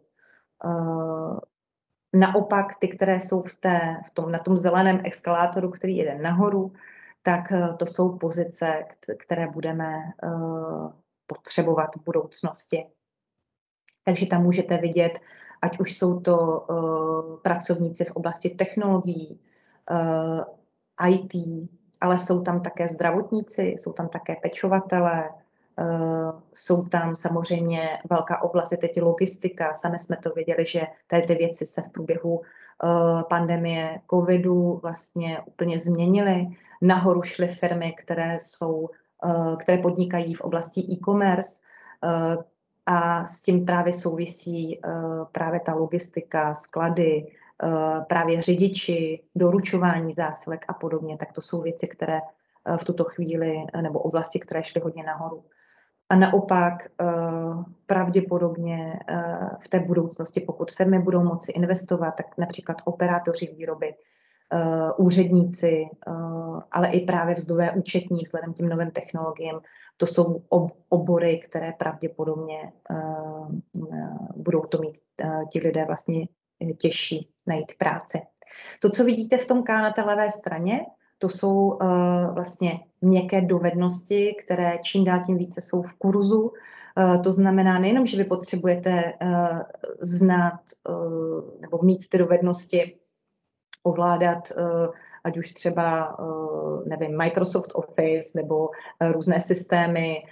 Naopak 2.13 2.75
ty, 2.79 2.87
které 2.87 3.19
jsou 3.19 3.41
v 3.41 3.53
té, 3.59 3.97
v 4.07 4.09
tom, 4.09 4.31
na 4.31 4.39
tom 4.39 4.57
zeleném 4.57 5.01
eskalátoru, 5.03 5.69
který 5.69 5.97
jede 5.97 6.19
nahoru, 6.21 6.71
tak 7.21 7.51
uh, 7.51 7.77
to 7.77 7.85
jsou 7.85 8.17
pozice, 8.17 8.85
které 9.17 9.47
budeme 9.47 9.95
uh, 10.23 10.91
potřebovat 11.27 11.95
v 11.95 12.03
budoucnosti. 12.03 12.85
Takže 14.03 14.25
tam 14.25 14.43
můžete 14.43 14.77
vidět, 14.77 15.19
ať 15.61 15.79
už 15.79 15.97
jsou 15.97 16.19
to 16.19 16.37
uh, 16.37 17.39
pracovníci 17.39 18.05
v 18.05 18.11
oblasti 18.11 18.49
technologií, 18.49 19.39
IT, 21.09 21.33
ale 22.01 22.19
jsou 22.19 22.41
tam 22.41 22.61
také 22.61 22.87
zdravotníci, 22.87 23.61
jsou 23.61 23.93
tam 23.93 24.09
také 24.09 24.35
pečovatelé, 24.35 25.29
jsou 26.53 26.83
tam 26.83 27.15
samozřejmě 27.15 27.99
velká 28.09 28.41
oblast, 28.41 28.71
je 28.71 28.77
teď 28.77 29.01
logistika, 29.01 29.73
sami 29.73 29.99
jsme 29.99 30.17
to 30.17 30.29
viděli, 30.29 30.65
že 30.65 30.81
tady 31.07 31.21
ty 31.21 31.35
věci 31.35 31.65
se 31.65 31.81
v 31.81 31.89
průběhu 31.89 32.41
pandemie 33.29 33.99
covidu 34.09 34.79
vlastně 34.81 35.41
úplně 35.45 35.79
změnily. 35.79 36.47
Nahoru 36.81 37.23
šly 37.23 37.47
firmy, 37.47 37.93
které 37.97 38.37
jsou, 38.41 38.89
uh, 39.25 39.57
které 39.57 39.77
podnikají 39.77 40.33
v 40.33 40.41
oblasti 40.41 40.81
e-commerce, 40.81 41.61
a 42.85 43.27
s 43.27 43.41
tím 43.41 43.65
právě 43.65 43.93
souvisí 43.93 44.81
právě 45.31 45.59
ta 45.59 45.73
logistika, 45.73 46.53
sklady, 46.53 47.27
Eh, 47.63 48.01
právě 48.09 48.41
řidiči, 48.41 49.23
doručování 49.35 50.13
zásilek 50.13 50.65
a 50.67 50.73
podobně, 50.73 51.17
tak 51.17 51.31
to 51.31 51.41
jsou 51.41 51.61
věci, 51.61 51.87
které 51.87 52.19
eh, 52.65 52.77
v 52.77 52.83
tuto 52.83 53.03
chvíli, 53.03 53.65
eh, 53.73 53.81
nebo 53.81 53.99
oblasti, 53.99 54.39
které 54.39 54.63
šly 54.63 54.81
hodně 54.81 55.03
nahoru. 55.03 55.43
A 56.11 56.15
naopak 56.15 56.73
pravděpodobně 57.85 58.99
v 59.59 59.67
té 59.67 59.79
budoucnosti, 59.79 60.41
pokud 60.41 60.71
firmy 60.71 60.99
budou 60.99 61.23
moci 61.23 61.51
investovat, 61.51 62.11
tak 62.11 62.37
například 62.37 62.77
operátoři 62.85 63.47
výroby, 63.57 63.95
úředníci, 64.97 65.89
ale 66.71 66.87
i 66.87 67.05
právě 67.05 67.35
vzdové 67.35 67.71
účetní 67.71 68.23
vzhledem 68.23 68.53
k 68.53 68.55
těm 68.55 68.69
novým 68.69 68.91
technologiím, 68.91 69.59
to 69.97 70.05
jsou 70.05 70.43
obory, 70.89 71.39
které 71.39 71.71
pravděpodobně 71.71 72.73
budou 74.35 74.61
to 74.61 74.77
mít 74.77 74.97
ti 75.51 75.59
lidé 75.59 75.85
vlastně 75.85 76.27
těžší 76.77 77.29
najít 77.47 77.71
práci. 77.77 78.21
To, 78.79 78.89
co 78.89 79.03
vidíte 79.03 79.37
v 79.37 79.45
tom 79.45 79.63
K 79.63 79.69
na 79.69 79.91
té 79.91 80.01
levé 80.01 80.31
straně, 80.31 80.85
to 81.21 81.29
jsou 81.29 81.53
uh, 81.53 82.33
vlastně 82.33 82.79
měkké 83.01 83.41
dovednosti, 83.41 84.35
které 84.45 84.77
čím 84.81 85.03
dál 85.03 85.19
tím 85.25 85.37
více 85.37 85.61
jsou 85.61 85.81
v 85.81 85.95
kurzu. 85.95 86.41
Uh, 86.41 87.21
to 87.21 87.31
znamená 87.31 87.79
nejenom, 87.79 88.05
že 88.05 88.17
vy 88.17 88.23
potřebujete 88.23 89.13
uh, 89.21 89.61
znát 89.99 90.59
nebo 91.61 91.79
mít 91.81 92.09
ty 92.09 92.17
dovednosti, 92.17 92.97
ovládat 93.83 94.51
ať 95.23 95.37
už 95.37 95.51
třeba, 95.51 96.17
nevím, 96.85 97.17
Microsoft 97.17 97.71
Office 97.73 98.41
nebo 98.41 98.69
různé 99.11 99.39
systémy, 99.39 100.23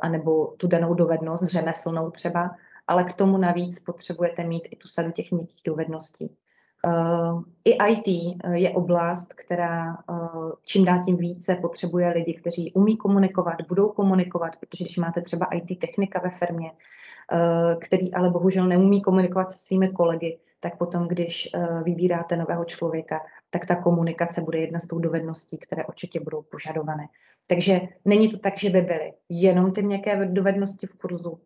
anebo 0.00 0.46
tu 0.46 0.66
danou 0.66 0.94
dovednost 0.94 1.44
řemeslnou 1.44 2.10
třeba, 2.10 2.50
ale 2.86 3.04
k 3.04 3.12
tomu 3.12 3.38
navíc 3.38 3.78
potřebujete 3.78 4.44
mít 4.44 4.68
i 4.70 4.76
tu 4.76 4.88
sadu 4.88 5.10
těch 5.10 5.32
měkkých 5.32 5.62
dovedností. 5.64 6.36
Uh, 6.86 7.42
I 7.64 7.92
IT 7.92 8.36
eh, 8.44 8.58
je 8.58 8.70
oblast, 8.70 9.34
která 9.34 9.98
uh, 10.10 10.52
čím 10.62 10.84
dál 10.84 11.04
tím 11.04 11.16
více 11.16 11.54
potřebuje 11.54 12.08
lidi, 12.08 12.34
kteří 12.34 12.72
umí 12.72 12.96
komunikovat, 12.96 13.54
budou 13.68 13.88
komunikovat, 13.88 14.56
protože 14.56 14.84
když 14.84 14.96
máte 14.96 15.20
třeba 15.20 15.46
IT 15.46 15.78
technika 15.78 16.20
ve 16.20 16.30
firmě, 16.30 16.70
který 17.80 18.14
ale 18.14 18.30
bohužel 18.30 18.66
neumí 18.66 19.02
komunikovat 19.02 19.52
se 19.52 19.58
svými 19.58 19.88
kolegy, 19.88 20.38
tak 20.60 20.78
potom, 20.78 21.08
když 21.08 21.48
vybíráte 21.82 22.36
nového 22.36 22.64
člověka, 22.64 23.20
tak 23.50 23.66
ta 23.66 23.76
komunikace 23.76 24.40
bude 24.40 24.58
jedna 24.58 24.80
z 24.80 24.86
tou 24.86 24.98
dovedností, 24.98 25.58
které 25.58 25.84
určitě 25.84 26.20
budou 26.20 26.42
požadované. 26.42 27.06
Takže 27.46 27.80
není 28.04 28.28
to 28.28 28.38
tak, 28.38 28.58
že 28.58 28.70
by 28.70 28.80
byly 28.80 29.12
jenom 29.28 29.72
ty 29.72 29.82
měkké 29.82 30.26
dovednosti 30.26 30.86
v 30.86 30.94
kurzu, 30.94 31.40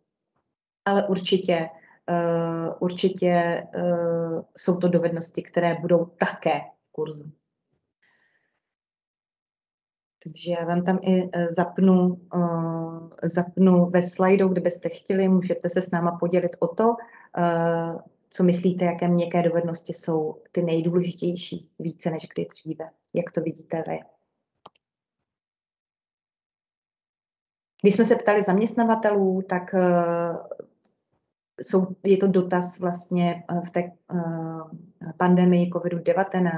ale 0.85 1.09
určitě, 1.09 1.69
určitě 2.81 3.63
uh, 3.77 4.43
jsou 4.57 4.77
to 4.77 4.89
dovednosti, 4.89 5.43
které 5.43 5.75
budou 5.75 6.05
také 6.05 6.61
v 6.61 6.93
kurzu. 6.93 7.33
Takže 10.25 10.53
já 10.53 10.65
vám 10.65 10.85
tam 10.85 10.99
i 11.03 11.23
uh, 11.23 11.31
zapnu, 11.51 12.21
zapnu 13.23 13.91
ve 13.91 14.03
slajdu, 14.03 14.49
kdybyste 14.49 14.89
chtěli, 14.89 15.29
můžete 15.29 15.69
se 15.69 15.83
s 15.83 15.91
náma 15.91 16.17
podělit 16.21 16.57
o 16.61 16.69
to, 16.69 16.97
co 18.31 18.45
myslíte, 18.45 18.85
jaké 18.85 19.09
měkké 19.09 19.43
dovednosti 19.43 19.93
jsou 19.93 20.43
ty 20.53 20.63
nejdůležitější 20.63 21.71
více 21.79 22.11
než 22.11 22.29
kdy 22.35 22.47
dříve. 22.47 22.91
Jak 23.15 23.33
to 23.33 23.41
vidíte 23.41 23.85
vy? 23.89 24.01
Když 27.83 27.95
jsme 27.95 28.05
se 28.05 28.17
ptali 28.17 28.43
zaměstnavatelů, 28.43 29.43
tak 29.49 29.75
jsou, 31.61 31.87
je 32.05 32.17
to 32.17 32.27
dotaz 32.27 32.79
vlastně 32.79 33.45
eh, 33.51 33.61
v 33.67 33.71
té 33.71 33.83
uh, 34.13 34.71
pandemii 35.17 35.71
COVID-19, 35.71 36.45
uh, 36.45 36.55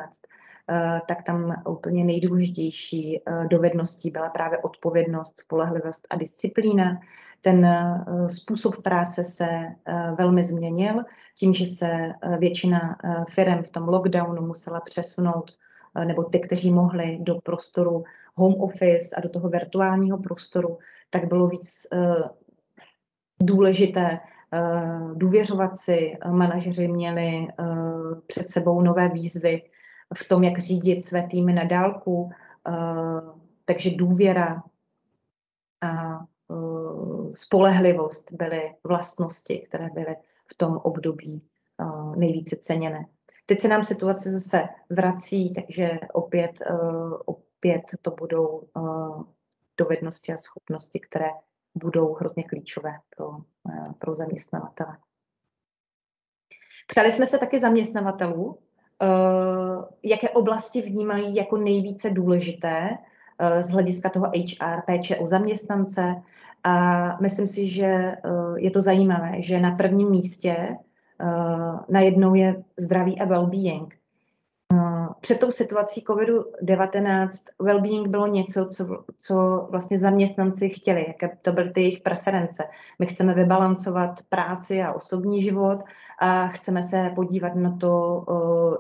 eh, 0.69 1.01
tak 1.09 1.23
tam 1.23 1.63
úplně 1.69 2.05
nejdůležitější 2.05 3.23
dovedností 3.49 4.11
byla 4.11 4.29
právě 4.29 4.59
odpovědnost, 4.59 5.39
spolehlivost 5.39 6.07
a 6.11 6.17
disciplína. 6.17 7.01
Ten 7.41 7.67
způsob 8.29 8.83
práce 8.83 9.25
se 9.25 9.49
velmi 10.19 10.45
změnil 10.45 11.05
tím, 11.35 11.55
že 11.55 11.67
se 11.67 11.89
většina 12.39 12.97
firm 13.31 13.63
v 13.63 13.71
tom 13.71 13.89
lockdownu 13.89 14.47
musela 14.47 14.81
přesunout 14.81 15.51
nebo 16.05 16.25
ty, 16.25 16.41
kteří 16.41 16.71
mohli 16.71 17.19
do 17.21 17.35
prostoru 17.35 18.05
home 18.35 18.61
office 18.61 19.17
a 19.17 19.21
do 19.21 19.29
toho 19.29 19.49
virtuálního 19.49 20.19
prostoru, 20.19 20.79
tak 21.11 21.25
bylo 21.25 21.47
víc 21.47 21.87
důležité 23.43 24.11
Eh, 24.11 24.19
důvěřovat 25.15 25.79
si. 25.79 26.19
Eh, 26.21 26.31
manažeři 26.31 26.89
měli 26.89 27.49
eh, 27.49 27.65
před 28.27 28.51
sebou 28.51 28.81
nové 28.81 29.09
výzvy 29.09 29.63
v 30.15 30.29
tom, 30.29 30.45
jak 30.45 30.59
řídit 30.59 31.05
své 31.05 31.23
týmy 31.23 31.53
na 31.53 31.65
dálku, 31.65 32.31
takže 33.65 33.91
důvěra 33.97 34.63
a 35.81 36.21
spolehlivost 37.35 38.33
byly 38.33 38.75
vlastnosti, 38.85 39.59
které 39.59 39.89
byly 39.95 40.17
v 40.47 40.55
tom 40.57 40.77
období 40.77 41.43
nejvíce 42.17 42.57
ceněné. 42.57 43.07
Teď 43.47 43.61
se 43.61 43.69
nám 43.69 43.85
situace 43.85 44.31
zase 44.31 44.69
vrací, 44.91 45.53
takže 45.53 45.99
opět, 46.13 46.63
opět 47.25 47.83
to 48.03 48.11
budou 48.11 48.63
dovednosti 49.77 50.33
a 50.33 50.37
schopnosti, 50.37 51.01
které 51.01 51.31
budou 51.75 52.15
hrozně 52.15 52.43
klíčové 52.43 52.93
pro, 53.17 53.37
eh, 53.71 53.93
pro 53.99 54.15
zaměstnavatele. 54.15 54.97
Ptali 56.91 57.13
jsme 57.13 57.27
se 57.27 57.39
taky 57.39 57.61
zaměstnavatelů, 57.61 58.59
eh, 59.03 59.07
jaké 60.03 60.31
oblasti 60.31 60.83
vnímají 60.83 61.37
jako 61.37 61.57
nejvíce 61.57 62.11
důležité 62.11 62.99
eh, 63.39 63.63
z 63.63 63.69
hlediska 63.69 64.09
toho 64.09 64.27
HR, 64.35 64.83
péče 64.87 65.17
o 65.17 65.27
zaměstnance. 65.27 66.23
A 66.65 67.17
myslím 67.21 67.47
si, 67.47 67.67
že 67.67 68.17
je 68.57 68.71
to 68.71 68.81
zajímavé, 68.81 69.43
že 69.43 69.61
na 69.61 69.77
prvním 69.77 70.11
místě 70.11 70.77
najednou 71.89 72.35
je 72.35 72.65
zdraví 72.77 73.21
a 73.21 73.27
well-being. 73.27 73.89
Před 75.21 75.41
tou 75.41 75.51
situací 75.51 76.05
COVID-19 76.05 77.29
well-being 77.59 78.09
bylo 78.09 78.27
něco, 78.27 78.67
co, 78.67 79.05
co 79.17 79.67
vlastně 79.71 79.99
zaměstnanci 79.99 80.69
chtěli, 80.69 81.05
jaké 81.09 81.37
to 81.43 81.53
byly 81.53 81.71
ty 81.71 81.81
jejich 81.81 82.01
preference. 82.01 82.65
My 82.99 83.07
chceme 83.07 83.35
vybalancovat 83.35 84.23
práci 84.29 84.83
a 84.83 84.93
osobní 84.93 85.43
život 85.43 85.81
a 86.19 86.47
chceme 86.49 86.83
se 86.83 87.13
podívat 87.15 87.55
na 87.55 87.77
to, 87.77 88.25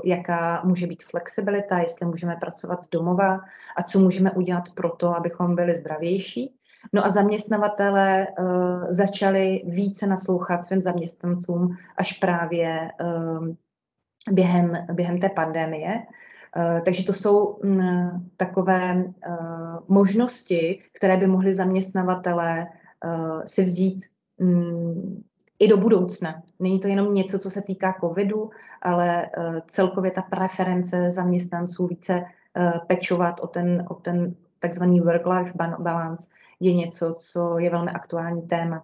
jaká 0.05 0.63
může 0.65 0.87
být 0.87 1.03
flexibilita, 1.05 1.79
jestli 1.79 2.07
můžeme 2.07 2.37
pracovat 2.37 2.85
z 2.85 2.89
domova 2.89 3.41
a 3.77 3.83
co 3.83 3.99
můžeme 3.99 4.31
udělat 4.31 4.65
pro 4.75 4.91
to, 4.91 5.17
abychom 5.17 5.55
byli 5.55 5.77
zdravější. 5.77 6.55
No 6.93 7.05
a 7.05 7.09
zaměstnavatele 7.09 8.27
uh, 8.39 8.47
začali 8.89 9.63
více 9.67 10.07
naslouchat 10.07 10.65
svým 10.65 10.81
zaměstnancům 10.81 11.77
až 11.97 12.13
právě 12.13 12.91
uh, 13.01 13.49
během, 14.31 14.87
během 14.93 15.19
té 15.19 15.29
pandemie. 15.29 16.03
Uh, 16.57 16.81
takže 16.85 17.05
to 17.05 17.13
jsou 17.13 17.47
um, 17.47 18.31
takové 18.37 18.95
uh, 18.95 19.35
možnosti, 19.89 20.83
které 20.93 21.17
by 21.17 21.27
mohly 21.27 21.55
zaměstnavatele 21.55 22.67
uh, 23.05 23.43
si 23.47 23.65
vzít 23.65 24.05
um, 24.37 25.25
i 25.59 25.69
do 25.69 25.77
budoucna. 25.77 26.43
Není 26.59 26.81
to 26.81 26.89
jenom 26.89 27.15
něco, 27.15 27.39
co 27.39 27.51
se 27.51 27.63
týká 27.63 27.95
covidu, 28.01 28.51
ale 28.83 29.31
celkově 29.67 30.11
ta 30.11 30.23
preference 30.23 31.13
zaměstnanců 31.13 31.87
více 31.87 32.25
pečovat 32.87 33.41
o 33.41 33.47
ten, 33.47 33.85
o 33.89 33.95
ten 33.95 34.35
takzvaný 34.59 35.01
work-life 35.01 35.53
balance 35.79 36.31
je 36.61 36.75
něco, 36.75 37.15
co 37.19 37.59
je 37.59 37.71
velmi 37.71 37.91
aktuální 37.91 38.43
téma. 38.43 38.83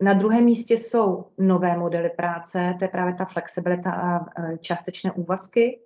Na 0.00 0.14
druhém 0.14 0.44
místě 0.44 0.74
jsou 0.74 1.32
nové 1.38 1.76
modely 1.76 2.10
práce, 2.10 2.74
to 2.78 2.84
je 2.84 2.88
právě 2.88 3.14
ta 3.14 3.24
flexibilita 3.24 3.92
a 3.92 4.26
částečné 4.56 5.12
úvazky. 5.12 5.80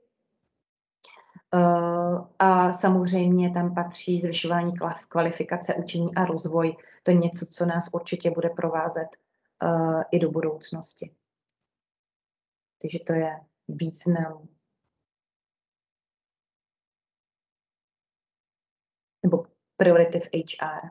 A 2.38 2.72
samozřejmě 2.72 3.50
tam 3.50 3.74
patří 3.74 4.20
zvyšování 4.20 4.72
kvalifikace, 5.08 5.74
učení 5.74 6.14
a 6.14 6.24
rozvoj. 6.24 6.76
To 7.02 7.10
je 7.10 7.16
něco, 7.16 7.46
co 7.46 7.66
nás 7.66 7.88
určitě 7.92 8.30
bude 8.30 8.50
provázet 8.50 9.08
i 10.10 10.18
do 10.18 10.30
budoucnosti. 10.30 11.14
Takže 12.82 12.98
to 13.06 13.12
je 13.12 13.40
význam. 13.68 14.48
Nebo 19.22 19.46
priority 19.76 20.20
v 20.20 20.28
HR. 20.34 20.88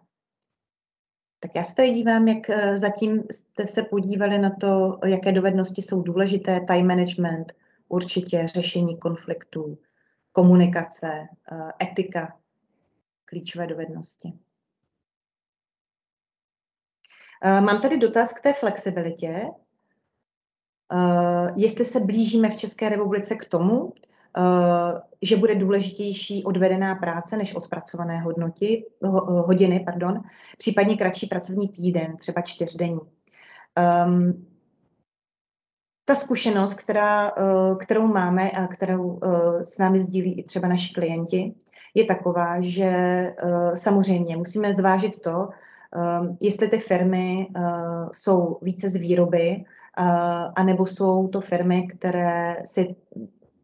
Tak 1.40 1.56
já 1.56 1.64
se 1.64 1.76
tady 1.76 1.90
dívám, 1.90 2.28
jak 2.28 2.50
eh, 2.50 2.78
zatím 2.78 3.24
jste 3.32 3.68
se 3.68 3.84
podívali 3.84 4.40
na 4.40 4.50
to, 4.50 5.00
jaké 5.06 5.32
dovednosti 5.32 5.82
jsou 5.82 6.02
důležité, 6.02 6.60
time 6.68 6.88
management, 6.88 7.54
určitě 7.88 8.48
řešení 8.48 8.98
konfliktů, 8.98 9.78
komunikace, 10.32 11.28
eh, 11.52 11.86
etika, 11.86 12.38
klíčové 13.26 13.68
dovednosti. 13.68 14.34
Eh, 17.44 17.62
mám 17.62 17.82
tady 17.82 17.98
dotaz 17.98 18.34
k 18.34 18.42
té 18.42 18.54
flexibilitě. 18.54 19.48
Jestli 21.56 21.86
se 21.86 22.00
blížíme 22.00 22.50
v 22.50 22.56
České 22.56 22.90
republice 22.90 23.36
k 23.36 23.46
tomu, 23.46 23.94
že 25.22 25.38
bude 25.38 25.56
důležitější 25.56 26.44
odvedená 26.44 26.96
práce 26.96 27.38
než 27.38 27.56
odpracované 27.56 28.20
hodnoty, 28.20 28.86
hodiny, 29.28 29.84
pardon, 29.86 30.22
případně 30.58 30.98
kratší 30.98 31.28
pracovní 31.28 31.70
týden, 31.70 32.18
třeba 32.18 32.42
čtyřdenní. 32.42 33.00
Um, 34.06 34.46
ta 36.06 36.16
zkušenost, 36.16 36.74
která, 36.74 37.28
eh, 37.28 37.76
kterou 37.80 38.08
máme 38.08 38.52
a 38.52 38.68
kterou 38.68 39.20
eh, 39.24 39.64
s 39.64 39.78
námi 39.78 40.00
sdílí 40.00 40.40
i 40.40 40.44
třeba 40.44 40.68
naši 40.68 40.94
klienti, 40.94 41.54
je 41.94 42.06
taková, 42.06 42.62
že 42.62 42.92
samozřejmě 43.74 44.38
musíme 44.38 44.74
zvážit 44.74 45.20
to, 45.20 45.50
jestli 46.40 46.68
ty 46.68 46.80
firmy 46.80 47.48
jsou 48.12 48.60
více 48.62 48.90
z 48.90 48.96
výroby, 48.96 49.64
anebo 50.56 50.88
jsou 50.88 51.28
to 51.28 51.42
firmy, 51.42 51.88
které 51.88 52.58
si 52.66 52.96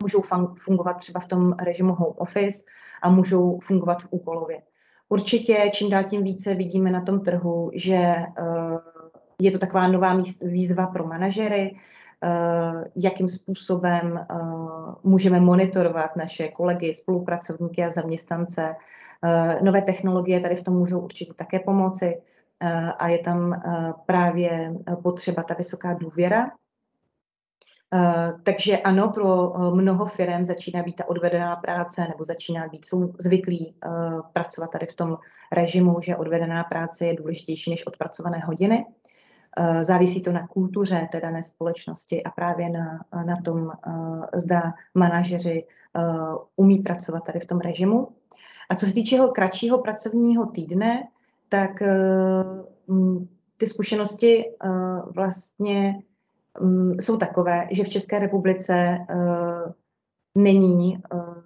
můžou 0.04 0.22
fungovat 0.58 0.94
třeba 0.94 1.20
v 1.20 1.26
tom 1.26 1.54
režimu 1.64 1.94
home 1.94 2.14
office 2.18 2.64
a 3.02 3.10
můžou 3.10 3.60
fungovat 3.60 4.04
v 4.04 4.08
úkolově. 4.10 4.62
Určitě 5.10 5.70
čím 5.74 5.90
dál 5.90 6.04
tím 6.04 6.24
více 6.24 6.56
vidíme 6.56 6.92
na 6.92 7.02
tom 7.02 7.20
trhu, 7.20 7.72
že 7.74 7.96
eh, 7.96 8.26
je 9.42 9.52
to 9.52 9.58
taková 9.58 9.88
nová 9.88 10.22
výzva 10.42 10.88
pro 10.88 11.08
manažery, 11.08 11.76
eh, 11.76 12.84
jakým 12.96 13.30
způsobem 13.30 14.18
eh, 14.18 14.36
můžeme 15.04 15.40
monitorovat 15.40 16.16
naše 16.16 16.48
kolegy, 16.48 16.94
spolupracovníky 16.94 17.84
a 17.84 17.92
zaměstnance. 17.92 18.76
Nové 19.62 19.82
technologie 19.82 20.40
tady 20.40 20.56
v 20.56 20.64
tom 20.64 20.74
můžou 20.74 21.00
určitě 21.00 21.34
také 21.34 21.60
pomoci 21.60 22.22
a 23.00 23.08
je 23.08 23.20
tam 23.20 23.62
právě 24.06 24.74
potřeba 25.04 25.44
ta 25.44 25.54
vysoká 25.54 25.94
důvěra 25.94 26.52
takže 28.44 28.78
ano, 28.78 29.10
pro 29.10 29.50
uh, 29.50 29.76
mnoho 29.76 30.06
firm 30.06 30.46
začíná 30.46 30.84
být 30.84 30.96
ta 30.96 31.10
odvedená 31.10 31.56
práce 31.56 32.08
nebo 32.10 32.26
začíná 32.26 32.68
být, 32.68 32.86
jsou 32.86 33.14
zvyklí 33.20 33.74
uh, 33.86 34.22
pracovat 34.34 34.72
tady 34.72 34.86
v 34.86 34.94
tom 34.94 35.18
režimu, 35.52 36.02
že 36.02 36.16
odvedená 36.16 36.64
práce 36.64 37.06
je 37.06 37.16
důležitější 37.16 37.70
než 37.70 37.88
odpracované 37.88 38.40
hodiny. 38.40 38.86
Závisí 39.82 40.22
to 40.22 40.32
na 40.32 40.48
kultuře 40.48 41.08
té 41.12 41.22
dané 41.22 41.44
společnosti 41.44 42.24
a 42.24 42.30
právě 42.30 42.70
na, 42.70 43.06
na 43.26 43.36
tom, 43.36 43.72
zda 44.36 44.74
manažeři 44.94 45.68
umí 46.56 46.80
pracovat 46.80 47.24
tady 47.24 47.40
v 47.40 47.46
tom 47.46 47.60
režimu. 47.60 48.08
A 48.70 48.76
co 48.76 48.86
se 48.86 48.94
týče 48.94 49.20
kratšího 49.34 49.78
pracovního 49.78 50.46
týdne, 50.46 51.08
tak 51.50 51.84
ty 53.58 53.68
zkušenosti 53.68 54.46
vlastně 55.16 56.02
um, 56.60 56.94
jsou 56.94 57.18
takové, 57.18 57.68
že 57.72 57.84
v 57.84 57.90
České 57.90 58.20
republice 58.20 58.98
uh, 59.10 59.72
není 60.36 61.04
uh, 61.14 61.44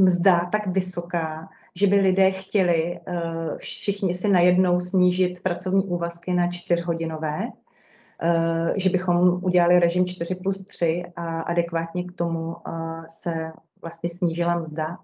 mzda 0.00 0.48
tak 0.52 0.66
vysoká, 0.66 1.48
že 1.74 1.86
by 1.86 1.96
lidé 1.96 2.30
chtěli 2.30 3.00
uh, 3.08 3.56
všichni 3.56 4.14
si 4.14 4.28
najednou 4.28 4.80
snížit 4.80 5.42
pracovní 5.42 5.84
úvazky 5.84 6.32
na 6.32 6.50
čtyřhodinové, 6.50 7.40
uh, 7.46 8.70
že 8.76 8.90
bychom 8.90 9.44
udělali 9.44 9.78
režim 9.78 10.06
4 10.06 10.34
plus 10.34 10.66
3 10.66 11.04
a 11.16 11.40
adekvátně 11.40 12.04
k 12.04 12.12
tomu 12.12 12.46
uh, 12.46 13.04
se 13.08 13.52
vlastně 13.82 14.08
snížila 14.08 14.58
mzda 14.58 14.98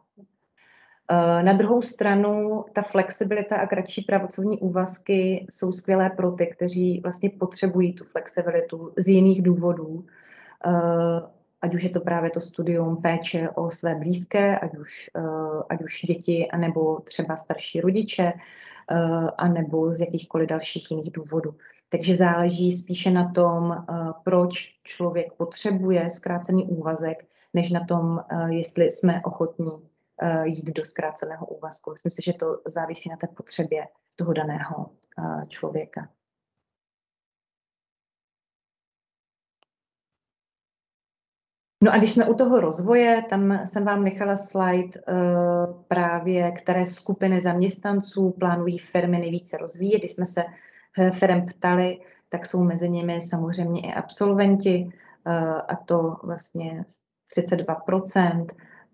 na 1.42 1.52
druhou 1.52 1.82
stranu 1.82 2.64
ta 2.72 2.82
flexibilita 2.82 3.56
a 3.56 3.66
kratší 3.66 4.02
pracovní 4.02 4.58
úvazky 4.58 5.46
jsou 5.50 5.72
skvělé 5.72 6.10
pro 6.10 6.32
ty, 6.32 6.46
kteří 6.46 7.00
vlastně 7.00 7.30
potřebují 7.30 7.92
tu 7.92 8.04
flexibilitu 8.04 8.92
z 8.98 9.08
jiných 9.08 9.42
důvodů. 9.42 10.04
Eh, 10.66 11.20
ať 11.62 11.74
už 11.74 11.82
je 11.82 11.90
to 11.90 12.00
právě 12.00 12.30
to 12.30 12.40
studium 12.40 12.96
péče 12.96 13.48
o 13.54 13.70
své 13.70 13.94
blízké, 13.94 14.58
ať 14.58 14.76
už, 14.76 15.10
eh, 15.16 15.62
ať 15.68 15.82
už 15.82 16.02
děti, 16.02 16.48
anebo 16.50 17.00
třeba 17.00 17.36
starší 17.36 17.80
rodiče, 17.80 18.32
anebo 19.38 19.94
z 19.96 20.00
jakýchkoliv 20.00 20.48
dalších 20.48 20.90
jiných 20.90 21.12
důvodů. 21.12 21.54
Takže 21.88 22.16
záleží 22.16 22.72
spíše 22.72 23.10
na 23.10 23.32
tom, 23.32 23.84
proč 24.24 24.74
člověk 24.84 25.32
potřebuje 25.32 26.10
zkrácený 26.10 26.64
úvazek, 26.64 27.26
než 27.54 27.70
na 27.70 27.84
tom, 27.84 28.20
jestli 28.50 28.90
jsme 28.90 29.20
ochotní 29.24 29.70
Eh, 29.70 29.91
jít 30.44 30.66
do 30.66 30.84
zkráceného 30.84 31.46
úvazku. 31.46 31.92
Myslím 31.92 32.10
si, 32.10 32.22
že 32.22 32.32
to 32.32 32.46
závisí 32.66 33.08
na 33.08 33.16
té 33.16 33.26
potřebě 33.26 33.86
toho 34.16 34.32
daného 34.32 34.90
eh, 35.18 35.46
člověka. 35.46 36.08
No 41.84 41.92
a 41.92 41.98
když 41.98 42.12
jsme 42.12 42.26
u 42.26 42.34
toho 42.34 42.60
rozvoje, 42.60 43.22
tam 43.30 43.66
jsem 43.66 43.84
vám 43.84 44.04
nechala 44.04 44.36
slide 44.36 45.00
uh, 45.08 45.82
právě, 45.88 46.52
které 46.52 46.86
skupiny 46.86 47.40
zaměstnanců 47.40 48.30
plánují 48.30 48.78
firmy 48.78 49.18
nejvíce 49.18 49.56
rozvíjet. 49.56 49.98
Když 49.98 50.12
jsme 50.12 50.26
se 50.26 50.44
firm 51.18 51.46
ptali, 51.46 52.00
tak 52.28 52.46
jsou 52.46 52.64
mezi 52.64 52.88
nimi 52.88 53.20
samozřejmě 53.20 53.80
i 53.80 53.92
absolventi, 53.92 54.92
a 55.68 55.76
to 55.76 56.16
vlastně 56.22 56.84
32%. 57.38 58.46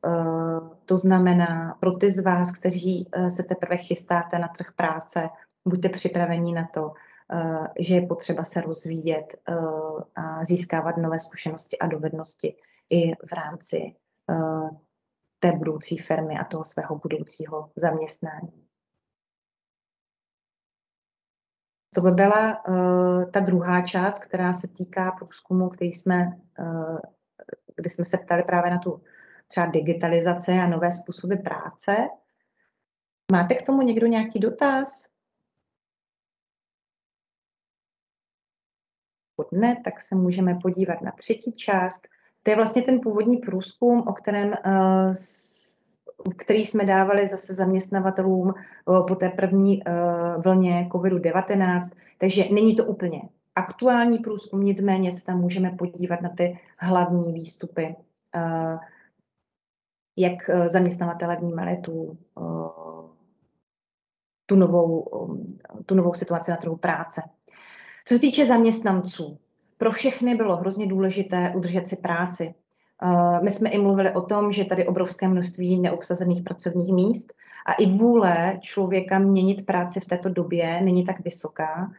Eh, 0.06 0.60
to 0.84 0.96
znamená, 0.96 1.76
pro 1.80 1.96
ty 1.96 2.10
z 2.10 2.20
vás, 2.20 2.52
kteří 2.52 3.08
eh, 3.12 3.30
se 3.30 3.42
teprve 3.42 3.76
chystáte 3.76 4.38
na 4.38 4.48
trh 4.48 4.72
práce, 4.76 5.28
buďte 5.64 5.88
připraveni 5.88 6.52
na 6.52 6.68
to, 6.74 6.92
eh, 7.32 7.66
že 7.78 7.94
je 7.94 8.06
potřeba 8.06 8.44
se 8.44 8.60
rozvíjet 8.60 9.34
a 10.16 10.44
získávat 10.44 10.96
nové 10.96 11.18
zkušenosti 11.18 11.78
a 11.78 11.86
dovednosti 11.86 12.56
i 12.90 13.14
v 13.14 13.32
rámci 13.32 13.94
té 15.38 15.52
budoucí 15.52 15.98
firmy 15.98 16.38
a 16.38 16.44
toho 16.44 16.64
svého 16.64 16.98
budoucího 16.98 17.70
zaměstnání. 17.76 18.66
To 21.94 22.00
by 22.00 22.10
byla 22.10 22.62
ta 23.32 23.40
druhá 23.40 23.82
část, 23.82 24.18
která 24.18 24.52
se 24.52 24.68
týká 24.68 25.12
průzkumu, 25.12 25.68
který 25.68 25.92
jsme 25.92 26.38
uh, 26.58 26.98
kdy 27.78 27.90
jsme 27.90 28.04
se 28.04 28.18
ptali 28.18 28.42
právě 28.42 28.70
na 28.70 28.78
tu 28.78 29.02
třeba 29.48 29.66
digitalizaci 29.66 30.52
a 30.52 30.66
nové 30.66 30.92
způsoby 30.92 31.34
práce. 31.34 31.96
Máte 33.32 33.54
k 33.54 33.66
tomu 33.66 33.82
někdo 33.82 34.06
nějaký 34.06 34.38
dotaz? 34.38 35.08
Ne, 39.52 39.80
tak 39.84 40.02
se 40.02 40.14
můžeme 40.14 40.58
podívat 40.62 41.02
na 41.02 41.12
třetí 41.12 41.52
část. 41.52 42.08
To 42.42 42.50
je 42.50 42.56
vlastně 42.56 42.82
ten 42.82 43.00
původní 43.00 43.36
průzkum, 43.36 44.00
o 44.08 44.12
kterém, 44.12 44.48
uh, 44.48 45.14
který 46.36 46.66
jsme 46.66 46.84
dávali 46.84 47.28
zase 47.28 47.54
zaměstnavatelům 47.54 48.54
uh, 48.84 49.06
po 49.06 49.14
té 49.14 49.28
první 49.28 49.82
uh, 49.82 50.42
vlně 50.42 50.88
COVID-19, 50.90 51.80
takže 52.18 52.44
není 52.52 52.76
to 52.76 52.84
úplně 52.84 53.22
aktuální 53.54 54.18
průzkum, 54.18 54.60
nicméně 54.60 55.12
se 55.12 55.24
tam 55.24 55.40
můžeme 55.40 55.70
podívat 55.70 56.20
na 56.20 56.28
ty 56.28 56.58
hlavní 56.78 57.32
výstupy, 57.32 57.96
jak 60.20 60.50
zaměstnavatele 60.66 61.36
vnímali 61.36 61.76
tu, 61.76 62.18
tu, 64.46 64.56
novou, 64.56 65.08
tu 65.86 65.94
novou 65.94 66.14
situaci 66.14 66.50
na 66.50 66.56
trhu 66.56 66.76
práce. 66.76 67.22
Co 68.04 68.14
se 68.14 68.20
týče 68.20 68.46
zaměstnanců, 68.46 69.38
pro 69.78 69.90
všechny 69.90 70.34
bylo 70.34 70.56
hrozně 70.56 70.86
důležité 70.86 71.52
udržet 71.56 71.88
si 71.88 71.96
práci. 71.96 72.54
Eh, 73.02 73.40
my 73.42 73.50
jsme 73.50 73.70
i 73.70 73.78
mluvili 73.78 74.10
o 74.10 74.22
tom, 74.22 74.52
že 74.52 74.64
tady 74.64 74.86
obrovské 74.86 75.28
množství 75.28 75.80
neobsazených 75.80 76.42
pracovních 76.42 76.92
míst 76.92 77.32
a 77.66 77.72
i 77.72 77.86
vůle 77.86 78.58
člověka 78.60 79.18
měnit 79.18 79.66
práci 79.66 80.00
v 80.00 80.06
této 80.06 80.28
době 80.28 80.80
není 80.80 81.04
tak 81.04 81.24
vysoká, 81.24 81.92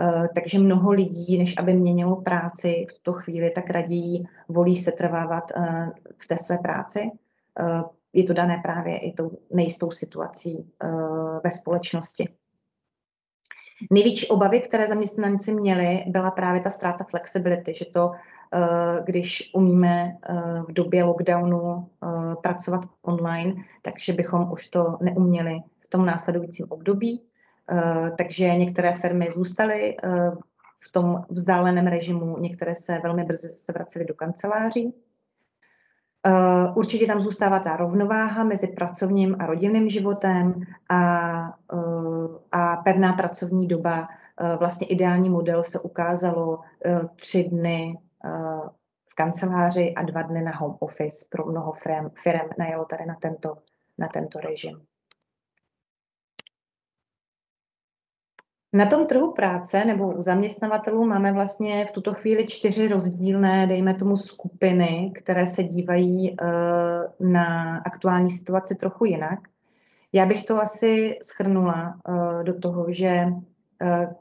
eh, 0.00 0.28
takže 0.34 0.58
mnoho 0.58 0.92
lidí, 0.92 1.38
než 1.38 1.54
aby 1.58 1.72
měnilo 1.72 2.16
práci 2.16 2.86
v 2.90 2.92
tuto 2.92 3.12
chvíli, 3.12 3.50
tak 3.50 3.70
raději 3.70 4.24
volí 4.48 4.76
se 4.76 4.92
trvávat 4.92 5.44
eh, 5.56 5.90
v 6.18 6.26
té 6.26 6.38
své 6.38 6.58
práci. 6.58 7.10
Je 8.12 8.24
to 8.24 8.32
dané 8.32 8.60
právě 8.62 8.98
i 8.98 9.12
tou 9.12 9.38
nejistou 9.50 9.90
situací 9.90 10.72
ve 11.44 11.50
společnosti. 11.50 12.28
Největší 13.90 14.26
obavy, 14.26 14.60
které 14.60 14.88
zaměstnanci 14.88 15.54
měli, 15.54 16.04
byla 16.06 16.30
právě 16.30 16.60
ta 16.60 16.70
ztráta 16.70 17.04
flexibility, 17.04 17.74
že 17.74 17.84
to, 17.84 18.12
eh, 18.12 18.58
když 19.04 19.50
umíme 19.54 20.16
eh, 20.22 20.34
v 20.68 20.72
době 20.72 21.04
lockdownu 21.04 21.88
eh, 22.02 22.06
pracovat 22.42 22.80
online, 23.02 23.54
takže 23.82 24.12
bychom 24.12 24.52
už 24.52 24.66
to 24.66 24.98
neuměli 25.00 25.60
v 25.80 25.88
tom 25.88 26.06
následujícím 26.06 26.66
období. 26.68 27.22
Takže 28.18 28.54
některé 28.54 28.94
firmy 28.94 29.28
zůstaly 29.34 29.96
v 30.80 30.92
tom 30.92 31.24
vzdáleném 31.30 31.86
režimu, 31.86 32.38
některé 32.38 32.76
se 32.76 32.98
velmi 32.98 33.24
brzy 33.24 33.48
se 33.48 33.72
vracely 33.72 34.04
do 34.04 34.14
kanceláří. 34.14 34.94
Eh, 36.26 36.72
určitě 36.74 37.06
tam 37.06 37.20
zůstává 37.20 37.58
ta 37.58 37.76
rovnováha 37.76 38.44
mezi 38.44 38.66
pracovním 38.66 39.36
a 39.38 39.46
rodinným 39.46 39.88
životem 39.88 40.60
a, 40.88 41.58
eh, 41.72 41.76
a 42.52 42.76
pevná 42.76 43.12
pracovní 43.12 43.68
doba. 43.68 44.08
Eh, 44.40 44.56
vlastně 44.56 44.86
ideální 44.86 45.30
model 45.30 45.62
se 45.62 45.80
ukázalo 45.80 46.60
tři 47.16 47.44
dny 47.44 47.98
v 49.10 49.14
kanceláři 49.14 49.94
a 49.94 50.02
dva 50.02 50.22
dny 50.22 50.42
na 50.42 50.56
home 50.56 50.76
office 50.78 51.26
pro 51.30 51.46
mnoho 51.46 51.72
firm, 51.72 52.10
firm 52.22 52.48
najelo 52.58 52.84
tady 52.84 53.06
na 53.06 53.14
tento, 53.14 53.58
na 53.98 54.08
tento 54.08 54.40
režim. 54.40 54.80
Na 58.76 58.86
tom 58.86 59.06
trhu 59.06 59.32
práce 59.32 59.84
nebo 59.84 60.12
u 60.12 60.22
zaměstnavatelů 60.22 61.06
máme 61.06 61.32
vlastně 61.32 61.86
v 61.86 61.90
tuto 61.90 62.14
chvíli 62.14 62.46
čtyři 62.46 62.88
rozdílné, 62.88 63.66
dejme 63.66 63.94
tomu, 63.94 64.16
skupiny, 64.16 65.12
které 65.14 65.46
se 65.46 65.62
dívají 65.62 66.30
uh, 66.30 67.30
na 67.30 67.78
aktuální 67.78 68.30
situaci 68.30 68.74
trochu 68.74 69.04
jinak. 69.04 69.38
Já 70.12 70.26
bych 70.26 70.44
to 70.44 70.60
asi 70.62 71.18
schrnula 71.22 72.00
uh, 72.08 72.44
do 72.44 72.60
toho, 72.60 72.92
že 72.92 73.24
uh, 73.26 74.14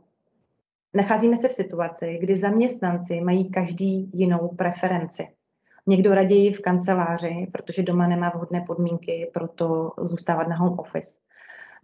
nacházíme 0.93 1.37
se 1.37 1.47
v 1.47 1.51
situaci, 1.51 2.17
kdy 2.21 2.37
zaměstnanci 2.37 3.21
mají 3.21 3.49
každý 3.49 4.11
jinou 4.13 4.47
preferenci. 4.47 5.27
Někdo 5.87 6.15
raději 6.15 6.53
v 6.53 6.61
kanceláři, 6.61 7.47
protože 7.51 7.83
doma 7.83 8.07
nemá 8.07 8.29
vhodné 8.29 8.61
podmínky 8.61 9.31
pro 9.33 9.47
to 9.47 9.91
zůstávat 9.97 10.47
na 10.47 10.55
home 10.55 10.79
office 10.79 11.24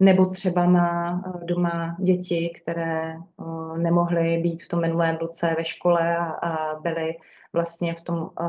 nebo 0.00 0.26
třeba 0.26 0.66
má 0.66 1.22
eh, 1.26 1.44
doma 1.44 1.96
děti, 1.98 2.52
které 2.62 3.14
eh, 3.14 3.78
nemohly 3.78 4.38
být 4.38 4.62
v 4.62 4.68
tom 4.68 4.80
minulém 4.80 5.16
roce 5.16 5.54
ve 5.56 5.64
škole 5.64 6.16
a, 6.16 6.74
byly 6.80 7.16
vlastně 7.52 7.94
v 7.94 8.00
tom 8.00 8.30
eh, 8.40 8.44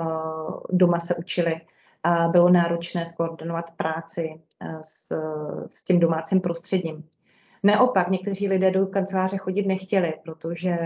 doma 0.70 1.00
se 1.00 1.16
učili 1.16 1.62
a 2.04 2.28
bylo 2.28 2.50
náročné 2.50 3.06
skoordinovat 3.06 3.72
práci 3.72 4.42
s, 4.82 5.16
s 5.70 5.84
tím 5.84 6.00
domácím 6.00 6.42
prostředím. 6.42 7.04
Neopak, 7.64 8.10
někteří 8.10 8.48
lidé 8.48 8.72
do 8.72 8.88
kanceláře 8.88 9.38
chodit 9.38 9.68
nechtěli, 9.68 10.14
protože 10.24 10.78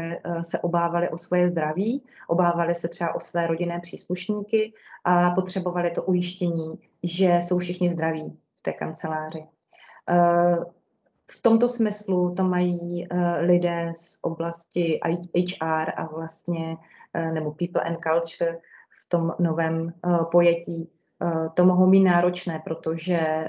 se 0.42 0.60
obávali 0.60 1.10
o 1.10 1.18
svoje 1.18 1.50
zdraví, 1.50 2.04
obávali 2.28 2.76
se 2.76 2.88
třeba 2.88 3.16
o 3.16 3.20
své 3.20 3.48
rodinné 3.48 3.80
příslušníky 3.80 4.74
a 5.04 5.32
potřebovali 5.32 5.92
to 5.92 6.04
ujištění, 6.04 6.80
že 7.04 7.40
jsou 7.42 7.58
všichni 7.58 7.90
zdraví 7.90 8.38
v 8.56 8.62
té 8.62 8.74
kanceláři. 8.74 9.44
Eh, 10.10 10.58
v 11.32 11.42
tomto 11.42 11.68
smyslu 11.68 12.36
to 12.36 12.44
mají 12.44 13.08
eh, 13.10 13.40
lidé 13.40 13.92
z 13.96 14.20
oblasti 14.22 15.00
HR 15.36 15.92
a 15.96 16.06
vlastně, 16.06 16.78
eh, 17.14 17.32
nebo 17.32 17.52
people 17.52 17.82
and 17.82 17.98
culture 17.98 18.60
v 19.06 19.10
tom 19.10 19.34
novém 19.40 19.94
pojetí. 20.32 20.90
To 21.54 21.66
mohou 21.66 21.88
mít 21.88 22.04
náročné, 22.04 22.62
protože 22.64 23.48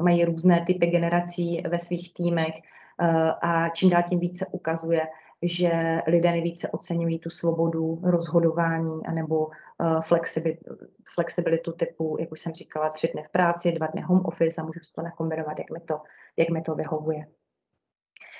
mají 0.00 0.24
různé 0.24 0.64
typy 0.66 0.86
generací 0.86 1.62
ve 1.68 1.78
svých 1.78 2.14
týmech 2.14 2.54
a 3.42 3.68
čím 3.68 3.90
dál 3.90 4.02
tím 4.08 4.18
více 4.18 4.46
ukazuje, 4.50 5.08
že 5.42 6.02
lidé 6.06 6.30
nejvíce 6.30 6.68
oceňují 6.68 7.18
tu 7.18 7.30
svobodu 7.30 8.00
rozhodování 8.02 9.06
anebo 9.06 9.50
flexibilitu 11.14 11.72
typu, 11.72 12.16
jak 12.20 12.32
už 12.32 12.40
jsem 12.40 12.52
říkala, 12.52 12.90
tři 12.90 13.08
dny 13.08 13.22
v 13.22 13.32
práci, 13.32 13.72
dva 13.72 13.86
dny 13.86 14.02
home 14.02 14.26
office 14.26 14.60
a 14.60 14.64
můžu 14.64 14.80
to 14.94 15.02
nakombinovat, 15.02 15.58
jak 15.58 15.70
mi 15.70 15.80
to, 15.80 16.00
jak 16.36 16.48
mi 16.48 16.62
to 16.62 16.74
vyhovuje. 16.74 17.26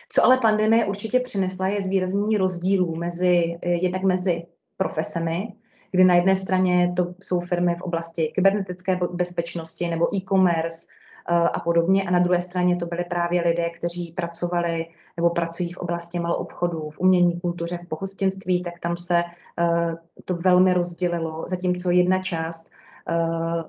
Co 0.09 0.24
ale 0.24 0.39
pandemie 0.39 0.86
určitě 0.86 1.20
přinesla, 1.20 1.68
je 1.68 1.82
zvýraznění 1.82 2.36
rozdílů 2.36 2.97
mezi, 2.97 3.59
eh, 3.62 3.68
jednak 3.68 4.03
mezi 4.03 4.47
profesemi, 4.76 5.55
kdy 5.91 6.05
na 6.05 6.14
jedné 6.14 6.36
straně 6.36 6.93
to 6.97 7.14
jsou 7.20 7.41
firmy 7.41 7.74
v 7.74 7.82
oblasti 7.82 8.32
kybernetické 8.34 8.99
bezpečnosti 9.12 9.89
nebo 9.89 10.16
e-commerce, 10.16 10.86
Eh, 10.86 10.98
a 11.29 11.61
podobně. 11.61 12.05
A 12.05 12.11
na 12.11 12.18
druhé 12.18 12.43
straně 12.43 12.76
to 12.76 12.87
byly 12.87 13.05
právě 13.05 13.43
lidé, 13.43 13.70
kteří 13.70 14.12
pracovali 14.12 14.87
nebo 15.16 15.31
pracují 15.31 15.72
v 15.72 15.79
oblasti 15.79 16.18
malou 16.18 16.35
obchodu, 16.35 16.91
v 16.91 17.01
umění, 17.01 17.41
kultuře, 17.41 17.79
v 17.85 17.89
pohostinství, 17.89 18.62
tak 18.62 18.79
tam 18.79 18.97
se 18.97 19.24
eh, 19.59 19.95
to 20.24 20.35
velmi 20.35 20.72
rozdělilo. 20.72 21.45
Zatímco 21.49 21.91
jedna 21.91 22.22
část 22.22 22.70
eh, 23.09 23.64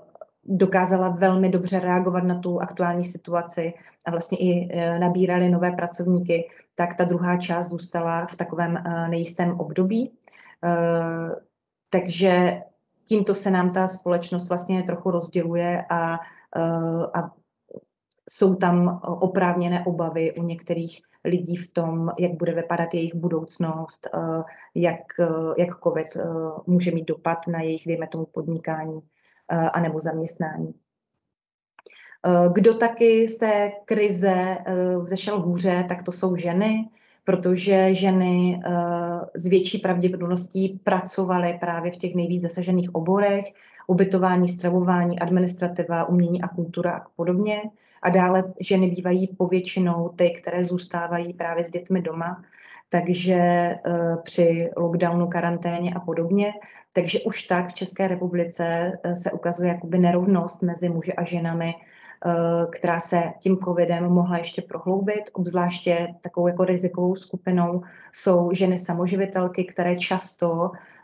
dokázala 0.45 1.09
velmi 1.09 1.49
dobře 1.49 1.79
reagovat 1.79 2.23
na 2.23 2.39
tu 2.39 2.61
aktuální 2.61 3.05
situaci 3.05 3.73
a 4.05 4.11
vlastně 4.11 4.37
i 4.37 4.77
nabírali 4.99 5.49
nové 5.49 5.71
pracovníky, 5.71 6.49
tak 6.75 6.95
ta 6.95 7.03
druhá 7.03 7.37
část 7.37 7.69
zůstala 7.69 8.25
v 8.25 8.35
takovém 8.35 8.83
nejistém 9.09 9.59
období. 9.59 10.11
Takže 11.89 12.61
tímto 13.03 13.35
se 13.35 13.51
nám 13.51 13.71
ta 13.71 13.87
společnost 13.87 14.49
vlastně 14.49 14.83
trochu 14.83 15.11
rozděluje 15.11 15.85
a, 15.89 16.19
a 17.13 17.31
jsou 18.29 18.55
tam 18.55 19.01
oprávněné 19.03 19.85
obavy 19.85 20.33
u 20.33 20.43
některých 20.43 21.01
lidí 21.25 21.55
v 21.55 21.67
tom, 21.67 22.11
jak 22.19 22.31
bude 22.31 22.53
vypadat 22.53 22.93
jejich 22.93 23.15
budoucnost, 23.15 24.07
eh, 24.13 24.43
jak, 24.75 25.01
eh, 25.19 25.25
jak 25.57 25.79
COVID 25.83 26.07
eh, 26.15 26.23
může 26.67 26.91
mít 26.91 27.05
dopad 27.05 27.47
na 27.47 27.61
jejich, 27.61 27.87
dejme 27.87 28.07
tomu, 28.07 28.25
podnikání 28.25 28.99
anebo 29.73 29.99
zaměstnání. 29.99 30.73
Kdo 32.53 32.73
taky 32.73 33.29
z 33.29 33.37
té 33.37 33.71
krize 33.85 34.57
zešel 35.05 35.41
hůře, 35.41 35.85
tak 35.89 36.03
to 36.03 36.11
jsou 36.11 36.35
ženy, 36.35 36.89
protože 37.23 37.95
ženy 37.95 38.61
s 39.35 39.45
větší 39.45 39.77
pravděpodobností 39.77 40.79
pracovaly 40.83 41.57
právě 41.59 41.91
v 41.91 41.95
těch 41.95 42.15
nejvíc 42.15 42.41
zasažených 42.41 42.95
oborech, 42.95 43.45
ubytování, 43.87 44.47
stravování, 44.47 45.19
administrativa, 45.19 46.05
umění 46.05 46.41
a 46.41 46.47
kultura 46.47 46.91
a 46.91 47.05
podobně. 47.15 47.61
A 48.01 48.09
dále 48.09 48.43
ženy 48.59 48.89
bývají 48.89 49.27
povětšinou 49.27 50.09
ty, 50.09 50.31
které 50.31 50.65
zůstávají 50.65 51.33
právě 51.33 51.65
s 51.65 51.69
dětmi 51.69 52.01
doma, 52.01 52.43
takže 52.89 53.75
uh, 53.87 54.21
při 54.23 54.69
lockdownu, 54.77 55.27
karanténě 55.27 55.93
a 55.93 55.99
podobně. 55.99 56.53
Takže 56.93 57.19
už 57.19 57.43
tak 57.43 57.69
v 57.69 57.73
České 57.73 58.07
republice 58.07 58.91
uh, 59.05 59.13
se 59.13 59.31
ukazuje 59.31 59.69
jakoby 59.69 59.97
nerovnost 59.97 60.61
mezi 60.61 60.89
muži 60.89 61.13
a 61.13 61.23
ženami, 61.23 61.73
uh, 62.25 62.71
která 62.71 62.99
se 62.99 63.23
tím 63.39 63.57
covidem 63.57 64.03
mohla 64.03 64.37
ještě 64.37 64.61
prohloubit. 64.61 65.23
Obzvláště 65.33 66.07
takovou 66.21 66.47
jako 66.47 66.65
rizikovou 66.65 67.15
skupinou 67.15 67.83
jsou 68.11 68.49
ženy 68.53 68.77
samoživitelky, 68.77 69.63
které 69.63 69.95
často 69.95 70.71
eh, 70.73 70.98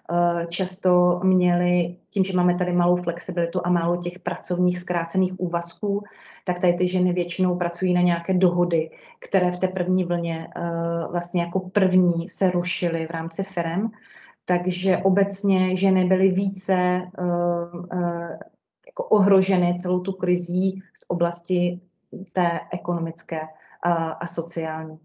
často 0.49 1.19
měly, 1.23 1.95
tím, 2.09 2.23
že 2.23 2.37
máme 2.37 2.55
tady 2.55 2.73
malou 2.73 2.95
flexibilitu 2.95 3.61
a 3.63 3.69
málo 3.69 3.97
těch 3.97 4.19
pracovních 4.19 4.79
zkrácených 4.79 5.39
úvazků, 5.39 6.03
tak 6.43 6.59
tady 6.59 6.73
ty 6.73 6.87
ženy 6.87 7.13
většinou 7.13 7.57
pracují 7.57 7.93
na 7.93 8.01
nějaké 8.01 8.33
dohody, 8.33 8.91
které 9.19 9.51
v 9.51 9.57
té 9.57 9.67
první 9.67 10.03
vlně 10.03 10.47
vlastně 11.11 11.41
jako 11.41 11.59
první 11.59 12.29
se 12.29 12.51
rušily 12.51 13.07
v 13.07 13.11
rámci 13.11 13.43
firm. 13.43 13.91
Takže 14.45 14.97
obecně 14.97 15.77
ženy 15.77 16.05
byly 16.05 16.29
více 16.31 17.01
jako 18.87 19.03
ohroženy 19.03 19.77
celou 19.79 19.99
tu 19.99 20.11
krizí 20.11 20.81
z 20.95 21.05
oblasti 21.07 21.79
té 22.31 22.59
ekonomické 22.71 23.41
a, 23.83 23.93
a 23.93 24.27
sociální. 24.27 24.99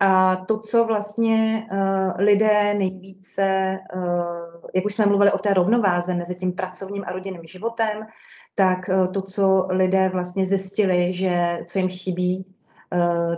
A 0.00 0.36
to, 0.36 0.58
co 0.58 0.84
vlastně 0.84 1.68
uh, 1.72 2.12
lidé 2.18 2.74
nejvíce, 2.74 3.78
uh, 3.94 4.70
jak 4.74 4.84
už 4.84 4.94
jsme 4.94 5.06
mluvili 5.06 5.32
o 5.32 5.38
té 5.38 5.54
rovnováze 5.54 6.14
mezi 6.14 6.34
tím 6.34 6.52
pracovním 6.52 7.04
a 7.06 7.12
rodinným 7.12 7.46
životem, 7.46 8.06
tak 8.54 8.78
uh, 8.88 9.12
to, 9.12 9.22
co 9.22 9.66
lidé 9.70 10.08
vlastně 10.08 10.46
zjistili, 10.46 11.12
že 11.12 11.58
co 11.66 11.78
jim 11.78 11.88
chybí, 11.88 12.46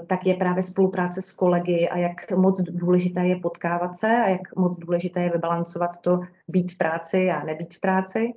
tak 0.07 0.27
je 0.27 0.35
právě 0.35 0.63
spolupráce 0.63 1.23
s 1.23 1.33
kolegy 1.33 1.89
a 1.89 1.99
jak 1.99 2.31
moc 2.31 2.61
důležité 2.61 3.27
je 3.27 3.37
potkávat 3.37 3.97
se 3.97 4.17
a 4.17 4.29
jak 4.29 4.57
moc 4.57 4.79
důležité 4.79 5.23
je 5.23 5.31
vybalancovat 5.31 5.91
to 6.01 6.21
být 6.49 6.73
v 6.73 6.79
práci 6.79 7.31
a 7.31 7.45
nebýt 7.45 7.75
v 7.75 7.81
práci. 7.81 8.35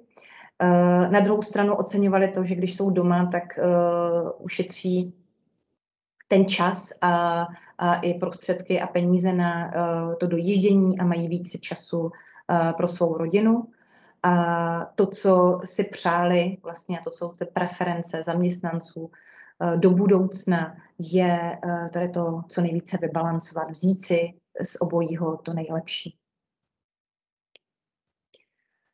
Na 1.09 1.19
druhou 1.19 1.41
stranu 1.41 1.75
oceňovali 1.75 2.27
to, 2.27 2.43
že 2.43 2.55
když 2.55 2.75
jsou 2.75 2.89
doma, 2.89 3.25
tak 3.31 3.59
ušetří 4.39 5.13
ten 6.31 6.45
čas 6.45 6.93
a, 7.01 7.47
a 7.77 7.95
i 7.95 8.13
prostředky 8.13 8.81
a 8.81 8.87
peníze 8.87 9.33
na 9.33 9.65
uh, 9.65 10.15
to 10.15 10.27
dojíždění 10.27 10.99
a 10.99 11.03
mají 11.03 11.27
více 11.27 11.57
času 11.57 11.99
uh, 11.99 12.11
pro 12.71 12.87
svou 12.87 13.17
rodinu. 13.17 13.67
A 14.23 14.33
to, 14.95 15.07
co 15.07 15.59
si 15.63 15.83
přáli, 15.83 16.57
vlastně, 16.63 16.99
a 16.99 17.03
to 17.03 17.11
jsou 17.11 17.31
ty 17.31 17.45
preference 17.45 18.23
zaměstnanců 18.23 19.01
uh, 19.01 19.79
do 19.79 19.89
budoucna, 19.89 20.75
je 20.99 21.59
uh, 21.65 21.87
tady 21.87 22.09
to, 22.09 22.41
co 22.47 22.61
nejvíce 22.61 22.97
vybalancovat, 22.97 23.69
vzít 23.69 24.05
si 24.05 24.33
z 24.63 24.81
obojího 24.81 25.37
to 25.37 25.53
nejlepší. 25.53 26.15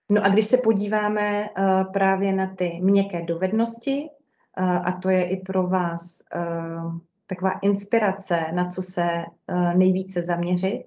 No 0.09 0.23
a 0.25 0.29
když 0.29 0.45
se 0.45 0.57
podíváme 0.57 1.49
uh, 1.49 1.91
právě 1.93 2.33
na 2.33 2.47
ty 2.55 2.79
měkké 2.81 3.21
dovednosti, 3.21 4.09
uh, 4.57 4.87
a 4.87 4.91
to 4.91 5.09
je 5.09 5.29
i 5.29 5.37
pro 5.37 5.67
vás 5.67 6.21
uh, 6.35 6.97
taková 7.27 7.51
inspirace, 7.61 8.39
na 8.51 8.65
co 8.65 8.81
se 8.81 9.03
eh, 9.03 9.73
nejvíce 9.75 10.23
zaměřit 10.23 10.83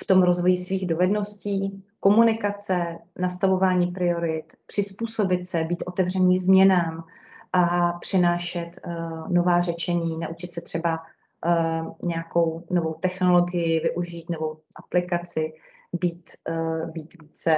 v 0.00 0.04
tom 0.06 0.22
rozvoji 0.22 0.56
svých 0.56 0.86
dovedností, 0.86 1.84
komunikace, 2.00 2.98
nastavování 3.18 3.86
priorit, 3.86 4.52
přizpůsobit 4.66 5.46
se, 5.46 5.64
být 5.64 5.82
otevřený 5.86 6.38
změnám 6.38 7.04
a 7.52 7.92
přinášet 7.92 8.70
uh, 8.86 9.32
nová 9.32 9.58
řečení, 9.58 10.18
naučit 10.18 10.52
se 10.52 10.60
třeba 10.60 10.98
uh, 11.46 11.94
nějakou 12.02 12.64
novou 12.70 12.94
technologii, 12.94 13.80
využít 13.80 14.30
novou 14.30 14.60
aplikaci, 14.76 15.52
být, 15.92 16.30
uh, 16.50 16.90
být 16.90 17.22
více 17.22 17.56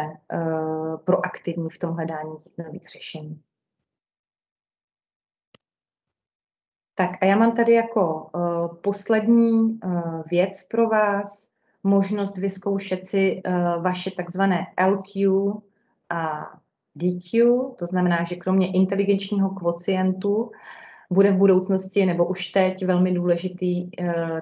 proaktivní 1.04 1.70
v 1.70 1.78
tom 1.78 1.94
hledání 1.94 2.36
těch 2.36 2.66
nových 2.66 2.88
řešení. 2.88 3.40
Tak 7.00 7.10
a 7.20 7.24
já 7.24 7.36
mám 7.36 7.52
tady 7.52 7.72
jako 7.72 8.30
uh, 8.34 8.76
poslední 8.76 9.52
uh, 9.52 10.22
věc 10.30 10.64
pro 10.70 10.88
vás, 10.88 11.48
možnost 11.82 12.38
vyzkoušet 12.38 13.06
si 13.06 13.42
uh, 13.46 13.82
vaše 13.82 14.10
takzvané 14.10 14.66
LQ 14.86 15.28
a 16.08 16.50
DQ, 16.96 17.44
to 17.78 17.86
znamená, 17.86 18.22
že 18.22 18.36
kromě 18.36 18.72
inteligenčního 18.72 19.50
kvocientu 19.50 20.50
bude 21.10 21.32
v 21.32 21.36
budoucnosti 21.36 22.06
nebo 22.06 22.26
už 22.26 22.46
teď 22.46 22.86
velmi 22.86 23.12
důležitý 23.12 23.90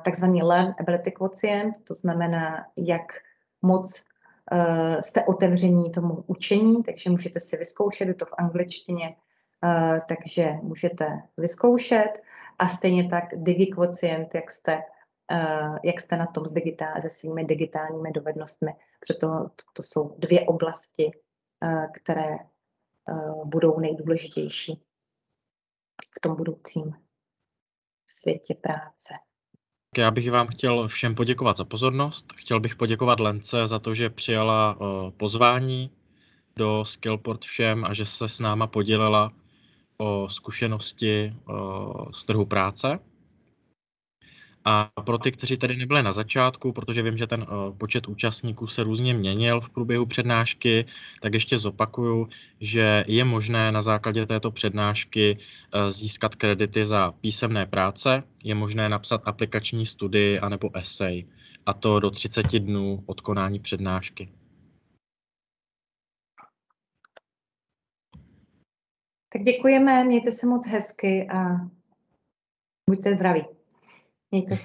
takzvaný 0.05 0.43
Learn 0.43 0.75
Ability 0.81 1.11
Quotient, 1.13 1.75
to 1.85 1.95
znamená, 1.95 2.67
jak 2.77 3.03
moc 3.63 4.05
jste 5.01 5.25
otevření 5.25 5.91
tomu 5.91 6.25
učení, 6.27 6.83
takže 6.83 7.11
můžete 7.11 7.41
si 7.41 7.57
vyzkoušet, 7.57 8.09
je 8.09 8.15
to 8.15 8.27
v 8.27 8.35
angličtině, 8.39 9.17
takže 10.09 10.53
můžete 10.63 11.23
vyzkoušet 11.37 12.23
a 12.59 12.69
stejně 12.69 13.09
tak 13.09 13.25
digikvocient, 13.35 14.35
jak 14.35 14.51
jste, 14.51 14.77
uh, 15.33 15.79
jak 15.85 16.01
jste 16.01 16.17
na 16.17 16.27
tom 16.27 16.47
s 16.47 16.53
digitál, 16.53 17.03
se 17.03 17.11
svými 17.11 17.45
digitálními 17.45 18.13
dovednostmi. 18.13 18.73
Proto 19.07 19.49
to, 19.49 19.65
to 19.73 19.83
jsou 19.83 20.15
dvě 20.19 20.47
oblasti, 20.47 21.11
uh, 21.65 21.87
které 21.93 22.37
uh, 22.37 23.49
budou 23.49 23.81
nejdůležitější 23.81 24.83
v 26.17 26.21
tom 26.21 26.37
budoucím 26.37 26.95
světě 28.11 28.55
práce. 28.55 29.15
Já 29.99 30.11
bych 30.11 30.31
vám 30.31 30.47
chtěl 30.47 30.89
všem 30.89 31.15
poděkovat 31.15 31.57
za 31.57 31.65
pozornost. 31.65 32.33
Chtěl 32.37 32.61
bych 32.61 32.77
poděkovat 32.77 33.21
Lence 33.21 33.67
za 33.67 33.79
to, 33.79 33.95
že 33.95 34.11
přijala 34.11 34.79
pozvání 35.17 35.91
do 36.57 36.85
Skillport 36.85 37.45
všem 37.45 37.85
a 37.85 37.95
že 37.95 38.07
se 38.07 38.29
s 38.29 38.41
náma 38.41 38.67
podělila 38.67 39.33
o 39.99 40.29
zkušenosti 40.31 41.35
z 42.13 42.25
trhu 42.25 42.47
práce. 42.47 42.99
A 44.65 44.91
pro 45.05 45.19
ty, 45.19 45.33
kteří 45.33 45.57
tady 45.57 45.77
nebyli 45.77 46.03
na 46.03 46.13
začátku, 46.13 46.73
protože 46.73 47.03
vím, 47.03 47.19
že 47.19 47.27
ten 47.27 47.47
počet 47.79 48.09
účastníků 48.09 48.67
se 48.67 48.85
různě 48.85 49.15
měnil 49.15 49.61
v 49.61 49.71
průběhu 49.71 50.07
přednášky, 50.07 50.87
tak 51.21 51.35
ještě 51.35 51.59
zopakuju, 51.59 52.29
že 52.61 53.05
je 53.09 53.25
možné 53.25 53.73
na 53.73 53.83
základě 53.83 54.27
této 54.27 54.51
přednášky 54.51 55.39
získat 55.89 56.35
kredity 56.35 56.87
za 56.87 57.13
písemné 57.13 57.67
práce, 57.67 58.23
je 58.45 58.55
možné 58.55 58.89
napsat 58.89 59.23
aplikační 59.25 59.87
studii 59.87 60.39
anebo 60.39 60.77
esej, 60.77 61.27
a 61.67 61.75
to 61.75 62.01
do 62.01 62.11
30 62.11 62.59
dnů 62.59 63.03
od 63.07 63.21
konání 63.21 63.59
přednášky. 63.59 64.29
Tak 69.29 69.43
děkujeme, 69.43 70.05
mějte 70.05 70.33
se 70.33 70.47
moc 70.47 70.67
hezky 70.67 71.29
a 71.31 71.57
buďte 72.91 73.15
zdraví. 73.15 73.45
Mějte 74.31 74.57
se. 74.57 74.63